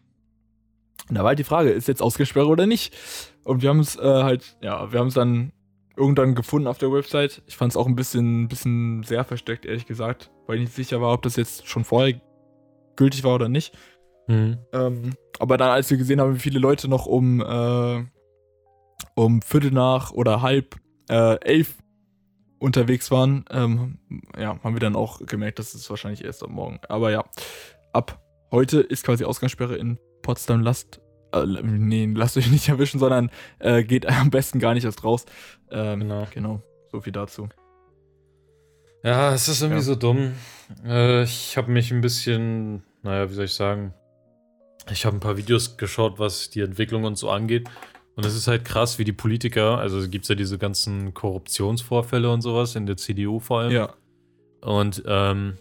Und 1.09 1.15
da 1.15 1.21
war 1.21 1.29
halt 1.29 1.39
die 1.39 1.43
Frage, 1.43 1.69
ist 1.69 1.87
jetzt 1.87 2.01
Ausgangssperre 2.01 2.47
oder 2.47 2.65
nicht? 2.65 2.95
Und 3.43 3.61
wir 3.61 3.69
haben 3.69 3.79
es 3.79 3.95
äh, 3.95 4.01
halt, 4.01 4.57
ja, 4.61 4.91
wir 4.91 4.99
haben 4.99 5.07
es 5.07 5.13
dann 5.13 5.51
irgendwann 5.97 6.35
gefunden 6.35 6.67
auf 6.67 6.77
der 6.77 6.91
Website. 6.91 7.41
Ich 7.47 7.55
fand 7.55 7.71
es 7.71 7.77
auch 7.77 7.87
ein 7.87 7.95
bisschen, 7.95 8.47
bisschen 8.47 9.03
sehr 9.03 9.23
versteckt, 9.23 9.65
ehrlich 9.65 9.85
gesagt, 9.85 10.31
weil 10.47 10.57
ich 10.57 10.63
nicht 10.63 10.75
sicher 10.75 11.01
war, 11.01 11.13
ob 11.13 11.21
das 11.21 11.35
jetzt 11.35 11.67
schon 11.67 11.83
vorher 11.83 12.19
gültig 12.95 13.23
war 13.23 13.35
oder 13.35 13.49
nicht. 13.49 13.77
dumm. 14.27 14.57
Ähm, 14.73 15.13
aber 15.39 15.57
dann, 15.57 15.69
als 15.69 15.89
wir 15.89 15.97
gesehen 15.97 16.19
haben, 16.19 16.35
wie 16.35 16.39
viele 16.39 16.59
Leute 16.59 16.87
noch 16.87 17.05
um, 17.05 17.41
äh, 17.41 18.03
um 19.15 19.41
Viertel 19.41 19.71
nach 19.71 20.11
oder 20.11 20.41
halb 20.41 20.75
äh, 21.09 21.39
elf 21.41 21.75
unterwegs 22.59 23.11
waren, 23.11 23.45
ähm, 23.51 23.99
ja, 24.37 24.59
haben 24.63 24.75
wir 24.75 24.79
dann 24.79 24.95
auch 24.95 25.19
gemerkt, 25.25 25.59
dass 25.59 25.75
es 25.75 25.89
wahrscheinlich 25.89 26.23
erst 26.23 26.43
am 26.43 26.53
Morgen. 26.53 26.79
Aber 26.89 27.11
ja, 27.11 27.23
ab 27.93 28.21
heute 28.51 28.79
ist 28.79 29.05
quasi 29.05 29.23
Ausgangssperre 29.25 29.75
in 29.75 29.99
Potsdam. 30.25 30.61
Lasst, 30.61 30.99
äh, 31.33 31.45
nee, 31.45 32.09
lasst 32.13 32.35
euch 32.37 32.49
nicht 32.49 32.67
erwischen, 32.69 32.99
sondern 32.99 33.29
äh, 33.59 33.83
geht 33.83 34.05
am 34.07 34.29
besten 34.31 34.59
gar 34.59 34.73
nicht 34.73 34.83
erst 34.85 35.03
raus. 35.03 35.25
Ähm, 35.71 35.99
Genau. 36.01 36.27
genau. 36.33 36.61
So 36.91 37.01
viel 37.01 37.13
dazu. 37.13 37.47
Ja, 39.03 39.33
es 39.33 39.47
ist 39.47 39.61
irgendwie 39.61 39.79
Ja. 39.81 39.83
so 39.85 39.95
dumm. 39.95 40.33
Äh, 40.83 41.23
ich 41.23 41.57
habe 41.57 41.71
mich 41.71 41.91
ein 41.91 42.01
bisschen, 42.01 42.83
naja, 43.03 43.29
wie 43.29 43.33
soll 43.33 43.45
ich 43.45 43.53
sagen, 43.53 43.93
ich 44.91 45.05
habe 45.05 45.15
ein 45.15 45.19
paar 45.19 45.37
Videos 45.37 45.77
geschaut, 45.77 46.17
was 46.19 46.49
die 46.49 46.61
Entwicklung 46.61 47.03
und 47.03 47.15
so 47.17 47.29
angeht. 47.29 47.67
Und 48.15 48.25
es 48.25 48.33
ist 48.35 48.47
halt 48.47 48.63
krass, 48.65 48.97
wie 48.97 49.03
die 49.03 49.13
Politiker, 49.13 49.77
also 49.77 50.07
gibt 50.09 50.23
es 50.25 50.29
ja 50.29 50.35
diese 50.35 50.57
ganzen 50.57 51.13
Korruptionsvorfälle 51.13 52.31
und 52.31 52.41
sowas 52.41 52.75
in 52.75 52.85
der 52.85 52.97
CDU 52.97 53.39
vor 53.39 53.59
allem. 53.59 53.71
Ja. 53.73 53.93
Und 54.61 55.03
ähm, 55.05 55.57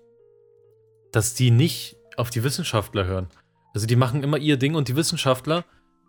dass 1.13 1.35
die 1.35 1.51
nicht 1.51 1.97
auf 2.17 2.31
die 2.31 2.45
Wissenschaftler 2.45 3.05
hören. 3.07 3.27
Also 3.75 3.87
die 3.87 3.97
machen 3.97 4.23
immer 4.23 4.39
ihr 4.39 4.57
Ding 4.57 4.75
und 4.75 4.89
die 4.89 4.97
Wissenschaftler 4.97 5.65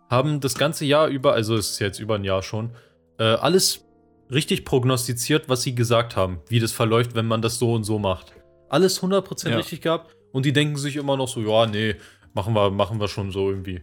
haben 0.08 0.40
das 0.40 0.54
ganze 0.56 0.84
Jahr 0.84 1.08
über, 1.08 1.32
also 1.34 1.56
es 1.56 1.70
ist 1.72 1.78
jetzt 1.80 1.98
über 1.98 2.14
ein 2.14 2.24
Jahr 2.24 2.42
schon, 2.42 2.70
äh, 3.18 3.24
alles 3.24 3.84
richtig 4.30 4.64
prognostiziert, 4.64 5.48
was 5.48 5.62
sie 5.62 5.74
gesagt 5.74 6.16
haben, 6.16 6.38
wie 6.48 6.60
das 6.60 6.72
verläuft, 6.72 7.14
wenn 7.14 7.26
man 7.26 7.42
das 7.42 7.58
so 7.58 7.72
und 7.72 7.84
so 7.84 7.98
macht. 7.98 8.32
Alles 8.68 9.00
100% 9.02 9.50
Ja. 9.50 9.56
richtig 9.56 9.80
gehabt 9.80 10.14
und 10.32 10.44
die 10.46 10.52
denken 10.52 10.76
sich 10.76 10.96
immer 10.96 11.16
noch 11.16 11.28
so, 11.28 11.40
ja, 11.40 11.66
nee, 11.66 11.96
machen 12.34 12.54
wir, 12.54 12.70
machen 12.70 13.00
wir 13.00 13.08
schon 13.08 13.32
so 13.32 13.50
irgendwie. 13.50 13.82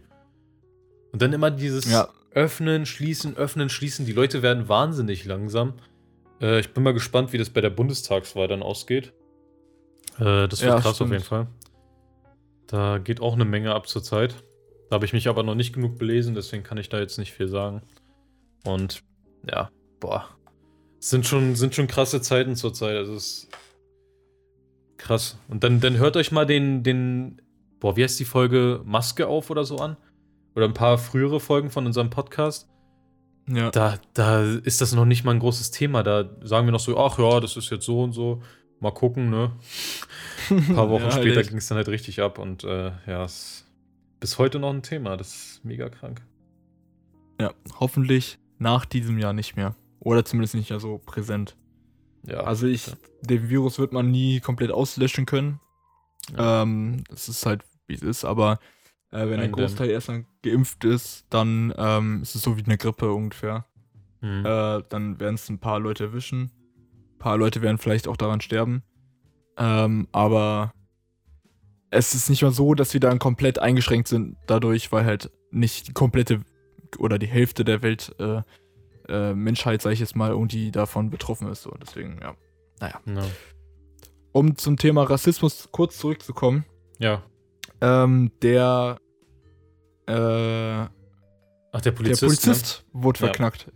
Und 1.12 1.20
dann 1.22 1.32
immer 1.32 1.50
dieses 1.50 1.90
Ja. 1.90 2.08
Öffnen, 2.32 2.84
Schließen, 2.86 3.36
Öffnen, 3.36 3.68
Schließen. 3.68 4.06
Die 4.06 4.12
Leute 4.12 4.42
werden 4.42 4.68
wahnsinnig 4.68 5.24
langsam. 5.24 5.74
Äh, 6.40 6.58
ich 6.60 6.72
bin 6.74 6.82
mal 6.82 6.92
gespannt, 6.92 7.32
wie 7.32 7.38
das 7.38 7.48
bei 7.50 7.60
der 7.60 7.70
Bundestagswahl 7.70 8.48
dann 8.48 8.62
ausgeht. 8.62 9.12
Äh, 10.18 10.48
das 10.48 10.60
wird 10.62 10.72
Ja, 10.72 10.80
krass 10.80 10.96
stimmt. 10.96 11.08
auf 11.10 11.12
jeden 11.12 11.24
Fall. 11.24 11.46
Da 12.74 12.98
geht 12.98 13.20
auch 13.20 13.34
eine 13.34 13.44
Menge 13.44 13.72
ab 13.72 13.86
zur 13.86 14.02
Zeit. 14.02 14.34
Da 14.90 14.94
habe 14.94 15.04
ich 15.04 15.12
mich 15.12 15.28
aber 15.28 15.44
noch 15.44 15.54
nicht 15.54 15.72
genug 15.72 15.96
belesen, 15.96 16.34
deswegen 16.34 16.64
kann 16.64 16.76
ich 16.76 16.88
da 16.88 16.98
jetzt 16.98 17.18
nicht 17.18 17.30
viel 17.30 17.46
sagen. 17.46 17.82
Und 18.64 19.04
ja, 19.48 19.70
boah. 20.00 20.28
Es 20.98 21.10
sind 21.10 21.24
schon, 21.24 21.54
sind 21.54 21.76
schon 21.76 21.86
krasse 21.86 22.20
Zeiten 22.20 22.56
zur 22.56 22.74
Zeit. 22.74 22.96
Also 22.96 23.14
es 23.14 23.26
ist 23.26 23.48
krass. 24.96 25.38
Und 25.46 25.62
dann, 25.62 25.78
dann 25.78 25.98
hört 25.98 26.16
euch 26.16 26.32
mal 26.32 26.46
den, 26.46 26.82
den, 26.82 27.40
boah, 27.78 27.96
wie 27.96 28.02
heißt 28.02 28.18
die 28.18 28.24
Folge 28.24 28.80
Maske 28.84 29.28
auf 29.28 29.50
oder 29.50 29.62
so 29.62 29.76
an? 29.76 29.96
Oder 30.56 30.64
ein 30.64 30.74
paar 30.74 30.98
frühere 30.98 31.38
Folgen 31.38 31.70
von 31.70 31.86
unserem 31.86 32.10
Podcast. 32.10 32.68
Ja. 33.48 33.70
Da, 33.70 33.98
da 34.14 34.42
ist 34.42 34.80
das 34.80 34.92
noch 34.92 35.04
nicht 35.04 35.22
mal 35.22 35.30
ein 35.30 35.38
großes 35.38 35.70
Thema. 35.70 36.02
Da 36.02 36.28
sagen 36.42 36.66
wir 36.66 36.72
noch 36.72 36.80
so, 36.80 36.98
ach 36.98 37.20
ja, 37.20 37.38
das 37.38 37.56
ist 37.56 37.70
jetzt 37.70 37.84
so 37.84 38.02
und 38.02 38.14
so. 38.14 38.42
Mal 38.84 38.90
gucken, 38.90 39.30
ne? 39.30 39.50
Ein 40.50 40.74
paar 40.74 40.90
Wochen 40.90 41.04
Ja, 41.04 41.10
später 41.12 41.42
ging 41.42 41.56
es 41.56 41.68
dann 41.68 41.76
halt 41.76 41.88
richtig 41.88 42.20
ab 42.20 42.38
und 42.38 42.64
äh, 42.64 42.92
ja, 43.06 43.24
es 43.24 43.32
ist 43.32 43.66
bis 44.20 44.36
heute 44.36 44.58
noch 44.58 44.74
ein 44.74 44.82
Thema. 44.82 45.16
Das 45.16 45.34
ist 45.34 45.64
mega 45.64 45.88
krank. 45.88 46.20
Ja, 47.40 47.54
hoffentlich 47.80 48.38
nach 48.58 48.84
diesem 48.84 49.18
Jahr 49.18 49.32
nicht 49.32 49.56
mehr. 49.56 49.74
Oder 50.00 50.26
zumindest 50.26 50.54
nicht 50.54 50.68
mehr 50.68 50.80
so 50.80 50.98
präsent. 50.98 51.56
Ja. 52.26 52.40
Also 52.40 52.66
ich, 52.66 52.88
ja. 52.88 52.92
den 53.22 53.48
Virus 53.48 53.78
wird 53.78 53.94
man 53.94 54.10
nie 54.10 54.40
komplett 54.40 54.70
auslöschen 54.70 55.24
können. 55.24 55.60
Ja. 56.36 56.60
Ähm, 56.60 57.04
das 57.08 57.30
ist 57.30 57.46
halt, 57.46 57.62
wie 57.86 57.94
es 57.94 58.02
ist, 58.02 58.26
aber 58.26 58.58
äh, 59.12 59.26
wenn 59.30 59.40
ein. 59.40 59.50
Großteil 59.50 59.88
erstmal 59.88 60.26
geimpft 60.42 60.84
ist, 60.84 61.24
dann 61.30 61.72
ähm, 61.78 62.20
ist 62.20 62.34
es 62.34 62.42
so 62.42 62.58
wie 62.58 62.64
eine 62.64 62.76
Grippe 62.76 63.10
ungefähr. 63.14 63.64
Hm. 64.20 64.44
Äh, 64.44 64.82
dann 64.90 65.18
werden 65.20 65.36
es 65.36 65.48
ein 65.48 65.58
paar 65.58 65.80
Leute 65.80 66.04
erwischen. 66.04 66.50
Ein 67.14 67.18
paar 67.18 67.36
Leute 67.38 67.62
werden 67.62 67.78
vielleicht 67.78 68.08
auch 68.08 68.16
daran 68.16 68.40
sterben. 68.40 68.82
Ähm, 69.56 70.08
aber 70.12 70.72
es 71.90 72.14
ist 72.14 72.28
nicht 72.28 72.42
mal 72.42 72.50
so, 72.50 72.74
dass 72.74 72.92
wir 72.92 73.00
dann 73.00 73.18
komplett 73.18 73.58
eingeschränkt 73.58 74.08
sind 74.08 74.36
dadurch, 74.46 74.90
weil 74.92 75.04
halt 75.04 75.30
nicht 75.50 75.88
die 75.88 75.92
komplette 75.92 76.40
oder 76.98 77.18
die 77.18 77.26
Hälfte 77.28 77.64
der 77.64 77.82
Welt 77.82 78.14
äh, 78.18 78.42
äh, 79.08 79.34
Menschheit, 79.34 79.82
sag 79.82 79.92
ich 79.92 80.00
jetzt 80.00 80.16
mal, 80.16 80.30
irgendwie 80.30 80.70
davon 80.70 81.10
betroffen 81.10 81.48
ist. 81.48 81.62
So. 81.62 81.70
Deswegen, 81.80 82.18
ja. 82.20 82.34
ja. 82.80 83.00
Um 84.32 84.56
zum 84.56 84.76
Thema 84.76 85.04
Rassismus 85.04 85.68
kurz 85.70 85.98
zurückzukommen. 85.98 86.64
ja. 86.98 87.22
Ähm, 87.80 88.30
der, 88.40 88.98
äh, 90.06 90.12
Ach, 90.12 90.88
der 91.82 91.90
Polizist. 91.90 92.22
der 92.22 92.26
Polizist 92.28 92.86
wurde 92.92 93.20
Ja. 93.20 93.26
verknackt. 93.26 93.70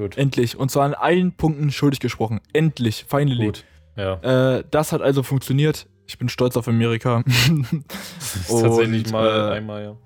Gut. 0.00 0.16
Endlich. 0.16 0.56
Und 0.56 0.70
zwar 0.70 0.86
an 0.86 0.94
allen 0.94 1.32
Punkten 1.36 1.70
schuldig 1.70 2.00
gesprochen. 2.00 2.40
Endlich. 2.54 3.04
Finally. 3.06 3.44
Gut. 3.44 3.64
Ja. 3.96 4.56
Äh, 4.56 4.64
das 4.70 4.92
hat 4.92 5.02
also 5.02 5.22
funktioniert. 5.22 5.88
Ich 6.06 6.16
bin 6.16 6.30
stolz 6.30 6.56
auf 6.56 6.66
Amerika. 6.68 7.22
Das 8.18 8.36
ist 8.36 8.62
tatsächlich 8.62 9.04
Und, 9.06 9.12
mal 9.12 9.28
äh, 9.28 9.56
einmal, 9.56 9.82
ja. 9.82 9.96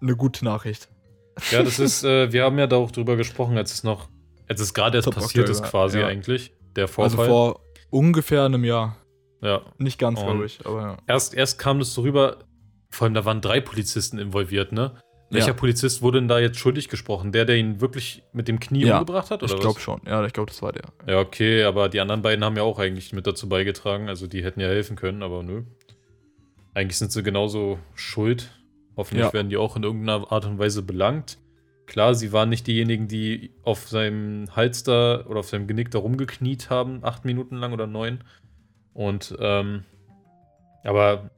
Eine 0.00 0.16
gute 0.16 0.44
Nachricht. 0.44 0.88
Ja, 1.52 1.62
das 1.62 1.78
ist, 1.78 2.02
äh, 2.02 2.32
wir 2.32 2.42
haben 2.42 2.58
ja 2.58 2.66
da 2.66 2.76
auch 2.76 2.90
drüber 2.90 3.14
gesprochen, 3.14 3.56
als 3.56 3.72
es 3.72 3.84
noch, 3.84 4.08
als 4.48 4.60
es 4.60 4.74
gerade 4.74 4.98
erst 4.98 5.04
Top 5.04 5.14
passiert 5.14 5.48
ist, 5.48 5.62
quasi 5.62 6.00
ja. 6.00 6.06
eigentlich. 6.08 6.52
Der 6.74 6.84
Also 6.84 6.94
Vorfall. 6.94 7.26
vor 7.26 7.60
ungefähr 7.90 8.44
einem 8.44 8.64
Jahr. 8.64 8.96
ja. 9.40 9.60
Nicht 9.78 10.00
ganz, 10.00 10.18
glaube 10.20 10.46
ich, 10.46 10.66
aber 10.66 10.80
ja. 10.80 10.96
Erst, 11.06 11.34
erst 11.34 11.58
kam 11.60 11.78
das 11.78 11.94
so 11.94 12.02
rüber, 12.02 12.38
vor 12.90 13.04
allem 13.04 13.14
da 13.14 13.24
waren 13.24 13.40
drei 13.40 13.60
Polizisten 13.60 14.18
involviert, 14.18 14.72
ne? 14.72 15.00
Welcher 15.30 15.48
Ja. 15.48 15.52
Polizist 15.52 16.00
wurde 16.00 16.20
denn 16.20 16.28
da 16.28 16.38
jetzt 16.38 16.58
schuldig 16.58 16.88
gesprochen? 16.88 17.32
Der, 17.32 17.44
der 17.44 17.56
ihn 17.56 17.80
wirklich 17.82 18.22
mit 18.32 18.48
dem 18.48 18.58
Knie 18.60 18.86
Ja, 18.86 18.98
umgebracht 18.98 19.30
hat, 19.30 19.42
oder 19.42 19.52
Ich 19.52 19.60
glaube 19.60 19.78
schon. 19.78 20.00
Ja, 20.06 20.24
ich 20.24 20.32
glaube, 20.32 20.48
das 20.50 20.62
war 20.62 20.72
der. 20.72 20.84
Ja, 21.06 21.18
okay, 21.20 21.64
aber 21.64 21.88
die 21.90 22.00
anderen 22.00 22.22
beiden 22.22 22.42
haben 22.44 22.56
ja 22.56 22.62
auch 22.62 22.78
eigentlich 22.78 23.12
mit 23.12 23.26
dazu 23.26 23.48
beigetragen. 23.48 24.08
Also 24.08 24.26
die 24.26 24.42
hätten 24.42 24.60
ja 24.60 24.68
helfen 24.68 24.96
können, 24.96 25.22
aber 25.22 25.42
nö. 25.42 25.64
Eigentlich 26.74 26.96
sind 26.98 27.12
sie 27.12 27.22
genauso 27.22 27.78
schuld. 27.94 28.50
Hoffentlich 28.96 29.26
Ja. 29.26 29.32
werden 29.32 29.50
die 29.50 29.56
auch 29.58 29.76
in 29.76 29.82
irgendeiner 29.82 30.32
Art 30.32 30.46
und 30.46 30.58
Weise 30.58 30.82
belangt. 30.82 31.38
Klar, 31.86 32.14
sie 32.14 32.32
waren 32.32 32.48
nicht 32.48 32.66
diejenigen, 32.66 33.08
die 33.08 33.50
auf 33.62 33.88
seinem 33.88 34.54
Hals 34.54 34.82
da 34.82 35.24
oder 35.26 35.40
auf 35.40 35.48
seinem 35.48 35.66
Genick 35.66 35.90
da 35.90 35.98
rumgekniet 35.98 36.68
haben, 36.70 37.00
acht 37.04 37.24
Minuten 37.24 37.56
lang 37.56 37.72
oder 37.72 37.86
neun. 37.86 38.24
Und, 38.92 39.34
ähm, 39.40 39.84
aber 40.84 41.30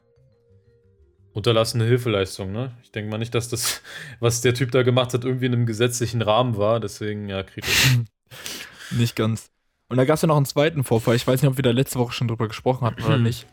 unterlassene 1.32 1.84
Hilfeleistung, 1.84 2.52
ne? 2.52 2.72
Ich 2.82 2.90
denke 2.90 3.10
mal 3.10 3.18
nicht, 3.18 3.34
dass 3.34 3.48
das, 3.48 3.82
was 4.20 4.40
der 4.40 4.54
Typ 4.54 4.70
da 4.72 4.82
gemacht 4.82 5.14
hat, 5.14 5.24
irgendwie 5.24 5.46
in 5.46 5.52
einem 5.54 5.66
gesetzlichen 5.66 6.22
Rahmen 6.22 6.56
war. 6.56 6.80
Deswegen, 6.80 7.28
ja, 7.28 7.42
kritisch. 7.42 7.98
Nicht 8.90 9.16
ganz. 9.16 9.50
Und 9.88 9.96
da 9.96 10.04
gab 10.04 10.16
es 10.16 10.22
ja 10.22 10.28
noch 10.28 10.36
einen 10.36 10.46
zweiten 10.46 10.84
Vorfall. 10.84 11.16
Ich 11.16 11.26
weiß 11.26 11.42
nicht, 11.42 11.50
ob 11.50 11.56
wir 11.58 11.62
da 11.62 11.70
letzte 11.70 11.98
Woche 11.98 12.12
schon 12.12 12.28
drüber 12.28 12.46
gesprochen 12.48 12.86
hatten 12.86 13.02
oder 13.02 13.18
nicht. 13.18 13.46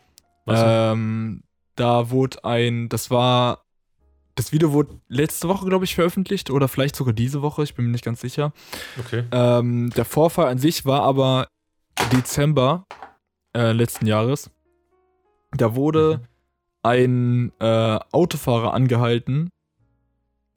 Was? 0.44 0.60
Ähm, 0.64 1.42
da 1.74 2.10
wurde 2.10 2.44
ein, 2.44 2.88
das 2.88 3.10
war, 3.10 3.64
das 4.36 4.52
Video 4.52 4.72
wurde 4.72 5.00
letzte 5.08 5.48
Woche, 5.48 5.66
glaube 5.66 5.84
ich, 5.84 5.96
veröffentlicht 5.96 6.50
oder 6.50 6.68
vielleicht 6.68 6.94
sogar 6.94 7.12
diese 7.12 7.42
Woche, 7.42 7.64
ich 7.64 7.74
bin 7.74 7.86
mir 7.86 7.90
nicht 7.90 8.04
ganz 8.04 8.20
sicher. 8.20 8.52
okay. 9.00 9.24
Ähm, 9.32 9.90
der 9.90 10.04
Vorfall 10.04 10.46
an 10.46 10.58
sich 10.58 10.84
war 10.86 11.02
aber 11.02 11.48
Dezember 12.12 12.86
äh, 13.56 13.72
letzten 13.72 14.06
Jahres. 14.06 14.50
Da 15.52 15.74
wurde 15.74 16.18
Mhm. 16.18 16.28
Ein 16.88 17.52
äh, 17.60 17.98
Autofahrer 18.12 18.72
angehalten, 18.72 19.50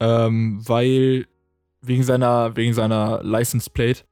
ähm, 0.00 0.60
weil 0.66 1.26
wegen 1.82 2.02
seiner, 2.02 2.56
wegen 2.56 2.72
seiner 2.74 3.22
License 3.22 3.68
Plate, 3.70 4.02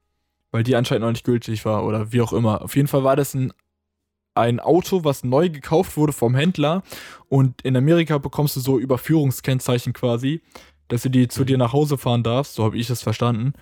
weil 0.51 0.63
die 0.63 0.75
anscheinend 0.75 1.03
noch 1.03 1.11
nicht 1.11 1.25
gültig 1.25 1.65
war 1.65 1.83
oder 1.85 2.11
wie 2.11 2.21
auch 2.21 2.33
immer. 2.33 2.61
Auf 2.61 2.75
jeden 2.75 2.87
Fall 2.87 3.03
war 3.03 3.15
das 3.15 3.33
ein, 3.33 3.51
ein 4.35 4.59
Auto, 4.59 5.03
was 5.03 5.23
neu 5.23 5.49
gekauft 5.49 5.97
wurde 5.97 6.13
vom 6.13 6.35
Händler 6.35 6.83
und 7.27 7.61
in 7.63 7.75
Amerika 7.75 8.17
bekommst 8.17 8.55
du 8.55 8.59
so 8.59 8.77
Überführungskennzeichen 8.79 9.93
quasi, 9.93 10.41
dass 10.89 11.01
du 11.03 11.09
die 11.09 11.27
zu 11.27 11.41
Mhm. 11.41 11.45
dir 11.47 11.57
nach 11.57 11.73
Hause 11.73 11.97
fahren 11.97 12.23
darfst, 12.23 12.53
so 12.55 12.63
habe 12.63 12.77
ich 12.77 12.87
das 12.87 13.01
verstanden. 13.01 13.53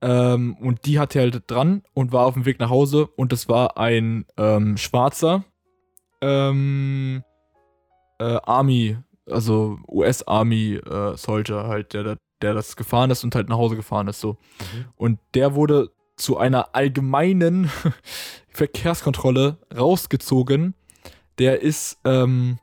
Ähm, 0.00 0.56
und 0.60 0.86
die 0.86 0.98
hatte 0.98 1.18
er 1.18 1.30
halt 1.30 1.42
dran 1.50 1.82
und 1.94 2.12
war 2.12 2.26
auf 2.26 2.34
dem 2.34 2.44
Weg 2.44 2.60
nach 2.60 2.70
Hause 2.70 3.06
und 3.16 3.32
das 3.32 3.48
war 3.48 3.76
ein 3.78 4.24
ähm, 4.36 4.76
schwarzer 4.76 5.44
ähm, 6.20 7.22
äh, 8.18 8.38
Army, 8.44 8.98
also 9.30 9.78
US-Army 9.88 10.74
äh, 10.74 11.16
Soldier 11.16 11.66
halt, 11.66 11.92
der, 11.94 12.16
der 12.42 12.54
das 12.54 12.76
gefahren 12.76 13.10
ist 13.10 13.24
und 13.24 13.34
halt 13.34 13.48
nach 13.48 13.56
Hause 13.56 13.76
gefahren 13.76 14.08
ist 14.08 14.20
so. 14.20 14.32
Mhm. 14.32 14.84
Und 14.96 15.18
der 15.34 15.54
wurde 15.54 15.90
zu 16.16 16.38
einer 16.38 16.74
allgemeinen 16.74 17.70
Verkehrskontrolle 18.48 19.58
rausgezogen. 19.76 20.74
Der 21.38 21.60
ist 21.60 21.98
ähm, 22.04 22.58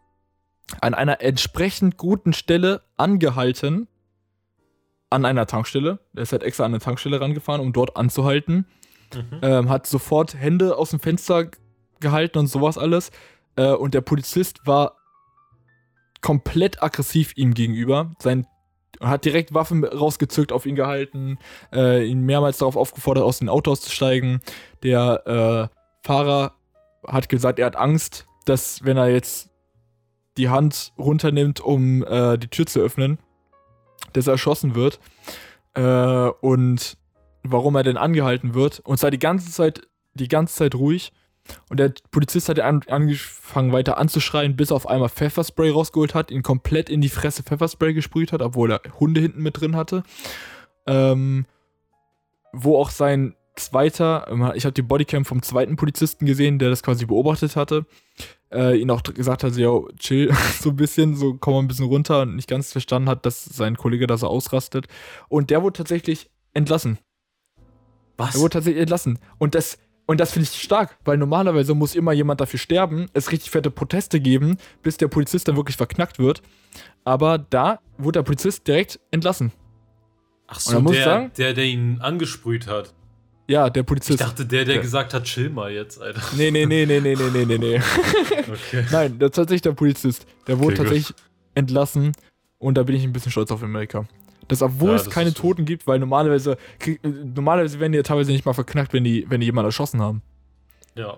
an 0.82 0.94
einer 0.94 1.22
entsprechend 1.22 1.98
guten 1.98 2.34
Stelle 2.34 2.82
angehalten. 2.98 3.88
An 5.10 5.26
einer 5.26 5.46
Tankstelle. 5.46 6.00
Der 6.14 6.24
ist 6.24 6.32
halt 6.32 6.42
extra 6.42 6.66
an 6.66 6.72
eine 6.72 6.80
Tankstelle 6.80 7.22
rangefahren, 7.22 7.62
um 7.62 7.74
dort 7.74 7.96
anzuhalten. 7.96 8.66
Mhm. 9.14 9.40
Ähm, 9.44 9.70
hat 9.70 9.86
sofort 9.86 10.34
Hände 10.34 10.76
aus 10.76 10.90
dem 10.90 11.00
Fenster 11.00 11.52
gehalten 12.00 12.40
und 12.40 12.48
sowas 12.48 12.80
alles. 12.80 13.12
Äh, 13.56 13.74
und 13.74 13.94
der 13.94 14.02
Polizist 14.02 14.66
war 14.66 14.98
komplett 16.24 16.82
aggressiv 16.82 17.34
ihm 17.36 17.54
gegenüber. 17.54 18.12
Sein 18.20 18.48
hat 19.00 19.26
direkt 19.26 19.54
Waffen 19.54 19.84
rausgezückt, 19.84 20.52
auf 20.52 20.66
ihn 20.66 20.76
gehalten, 20.76 21.38
äh, 21.72 22.06
ihn 22.06 22.22
mehrmals 22.22 22.58
darauf 22.58 22.76
aufgefordert, 22.76 23.24
aus 23.24 23.40
dem 23.40 23.50
Auto 23.50 23.72
auszusteigen. 23.72 24.42
Der 24.82 25.70
äh, 25.72 26.08
Fahrer 26.08 26.54
hat 27.06 27.30
gesagt, 27.30 27.60
er 27.60 27.68
hat 27.68 27.76
Angst, 27.76 28.26
dass 28.46 28.84
wenn 28.84 28.98
er 28.98 29.10
jetzt 29.10 29.50
die 30.38 30.50
Hand 30.50 30.94
runternimmt, 30.98 31.60
um 31.60 32.04
äh, 32.04 32.38
die 32.38 32.48
Tür 32.48 32.66
zu 32.66 32.80
öffnen, 32.80 33.20
dass 34.14 34.28
er 34.28 34.34
erschossen 34.34 34.76
wird. 34.76 35.00
Äh, 35.76 36.30
und 36.42 36.98
warum 37.44 37.76
er 37.76 37.84
denn 37.84 37.98
angehalten 37.98 38.54
wird. 38.54 38.80
Und 38.80 38.98
zwar 38.98 39.12
die 39.12 39.20
ganze 39.20 39.52
Zeit, 39.52 39.82
die 40.14 40.28
ganze 40.28 40.56
Zeit 40.56 40.76
ruhig. 40.76 41.12
Und 41.70 41.80
der 41.80 41.94
Polizist 42.12 42.50
hat 42.50 42.60
an, 42.60 42.82
angefangen 42.88 43.72
weiter 43.72 43.98
anzuschreien, 43.98 44.56
bis 44.56 44.72
er 44.72 44.76
auf 44.76 44.88
einmal 44.88 45.10
Pfefferspray 45.10 45.70
rausgeholt 45.72 46.16
hat, 46.16 46.32
ihn 46.32 46.44
komplett 46.44 46.90
in 46.90 47.02
die 47.02 47.10
Fresse 47.10 47.44
Pfefferspray 47.44 47.94
gesprüht 47.94 48.32
hat, 48.32 48.42
obwohl 48.42 48.72
er 48.72 48.82
Hunde 49.00 49.22
hinten 49.22 49.42
mit 49.42 49.60
drin 49.60 49.76
hatte. 49.76 50.04
Ähm, 50.88 51.46
wo 52.54 52.78
auch 52.78 52.90
sein 52.90 53.36
zweiter, 53.56 54.28
ich 54.56 54.66
habe 54.66 54.74
die 54.74 54.82
Bodycam 54.82 55.26
vom 55.26 55.42
zweiten 55.42 55.76
Polizisten 55.76 56.26
gesehen, 56.26 56.60
der 56.60 56.70
das 56.70 56.84
quasi 56.84 57.06
beobachtet 57.06 57.56
hatte, 57.56 57.86
äh, 58.52 58.78
ihn 58.78 58.90
auch 58.90 59.04
gesagt 59.04 59.44
hat, 59.44 59.56
ja, 59.58 59.70
chill 59.98 60.34
so 60.60 60.70
ein 60.70 60.76
bisschen, 60.76 61.16
so 61.16 61.36
komm 61.36 61.54
mal 61.54 61.60
ein 61.60 61.68
bisschen 61.68 61.88
runter 61.88 62.22
und 62.22 62.36
nicht 62.36 62.50
ganz 62.50 62.72
verstanden 62.72 63.10
hat, 63.10 63.26
dass 63.26 63.44
sein 63.44 63.78
Kollege 63.78 64.08
da 64.08 64.18
so 64.18 64.28
ausrastet. 64.28 64.88
Und 65.30 65.50
der 65.50 65.62
wurde 65.62 65.78
tatsächlich 65.78 66.30
entlassen. 66.54 67.00
Was? 68.18 68.36
Er 68.36 68.42
wurde 68.42 68.54
tatsächlich 68.54 68.82
entlassen. 68.82 69.20
Und 69.38 69.56
das, 69.56 69.78
und 70.06 70.20
das 70.20 70.32
finde 70.32 70.50
ich 70.52 70.62
stark, 70.62 70.98
weil 71.06 71.18
normalerweise 71.18 71.74
muss 71.74 71.96
immer 71.96 72.12
jemand 72.12 72.42
dafür 72.42 72.60
sterben, 72.60 73.08
es 73.14 73.32
richtig 73.32 73.52
fette 73.52 73.72
Proteste 73.72 74.20
geben, 74.20 74.58
bis 74.82 74.98
der 74.98 75.08
Polizist 75.08 75.48
dann 75.48 75.56
wirklich 75.56 75.78
verknackt 75.78 76.20
wird. 76.20 76.42
Aber 77.06 77.38
da 77.38 77.80
wurde 77.98 78.20
der 78.20 78.24
Polizist 78.24 78.68
direkt 78.68 79.00
entlassen. 79.12 79.52
Ach 80.48 80.60
so, 80.60 80.80
der, 80.82 81.04
sagen, 81.04 81.32
der, 81.38 81.54
der 81.54 81.66
ihn 81.66 82.00
angesprüht 82.02 82.68
hat. 82.68 82.94
Ja, 83.48 83.70
der 83.70 83.84
Polizist. 83.84 84.20
Ich 84.20 84.26
dachte, 84.26 84.46
der, 84.46 84.66
der 84.66 84.76
ja. 84.76 84.82
gesagt 84.82 85.14
hat, 85.14 85.24
chill 85.24 85.50
mal 85.50 85.72
jetzt, 85.72 86.02
Alter. 86.02 86.22
Nee, 86.36 86.52
nee, 86.52 86.66
nee, 86.66 86.86
nee, 86.86 87.00
nee, 87.00 87.16
nee, 87.16 87.46
nee, 87.46 87.58
nee. 87.58 87.76
okay. 88.40 88.86
Nein, 88.92 89.20
das 89.20 89.30
ist 89.30 89.36
tatsächlich 89.36 89.62
der 89.62 89.74
Polizist. 89.74 90.26
Der 90.48 90.60
wurde 90.60 90.76
okay, 90.76 90.78
tatsächlich 90.78 91.08
gut. 91.08 91.16
entlassen 91.56 92.12
und 92.58 92.78
da 92.78 92.84
bin 92.84 92.96
ich 92.96 93.04
ein 93.04 93.14
bisschen 93.14 93.32
stolz 93.32 93.52
auf 93.52 93.64
Amerika. 93.64 94.06
Dass 94.48 94.62
obwohl 94.62 94.90
ja, 94.90 94.96
es 94.96 95.06
das 95.06 95.14
keine 95.14 95.34
Toten 95.34 95.66
gibt, 95.66 95.88
weil 95.88 96.00
normalerweise, 96.00 96.58
normalerweise 97.36 97.80
werden 97.80 97.94
die 97.94 97.98
ja 97.98 98.04
teilweise 98.04 98.32
nicht 98.32 98.46
mal 98.46 98.54
verknackt, 98.54 98.94
wenn 98.94 99.04
die, 99.04 99.26
wenn 99.30 99.40
die 99.40 99.46
jemanden 99.46 99.68
erschossen 99.68 100.02
haben. 100.02 100.22
Ja. 100.96 101.18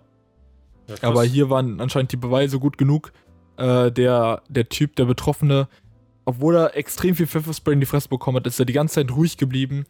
ja 0.87 0.95
Aber 1.01 1.23
hier 1.23 1.49
waren 1.49 1.81
anscheinend 1.81 2.11
die 2.11 2.17
Beweise 2.17 2.59
gut 2.59 2.77
genug. 2.77 3.11
Äh, 3.57 3.91
der, 3.91 4.41
der 4.49 4.69
Typ, 4.69 4.95
der 4.95 5.05
Betroffene, 5.05 5.67
obwohl 6.25 6.55
er 6.55 6.75
extrem 6.75 7.15
viel 7.15 7.27
Pfefferspray 7.27 7.73
in 7.73 7.79
die 7.79 7.85
Fresse 7.85 8.09
bekommen 8.09 8.37
hat, 8.37 8.47
ist 8.47 8.59
er 8.59 8.65
die 8.65 8.73
ganze 8.73 8.95
Zeit 8.95 9.11
ruhig 9.11 9.37
geblieben 9.37 9.85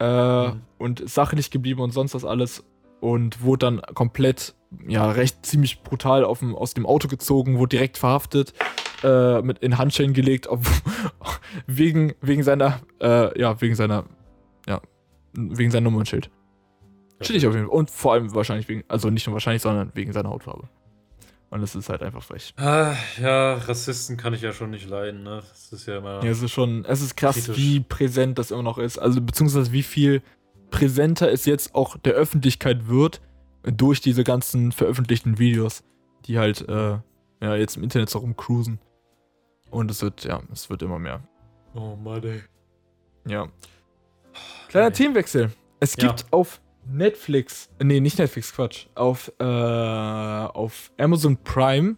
äh, 0.00 0.48
mhm. 0.48 0.62
und 0.78 1.08
sachlich 1.08 1.50
geblieben 1.50 1.80
und 1.80 1.92
sonst 1.92 2.14
was 2.14 2.24
alles. 2.24 2.64
Und 3.00 3.42
wurde 3.42 3.66
dann 3.66 3.82
komplett, 3.94 4.54
ja, 4.86 5.10
recht 5.10 5.44
ziemlich 5.44 5.82
brutal 5.82 6.24
dem, 6.40 6.54
aus 6.54 6.74
dem 6.74 6.86
Auto 6.86 7.08
gezogen, 7.08 7.58
wurde 7.58 7.76
direkt 7.76 7.98
verhaftet 7.98 8.54
äh, 9.02 9.42
mit 9.42 9.58
in 9.58 9.78
Handschellen 9.78 10.12
gelegt, 10.12 10.46
ob, 10.46 10.60
wegen, 11.66 12.14
wegen 12.20 12.42
seiner, 12.42 12.80
äh, 13.00 13.38
ja, 13.38 13.60
wegen 13.60 13.74
seiner, 13.74 14.04
ja, 14.66 14.80
wegen 15.34 15.70
seinem 15.70 15.84
Nummernschild. 15.84 16.30
Chillig 17.20 17.46
auf 17.46 17.54
jeden 17.54 17.68
Fall. 17.68 17.76
Und 17.76 17.90
vor 17.90 18.14
allem 18.14 18.34
wahrscheinlich 18.34 18.68
wegen, 18.68 18.84
also 18.88 19.10
nicht 19.10 19.26
nur 19.26 19.34
wahrscheinlich, 19.34 19.62
sondern 19.62 19.92
wegen 19.94 20.12
seiner 20.12 20.30
Hautfarbe. 20.30 20.68
Und 21.50 21.62
es 21.62 21.74
ist 21.74 21.90
halt 21.90 22.02
einfach 22.02 22.22
frech. 22.22 22.54
Ah, 22.56 22.94
ja, 23.20 23.54
Rassisten 23.54 24.16
kann 24.16 24.32
ich 24.32 24.40
ja 24.40 24.52
schon 24.52 24.70
nicht 24.70 24.88
leiden, 24.88 25.22
ne? 25.22 25.42
Das 25.50 25.70
ist 25.70 25.86
ja 25.86 25.98
immer. 25.98 26.24
Ja, 26.24 26.30
es 26.30 26.40
ist 26.40 26.50
schon, 26.50 26.86
es 26.86 27.02
ist 27.02 27.14
krass, 27.14 27.34
kritisch. 27.34 27.58
wie 27.58 27.80
präsent 27.80 28.38
das 28.38 28.50
immer 28.50 28.62
noch 28.62 28.78
ist. 28.78 28.98
Also, 28.98 29.20
beziehungsweise 29.20 29.70
wie 29.70 29.82
viel 29.82 30.22
präsenter 30.70 31.30
es 31.30 31.44
jetzt 31.44 31.74
auch 31.74 31.98
der 31.98 32.14
Öffentlichkeit 32.14 32.88
wird 32.88 33.20
durch 33.62 34.00
diese 34.00 34.24
ganzen 34.24 34.72
veröffentlichten 34.72 35.38
Videos, 35.38 35.84
die 36.26 36.38
halt, 36.38 36.68
äh, 36.68 36.98
ja, 37.40 37.56
jetzt 37.56 37.76
im 37.76 37.82
Internet 37.82 38.10
so 38.10 38.18
rumcruisen. 38.18 38.80
Und 39.70 39.90
es 39.90 40.02
wird, 40.02 40.24
ja, 40.24 40.42
es 40.52 40.68
wird 40.68 40.82
immer 40.82 40.98
mehr. 40.98 41.22
Oh 41.74 41.96
Mann, 41.96 42.22
ey. 42.24 42.42
Ja. 43.26 43.48
Kleiner 44.68 44.88
okay. 44.88 44.96
Themenwechsel. 44.96 45.52
Es 45.80 45.96
gibt 45.96 46.20
ja. 46.20 46.26
auf 46.30 46.60
Netflix, 46.84 47.70
nee, 47.82 48.00
nicht 48.00 48.18
Netflix, 48.18 48.52
Quatsch, 48.54 48.86
auf, 48.94 49.32
äh, 49.38 49.44
auf 49.44 50.92
Amazon 50.98 51.36
Prime 51.36 51.96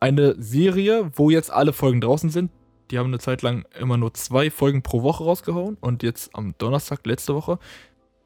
eine 0.00 0.40
Serie, 0.40 1.10
wo 1.14 1.30
jetzt 1.30 1.50
alle 1.50 1.72
Folgen 1.72 2.00
draußen 2.00 2.30
sind. 2.30 2.50
Die 2.90 2.98
haben 2.98 3.08
eine 3.08 3.18
Zeit 3.18 3.42
lang 3.42 3.64
immer 3.78 3.96
nur 3.96 4.14
zwei 4.14 4.50
Folgen 4.50 4.82
pro 4.82 5.02
Woche 5.02 5.24
rausgehauen 5.24 5.76
und 5.80 6.02
jetzt 6.02 6.34
am 6.34 6.54
Donnerstag 6.58 7.06
letzte 7.06 7.34
Woche 7.34 7.58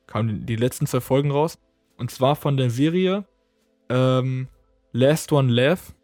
kamen 0.06 0.44
die 0.44 0.56
letzten 0.56 0.86
zwei 0.86 1.00
Folgen 1.00 1.30
raus. 1.30 1.58
Und 2.00 2.10
zwar 2.10 2.34
von 2.34 2.56
der 2.56 2.70
Serie 2.70 3.26
ähm, 3.90 4.48
Last 4.92 5.32
One 5.32 5.52
Laugh. 5.52 5.94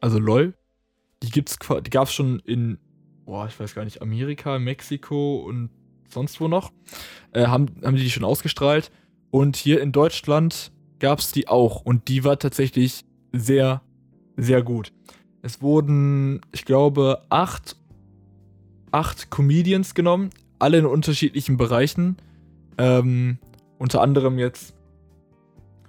Also 0.00 0.18
LOL. 0.18 0.54
Die 1.22 1.30
gibt's, 1.30 1.56
die 1.86 1.90
gab's 1.90 2.12
schon 2.12 2.40
in, 2.40 2.78
boah, 3.24 3.46
ich 3.46 3.58
weiß 3.60 3.76
gar 3.76 3.84
nicht, 3.84 4.02
Amerika, 4.02 4.58
Mexiko 4.58 5.36
und 5.36 5.70
sonst 6.08 6.40
wo 6.40 6.48
noch. 6.48 6.72
Äh, 7.32 7.46
haben, 7.46 7.76
haben 7.84 7.94
die 7.94 8.02
die 8.02 8.10
schon 8.10 8.24
ausgestrahlt. 8.24 8.90
Und 9.30 9.54
hier 9.54 9.80
in 9.80 9.92
Deutschland 9.92 10.72
gab's 10.98 11.30
die 11.30 11.46
auch. 11.46 11.82
Und 11.82 12.08
die 12.08 12.24
war 12.24 12.36
tatsächlich 12.36 13.04
sehr, 13.32 13.82
sehr 14.36 14.64
gut. 14.64 14.92
Es 15.42 15.62
wurden, 15.62 16.40
ich 16.50 16.64
glaube, 16.64 17.22
acht, 17.28 17.76
acht 18.90 19.30
Comedians 19.30 19.94
genommen, 19.94 20.30
alle 20.58 20.78
in 20.78 20.86
unterschiedlichen 20.86 21.56
Bereichen. 21.56 22.16
Ähm, 22.78 23.38
unter 23.84 24.00
anderem 24.00 24.38
jetzt. 24.38 24.74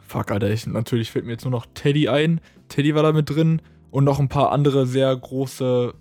Fuck, 0.02 0.30
Alter, 0.30 0.50
ich, 0.50 0.68
natürlich 0.68 1.12
fällt 1.12 1.24
mir 1.24 1.32
jetzt 1.32 1.46
nur 1.46 1.52
noch 1.52 1.66
Teddy 1.74 2.10
ein. 2.10 2.42
Teddy 2.68 2.94
war 2.94 3.04
da 3.04 3.14
mit 3.14 3.30
drin 3.30 3.62
und 3.90 4.04
noch 4.04 4.20
ein 4.20 4.28
paar 4.28 4.52
andere 4.52 4.86
sehr 4.86 5.16
große, 5.16 5.94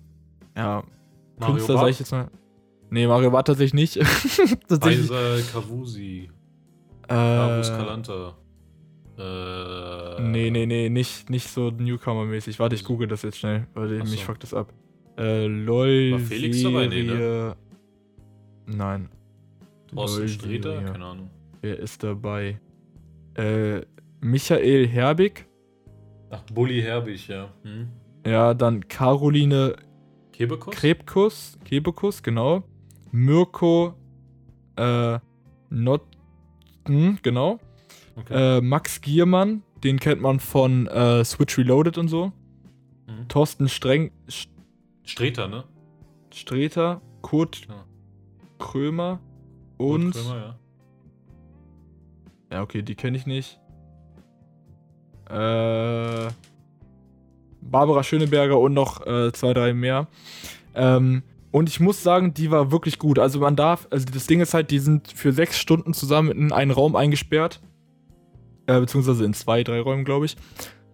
ja, 0.57 0.83
Mario 1.39 1.55
Künstler, 1.55 1.77
sag 1.77 1.89
ich 1.89 1.99
jetzt 1.99 2.11
mal. 2.11 2.27
Nee, 2.89 3.07
Mario 3.07 3.31
war 3.31 3.45
tatsächlich 3.45 3.73
nicht. 3.73 3.93
tatsächlich. 4.67 5.09
Kaiser 5.09 5.53
Kavusi. 5.53 6.29
Äh, 7.07 7.13
Kavus 7.13 7.69
Kalanta. 7.69 8.35
Äh, 9.17 10.21
nee, 10.21 10.51
nee, 10.51 10.65
nee, 10.65 10.89
nicht, 10.89 11.29
nicht 11.29 11.47
so 11.49 11.69
Newcomer-mäßig. 11.69 12.59
Warte, 12.59 12.75
ich 12.75 12.83
google 12.83 13.07
das 13.07 13.21
jetzt 13.21 13.37
schnell, 13.37 13.67
weil 13.73 14.01
Achso. 14.01 14.11
mich 14.11 14.25
fuckt 14.25 14.43
das 14.43 14.53
ab. 14.53 14.73
Äh, 15.17 15.47
LOL. 15.47 16.11
War 16.11 16.19
Felix 16.19 16.61
dabei? 16.61 16.87
Nee, 16.87 17.03
ne? 17.03 17.55
Nein. 18.65 19.07
Thorsten 19.87 20.27
Sträter? 20.27 20.81
Keine 20.81 21.05
Ahnung. 21.05 21.29
Wer 21.61 21.79
ist 21.79 22.03
dabei? 22.03 22.59
Äh, 23.35 23.81
Michael 24.21 24.87
Herbig. 24.87 25.47
Ach, 26.29 26.41
Bully 26.53 26.81
Herbig, 26.81 27.27
ja. 27.27 27.49
Hm. 27.63 27.89
Ja, 28.25 28.53
dann 28.53 28.87
Caroline 28.87 29.75
Kebekus? 30.31 30.75
Krebkus, 30.75 31.57
Kebekus, 31.63 32.23
genau. 32.23 32.63
Mirko 33.11 33.93
äh, 34.75 35.19
Not, 35.69 36.01
hm, 36.87 37.19
genau. 37.21 37.59
Okay. 38.15 38.57
Äh, 38.57 38.61
Max 38.61 39.01
Giermann, 39.01 39.63
den 39.83 39.99
kennt 39.99 40.21
man 40.21 40.39
von 40.39 40.87
äh, 40.87 41.23
Switch 41.23 41.57
Reloaded 41.57 41.97
und 41.97 42.07
so. 42.07 42.31
Mhm. 43.07 43.27
Thorsten 43.27 43.69
Streng. 43.69 44.11
St 44.29 44.49
Streter, 45.03 45.47
ne? 45.47 45.63
Streter, 46.33 47.01
Kurt 47.21 47.67
ja. 47.67 47.85
Krömer 48.57 49.19
und. 49.77 50.13
Kurt 50.13 50.25
Krömer, 50.25 50.37
ja. 50.37 50.59
Ja, 52.55 52.61
okay, 52.61 52.81
die 52.81 52.95
kenne 52.95 53.17
ich 53.17 53.25
nicht. 53.25 53.59
Äh, 55.29 56.29
Barbara 57.59 58.01
Schöneberger 58.01 58.57
und 58.57 58.73
noch 58.73 59.05
äh, 59.05 59.33
zwei, 59.33 59.53
drei 59.53 59.73
mehr. 59.73 60.07
Ähm, 60.73 61.23
und 61.51 61.67
ich 61.67 61.81
muss 61.81 62.01
sagen, 62.01 62.33
die 62.33 62.51
war 62.51 62.71
wirklich 62.71 62.97
gut. 62.97 63.19
Also 63.19 63.39
man 63.39 63.57
darf, 63.57 63.89
also 63.91 64.05
das 64.05 64.25
Ding 64.27 64.39
ist 64.39 64.53
halt, 64.53 64.71
die 64.71 64.79
sind 64.79 65.11
für 65.11 65.33
sechs 65.33 65.59
Stunden 65.59 65.93
zusammen 65.93 66.31
in 66.31 66.53
einen 66.53 66.71
Raum 66.71 66.95
eingesperrt. 66.95 67.59
Äh, 68.67 68.79
beziehungsweise 68.79 69.25
in 69.25 69.33
zwei, 69.33 69.65
drei 69.65 69.81
Räumen, 69.81 70.05
glaube 70.05 70.27
ich. 70.27 70.37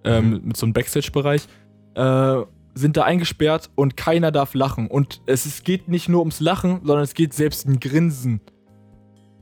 Ähm, 0.04 0.32
mhm. 0.32 0.42
Mit 0.46 0.58
so 0.58 0.66
einem 0.66 0.74
Backstage-Bereich. 0.74 1.48
Äh, 1.94 2.42
sind 2.74 2.98
da 2.98 3.04
eingesperrt 3.04 3.70
und 3.76 3.98
keiner 3.98 4.32
darf 4.32 4.56
lachen. 4.56 4.88
Und 4.88 5.22
es, 5.28 5.46
es 5.46 5.62
geht 5.62 5.90
nicht 5.90 6.10
nur 6.10 6.22
ums 6.22 6.40
Lachen, 6.40 6.80
sondern 6.84 7.04
es 7.04 7.14
geht 7.14 7.36
selbst 7.36 7.68
ein 7.68 7.80
Grinsen. 7.80 8.42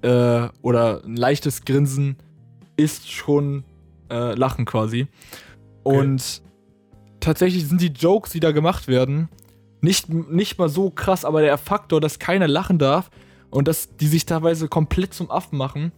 Äh, 0.02 0.50
oder 0.62 1.04
ein 1.04 1.16
leichtes 1.16 1.66
Grinsen 1.66 2.18
ist 2.78 3.12
schon 3.12 3.64
äh, 4.10 4.34
Lachen 4.36 4.66
quasi. 4.66 5.08
Und 5.84 6.42
tatsächlich 7.20 7.68
sind 7.68 7.82
die 7.82 7.88
Jokes, 7.88 8.32
die 8.32 8.40
da 8.40 8.52
gemacht 8.52 8.88
werden, 8.88 9.30
nicht, 9.82 10.10
nicht 10.10 10.58
mal 10.58 10.70
so 10.70 10.90
krass, 10.90 11.24
aber 11.26 11.42
der 11.42 11.58
Faktor, 11.58 12.02
dass 12.02 12.20
keiner 12.20 12.48
lachen 12.48 12.80
darf 12.80 13.10
und 13.50 13.68
dass 13.68 13.96
die 13.96 14.08
sich 14.08 14.26
teilweise 14.26 14.68
komplett 14.68 15.14
zum 15.14 15.32
Affen 15.32 15.58
machen, 15.58 15.92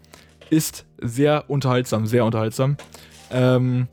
ist 0.50 0.86
sehr 1.00 1.50
unterhaltsam, 1.50 2.06
sehr 2.06 2.26
unterhaltsam. 2.26 2.78
Ähm, 3.32 3.88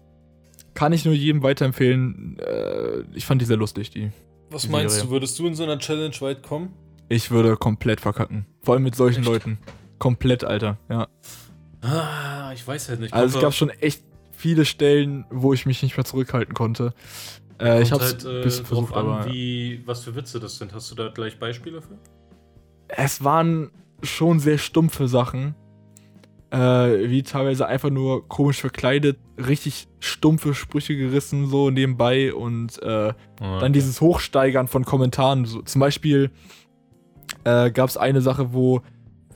kann 0.74 0.92
ich 0.92 1.04
nur 1.04 1.14
jedem 1.14 1.42
weiterempfehlen. 1.42 2.38
Äh, 2.38 3.02
ich 3.14 3.26
fand 3.26 3.40
die 3.40 3.46
sehr 3.46 3.56
lustig, 3.56 3.90
die. 3.90 4.10
Was 4.50 4.62
die 4.62 4.68
meinst 4.68 4.96
Serie. 4.96 5.08
du, 5.08 5.12
würdest 5.12 5.38
du 5.38 5.46
in 5.46 5.54
so 5.54 5.62
einer 5.62 5.78
Challenge 5.78 6.14
weit 6.20 6.42
kommen? 6.42 6.72
Ich 7.08 7.30
würde 7.30 7.56
komplett 7.56 8.00
verkacken. 8.00 8.46
Vor 8.62 8.74
allem 8.74 8.82
mit 8.82 8.94
solchen 8.94 9.20
echt? 9.20 9.28
Leuten. 9.28 9.58
Komplett, 9.98 10.44
Alter, 10.44 10.78
ja. 10.88 11.08
Ah, 11.80 12.52
ich 12.52 12.66
weiß 12.66 12.88
halt 12.88 13.00
nicht. 13.00 13.14
Also 13.14 13.38
es 13.38 13.42
gab 13.42 13.54
schon 13.54 13.70
echt 13.70 14.02
viele 14.32 14.64
Stellen, 14.64 15.24
wo 15.30 15.52
ich 15.52 15.66
mich 15.66 15.82
nicht 15.82 15.96
mehr 15.96 16.04
zurückhalten 16.04 16.54
konnte. 16.54 16.92
Äh, 17.60 17.82
ich 17.82 17.92
hab's 17.92 18.04
halt, 18.04 18.24
ein 18.24 18.36
äh, 18.36 18.42
bisschen 18.42 18.66
versucht, 18.66 18.94
an, 18.94 19.06
aber 19.06 19.26
wie, 19.26 19.82
was 19.84 20.04
für 20.04 20.14
Witze 20.14 20.38
das 20.40 20.58
sind. 20.58 20.72
Hast 20.72 20.90
du 20.90 20.94
da 20.94 21.08
gleich 21.08 21.38
Beispiele 21.38 21.82
für? 21.82 21.98
es 22.88 23.22
waren 23.22 23.70
schon 24.02 24.40
sehr 24.40 24.58
stumpfe 24.58 25.08
Sachen. 25.08 25.54
Äh, 26.50 27.10
wie 27.10 27.22
teilweise 27.22 27.66
einfach 27.66 27.90
nur 27.90 28.26
komisch 28.26 28.58
verkleidet, 28.62 29.18
richtig 29.36 29.86
stumpfe 30.00 30.54
Sprüche 30.54 30.96
gerissen, 30.96 31.46
so 31.46 31.68
nebenbei 31.68 32.32
und 32.32 32.82
äh, 32.82 33.12
Ah, 33.40 33.58
dann 33.60 33.74
dieses 33.74 34.00
Hochsteigern 34.00 34.66
von 34.66 34.86
Kommentaren. 34.86 35.44
So, 35.44 35.60
zum 35.60 35.80
Beispiel 35.80 36.30
äh, 37.44 37.70
gab 37.70 37.90
es 37.90 37.98
eine 37.98 38.22
Sache, 38.22 38.54
wo 38.54 38.80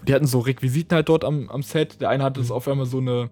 die 0.06 0.14
hatten 0.14 0.26
so 0.26 0.40
Requisiten 0.40 0.94
halt 0.94 1.08
dort 1.08 1.24
am, 1.24 1.48
am 1.48 1.62
Set. 1.62 2.00
Der 2.00 2.08
eine 2.08 2.24
hatte 2.24 2.40
Mhm. 2.40 2.44
es 2.44 2.50
auf 2.50 2.68
einmal 2.68 2.86
so 2.86 2.98
eine, 2.98 3.30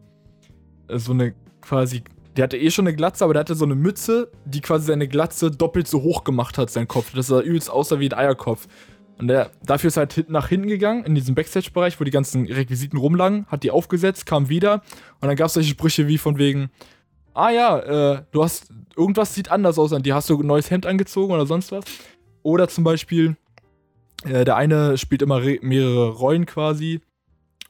äh, 0.89 0.99
so 0.99 1.13
eine 1.13 1.35
quasi, 1.61 2.03
der 2.37 2.45
hatte 2.45 2.57
eh 2.57 2.71
schon 2.71 2.87
eine 2.87 2.97
Glatze, 2.97 3.25
aber 3.25 3.35
der 3.35 3.41
hatte 3.41 3.55
so 3.55 3.65
eine 3.65 3.75
Mütze, 3.75 4.31
die 4.45 4.61
quasi 4.61 4.87
seine 4.87 5.09
Glatze 5.09 5.51
doppelt 5.51 5.89
so 5.89 6.03
hoch 6.03 6.25
gemacht 6.25 6.59
hat, 6.59 6.71
sein 6.71 6.89
Kopf. 6.89 7.13
Das 7.15 7.27
sah 7.27 7.41
übelst 7.41 7.71
aussah 7.71 7.99
wie 7.99 8.09
ein 8.09 8.15
Eierkopf. 8.19 8.67
Und 9.19 9.29
der, 9.29 9.51
dafür 9.63 9.89
ist 9.89 9.99
er 9.99 10.07
halt 10.07 10.31
nach 10.31 10.49
hinten 10.49 10.69
gegangen, 10.69 11.05
in 11.05 11.15
diesem 11.15 11.35
Backstage-Bereich, 11.35 12.01
wo 12.01 12.05
die 12.05 12.11
ganzen 12.11 12.47
Requisiten 12.47 12.97
rumlagen, 12.97 13.47
hat 13.49 13.65
die 13.65 13.71
aufgesetzt, 13.71 14.25
kam 14.25 14.49
wieder 14.49 14.83
und 15.21 15.29
dann 15.29 15.37
gab 15.37 15.49
es 15.49 15.53
solche 15.55 15.69
Sprüche 15.69 16.07
wie 16.09 16.17
von 16.17 16.39
wegen, 16.39 16.71
ah 17.35 17.51
ja, 17.51 17.79
äh, 18.15 18.23
du 18.31 18.43
hast, 18.43 18.71
irgendwas 18.97 19.35
sieht 19.35 19.51
anders 19.51 19.79
aus 19.79 19.93
an 19.93 20.03
dir, 20.03 20.15
hast 20.15 20.31
du 20.31 20.41
ein 20.41 20.47
neues 20.47 20.71
Hemd 20.71 20.87
angezogen 20.87 21.35
oder 21.35 21.45
sonst 21.45 21.71
was? 21.71 21.85
Oder 22.43 22.69
zum 22.69 22.83
Beispiel, 22.83 23.37
äh, 24.25 24.45
der 24.45 24.57
eine 24.57 24.99
spielt 24.99 25.23
immer 25.23 25.43
re- 25.43 25.59
mehrere 25.63 26.11
Rollen 26.11 26.47
quasi 26.47 27.01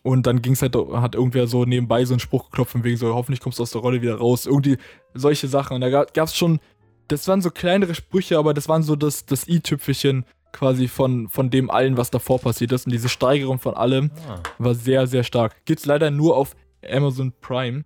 und 0.03 0.27
dann 0.27 0.43
ging 0.43 0.55
es 0.55 0.63
halt, 0.63 0.75
hat 0.75 1.15
irgendwer 1.15 1.47
so 1.47 1.65
nebenbei 1.65 2.05
so 2.05 2.15
einen 2.15 2.21
Spruch 2.21 2.51
geklopft 2.51 2.73
von 2.73 2.85
wegen 2.85 2.97
so, 2.97 3.15
hoffentlich 3.15 3.41
kommst 3.41 3.59
du 3.59 3.63
aus 3.63 3.71
der 3.73 3.81
Rolle 3.83 4.01
wieder 4.03 4.17
raus, 4.17 4.47
irgendwie 4.47 4.79
solche 5.15 5.49
Sachen 5.49 5.75
und 5.75 5.81
da 5.83 5.89
gab 6.05 6.29
es 6.29 6.37
schon, 6.37 6.61
das 7.09 7.27
waren 7.29 7.43
so 7.43 7.51
kleinere 7.51 7.95
Sprüche, 7.95 8.39
aber 8.39 8.55
das 8.55 8.69
waren 8.69 8.83
so 8.83 8.97
das, 8.97 9.27
das 9.27 9.47
i-Tüpfelchen 9.49 10.25
quasi 10.53 10.89
von, 10.89 11.29
von 11.29 11.51
dem 11.51 11.71
allen, 11.71 11.97
was 11.97 12.11
davor 12.11 12.41
passiert 12.41 12.73
ist 12.73 12.87
und 12.87 12.93
diese 12.93 13.09
Steigerung 13.09 13.59
von 13.59 13.75
allem 13.75 14.11
Ah, 14.29 14.41
war 14.59 14.75
sehr, 14.75 15.07
sehr 15.07 15.23
stark. 15.23 15.65
Gibt's 15.65 15.87
leider 15.87 16.11
nur 16.11 16.37
auf 16.37 16.57
Amazon 16.89 17.33
Prime. 17.41 17.85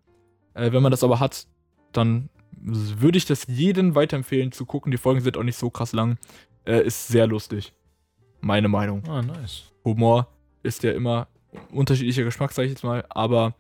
Äh, 0.55 0.73
wenn 0.73 0.83
man 0.83 0.91
das 0.91 1.05
aber 1.05 1.21
hat, 1.21 1.47
dann 1.93 2.31
würde 2.63 3.19
ich 3.19 3.27
das 3.27 3.47
jedem 3.49 3.95
weiterempfehlen 3.95 4.51
zu 4.53 4.65
gucken. 4.65 4.91
Die 4.93 4.97
Folgen 4.97 5.21
sind 5.21 5.37
auch 5.37 5.43
nicht 5.43 5.59
so 5.59 5.69
krass 5.69 5.93
lang. 5.93 6.17
Äh, 6.65 6.87
ist 6.87 7.09
sehr 7.09 7.27
lustig. 7.27 7.75
Meine 8.45 8.69
Meinung. 8.69 9.03
ah, 9.09 9.23
nice. 9.23 9.73
Humor 9.85 10.29
ist 10.63 10.83
ja 10.83 10.93
immer 10.93 11.29
unterschiedlicher 11.73 12.25
Geschmack, 12.25 12.53
sag 12.53 12.65
ich 12.65 12.71
jetzt 12.73 12.85
mal, 12.85 13.03
aber 13.09 13.55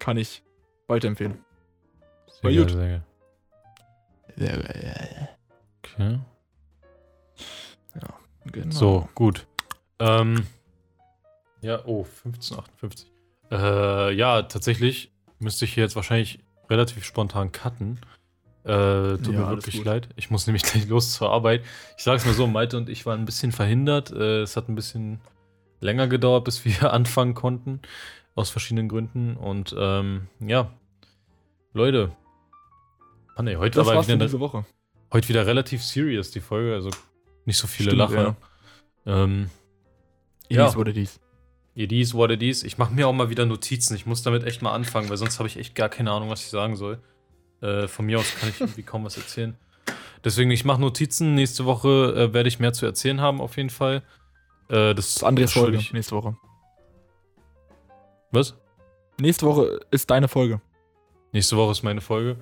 kann 0.00 0.16
ich 0.16 0.42
weiterempfehlen. 0.88 1.38
Sehr 2.26 2.50
geil, 2.50 2.62
gut. 2.62 2.70
sehr 2.72 2.88
geil. 4.36 5.28
Okay. 5.84 6.18
Genau. 8.46 8.70
So, 8.70 9.08
gut. 9.14 9.46
Ähm, 10.00 10.46
ja, 11.60 11.80
oh, 11.86 12.04
1558. 12.24 13.10
Äh, 13.52 14.14
ja, 14.14 14.42
tatsächlich 14.42 15.12
müsste 15.38 15.64
ich 15.64 15.74
hier 15.74 15.84
jetzt 15.84 15.94
wahrscheinlich 15.94 16.40
relativ 16.68 17.04
spontan 17.04 17.52
cutten. 17.52 18.00
Äh, 18.66 19.18
tut 19.18 19.34
Ja, 19.34 19.40
mir 19.40 19.48
wirklich 19.50 19.84
leid. 19.84 20.08
Ich 20.16 20.30
muss 20.30 20.46
nämlich 20.46 20.62
gleich 20.64 20.88
los 20.88 21.12
zur 21.12 21.30
Arbeit. 21.30 21.62
Ich 21.96 22.02
sag's 22.04 22.26
mal 22.26 22.34
so, 22.34 22.46
Malte 22.46 22.76
und 22.76 22.88
ich 22.88 23.06
waren 23.06 23.20
ein 23.20 23.24
bisschen 23.24 23.52
verhindert. 23.52 24.10
Äh, 24.10 24.42
es 24.42 24.56
hat 24.56 24.68
ein 24.68 24.74
bisschen 24.74 25.20
länger 25.80 26.08
gedauert, 26.08 26.44
bis 26.44 26.64
wir 26.64 26.92
anfangen 26.92 27.34
konnten. 27.34 27.80
Aus 28.34 28.50
verschiedenen 28.50 28.88
Gründen. 28.88 29.36
Und 29.36 29.74
ähm, 29.78 30.26
ja, 30.40 30.70
Leute. 31.72 32.12
Mann, 33.36 33.46
ey, 33.46 33.54
heute 33.54 33.78
das 33.78 33.86
war 33.86 34.02
wieder, 34.02 34.14
eine, 34.14 34.24
diese 34.24 34.40
Woche. 34.40 34.64
heute 35.12 35.28
wieder 35.28 35.46
relativ 35.46 35.82
serious, 35.82 36.30
die 36.30 36.40
Folge. 36.40 36.74
Also 36.74 36.90
nicht 37.44 37.58
so 37.58 37.66
viele 37.66 37.90
Stimmt, 37.92 38.10
Lacher. 38.10 38.36
Ähm, 39.06 39.50
Ja. 40.48 40.58
Ja. 40.58 40.66
Dies 40.66 40.76
wurde 40.76 40.92
dies. 40.92 41.20
It 41.74 41.92
is 41.92 42.14
what 42.14 42.30
it 42.30 42.42
is. 42.42 42.62
Ich 42.64 42.78
mache 42.78 42.92
mir 42.94 43.06
auch 43.06 43.12
mal 43.12 43.30
wieder 43.30 43.44
Notizen. 43.46 43.94
Ich 43.94 44.06
muss 44.06 44.22
damit 44.22 44.44
echt 44.44 44.62
mal 44.62 44.72
anfangen, 44.72 45.08
weil 45.10 45.16
sonst 45.18 45.38
habe 45.38 45.48
ich 45.48 45.56
echt 45.58 45.74
gar 45.74 45.88
keine 45.88 46.10
Ahnung, 46.10 46.30
was 46.30 46.40
ich 46.42 46.48
sagen 46.48 46.74
soll. 46.76 46.98
Äh, 47.62 47.88
von 47.88 48.06
mir 48.06 48.18
aus 48.18 48.34
kann 48.38 48.48
ich 48.50 48.60
irgendwie 48.60 48.82
kaum 48.82 49.04
was 49.04 49.16
erzählen. 49.16 49.56
Deswegen, 50.24 50.50
ich 50.50 50.64
mache 50.64 50.80
Notizen. 50.80 51.34
Nächste 51.34 51.64
Woche 51.64 51.88
äh, 52.16 52.32
werde 52.34 52.48
ich 52.48 52.58
mehr 52.58 52.72
zu 52.72 52.84
erzählen 52.86 53.20
haben, 53.20 53.40
auf 53.40 53.56
jeden 53.56 53.70
Fall. 53.70 54.02
Äh, 54.68 54.94
das 54.94 55.06
Das 55.06 55.16
ist 55.16 55.24
Andres 55.24 55.52
Folge. 55.52 55.78
Nächste 55.92 56.16
Woche. 56.16 56.36
Was? 58.32 58.54
Nächste 59.18 59.46
Woche 59.46 59.80
ist 59.90 60.10
deine 60.10 60.28
Folge. 60.28 60.60
Nächste 61.32 61.56
Woche 61.56 61.70
ist 61.72 61.82
meine 61.82 62.00
Folge. 62.00 62.36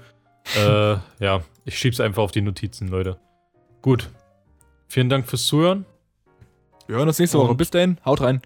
äh, 0.57 0.97
ja, 1.25 1.43
ich 1.65 1.79
schieb's 1.79 2.01
einfach 2.01 2.23
auf 2.23 2.33
die 2.33 2.41
Notizen, 2.43 2.89
Leute. 2.89 3.19
Gut. 3.83 4.11
Vielen 4.89 5.09
Dank 5.09 5.27
fürs 5.29 5.47
Zuhören. 5.47 5.85
Wir 6.87 6.97
hören 6.97 7.09
uns 7.09 7.19
nächste 7.19 7.39
Woche. 7.39 7.51
Und- 7.53 7.57
Bis 7.57 7.71
dahin. 7.71 7.99
Haut 8.05 8.21
rein. 8.21 8.43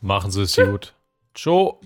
Machen 0.00 0.30
Sie 0.30 0.42
es 0.42 0.56
gut. 0.56 0.94
Ciao. 1.34 1.80